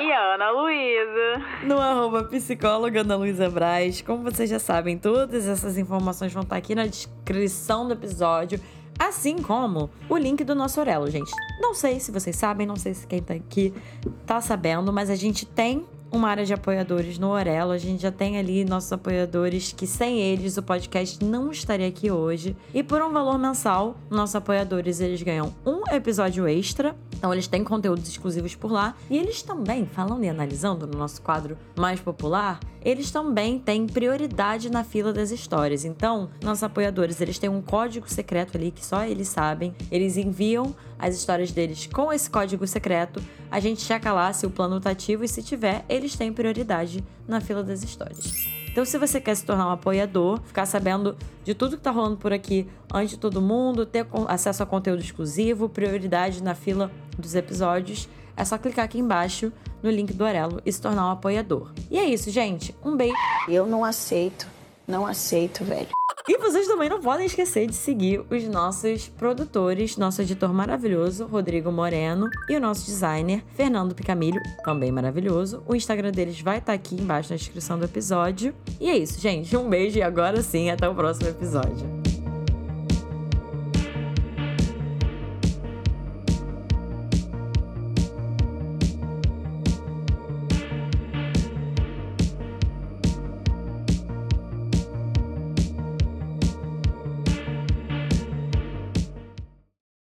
E 0.02 0.12
Ana 0.12 0.52
Luísa. 0.52 1.66
No 1.66 1.78
arroba 1.80 2.24
psicóloga 2.26 3.02
Ana 3.02 3.16
Luísa 3.16 3.50
Braz. 3.50 4.02
Como 4.02 4.24
vocês 4.24 4.50
já 4.50 4.60
sabem, 4.60 4.98
todas 4.98 5.48
essas 5.48 5.78
informações 5.78 6.34
vão 6.34 6.44
estar 6.44 6.56
aqui 6.58 6.76
na 6.76 6.86
descrição 6.86 7.88
do 7.88 7.94
episódio. 7.94 8.60
Assim 8.98 9.42
como 9.42 9.90
o 10.10 10.18
link 10.18 10.44
do 10.44 10.54
nosso 10.54 10.80
Orelo, 10.80 11.10
gente. 11.10 11.32
Não 11.62 11.74
sei 11.74 12.00
se 12.00 12.12
vocês 12.12 12.36
sabem, 12.36 12.68
não 12.68 12.76
sei 12.76 12.94
se 12.94 13.08
quem 13.08 13.22
tá 13.22 13.34
aqui 13.34 13.74
tá 14.26 14.42
sabendo, 14.42 14.92
mas 14.92 15.10
a 15.10 15.16
gente 15.16 15.46
tem 15.46 15.86
uma 16.12 16.30
área 16.30 16.46
de 16.46 16.54
apoiadores 16.54 17.18
no 17.18 17.30
Orelo. 17.30 17.72
A 17.72 17.78
gente 17.78 18.02
já 18.02 18.12
tem 18.12 18.38
ali 18.38 18.66
nossos 18.66 18.92
apoiadores 18.92 19.72
que 19.72 19.86
sem 19.86 20.20
eles 20.20 20.58
o 20.58 20.64
podcast 20.64 21.24
não 21.24 21.52
estaria 21.52 21.88
aqui 21.88 22.12
hoje. 22.12 22.56
E 22.74 22.84
por 22.84 23.02
um 23.02 23.12
valor 23.12 23.38
mensal, 23.38 23.96
nossos 24.10 24.36
apoiadores 24.36 25.00
eles 25.00 25.22
ganham 25.22 25.54
um 25.66 25.84
episódio 25.94 26.48
extra. 26.48 26.96
Então 27.16 27.34
eles 27.34 27.48
têm 27.48 27.64
conteúdos 27.64 28.08
exclusivos 28.08 28.56
por 28.56 28.72
lá. 28.72 28.96
E 29.10 29.18
eles 29.18 29.42
também, 29.42 29.86
falando 29.86 30.24
e 30.24 30.30
analisando 30.30 30.88
no 30.88 30.98
nosso 30.98 31.22
quadro 31.22 31.58
mais 31.78 32.00
popular, 32.00 32.60
eles 32.84 33.12
também 33.12 33.60
têm 33.60 33.86
prioridade 33.86 34.70
na 34.70 34.84
fila 34.84 35.12
das 35.12 35.32
histórias. 35.32 35.84
Então, 35.84 36.30
nossos 36.42 36.64
apoiadores, 36.64 37.20
eles 37.20 37.38
têm 37.38 37.50
um 37.50 37.62
código 37.62 38.10
secreto 38.10 38.58
ali 38.58 38.72
que 38.72 38.86
só 38.86 39.04
eles 39.04 39.28
sabem. 39.28 39.76
Eles 39.92 40.18
enviam 40.18 40.74
as 40.98 41.16
histórias 41.16 41.52
deles 41.52 41.88
com 41.88 42.12
esse 42.12 42.30
código 42.30 42.66
secreto. 42.66 43.22
A 43.52 43.60
gente 43.60 43.82
checa 43.82 44.14
lá 44.14 44.32
se 44.32 44.46
o 44.46 44.50
plano 44.50 44.80
tá 44.80 44.92
ativo 44.92 45.24
e 45.24 45.28
se 45.28 45.42
tiver, 45.42 45.84
eles 45.90 46.16
têm 46.16 46.32
prioridade 46.32 47.04
na 47.28 47.42
fila 47.42 47.64
das 47.64 47.84
histórias. 47.84 48.48
Então, 48.72 48.86
se 48.86 48.98
você 48.98 49.20
quer 49.20 49.36
se 49.36 49.44
tornar 49.44 49.68
um 49.68 49.72
apoiador, 49.72 50.40
ficar 50.44 50.66
sabendo 50.68 51.18
de 51.44 51.56
tudo 51.56 51.76
que 51.76 51.82
tá 51.82 51.90
rolando 51.90 52.18
por 52.18 52.32
aqui 52.32 52.68
antes 52.94 53.12
de 53.12 53.18
todo 53.18 53.42
mundo, 53.42 53.86
ter 53.86 54.06
acesso 54.28 54.62
a 54.62 54.66
conteúdo 54.66 55.02
exclusivo, 55.02 55.68
prioridade 55.68 56.44
na 56.44 56.54
fila 56.54 56.92
dos 57.18 57.34
episódios, 57.34 58.08
é 58.38 58.46
só 58.46 58.58
clicar 58.58 58.86
aqui 58.86 59.00
embaixo 59.00 59.52
no 59.82 59.90
link 59.90 60.14
do 60.14 60.24
Orelo 60.24 60.62
e 60.66 60.72
se 60.72 60.80
tornar 60.80 61.08
um 61.08 61.12
apoiador. 61.12 61.74
E 61.90 61.98
é 61.98 62.06
isso, 62.06 62.30
gente. 62.30 62.76
Um 62.86 62.96
beijo. 62.96 63.16
Eu 63.48 63.66
não 63.66 63.84
aceito, 63.84 64.48
não 64.88 65.06
aceito, 65.06 65.64
velho. 65.66 65.90
E 66.30 66.38
vocês 66.38 66.68
também 66.68 66.88
não 66.88 67.02
podem 67.02 67.26
esquecer 67.26 67.66
de 67.66 67.74
seguir 67.74 68.24
os 68.30 68.44
nossos 68.44 69.08
produtores, 69.08 69.98
nosso 69.98 70.22
editor 70.22 70.54
maravilhoso, 70.54 71.26
Rodrigo 71.26 71.72
Moreno, 71.72 72.30
e 72.48 72.56
o 72.56 72.60
nosso 72.60 72.86
designer, 72.86 73.44
Fernando 73.56 73.96
Picamilho, 73.96 74.40
também 74.64 74.92
maravilhoso. 74.92 75.64
O 75.66 75.74
Instagram 75.74 76.12
deles 76.12 76.40
vai 76.40 76.60
estar 76.60 76.74
aqui 76.74 76.94
embaixo 76.94 77.32
na 77.32 77.36
descrição 77.36 77.80
do 77.80 77.86
episódio. 77.86 78.54
E 78.80 78.88
é 78.88 78.96
isso, 78.96 79.20
gente. 79.20 79.58
Um 79.58 79.68
beijo 79.68 79.98
e 79.98 80.04
agora 80.04 80.44
sim, 80.44 80.70
até 80.70 80.88
o 80.88 80.94
próximo 80.94 81.30
episódio. 81.30 82.09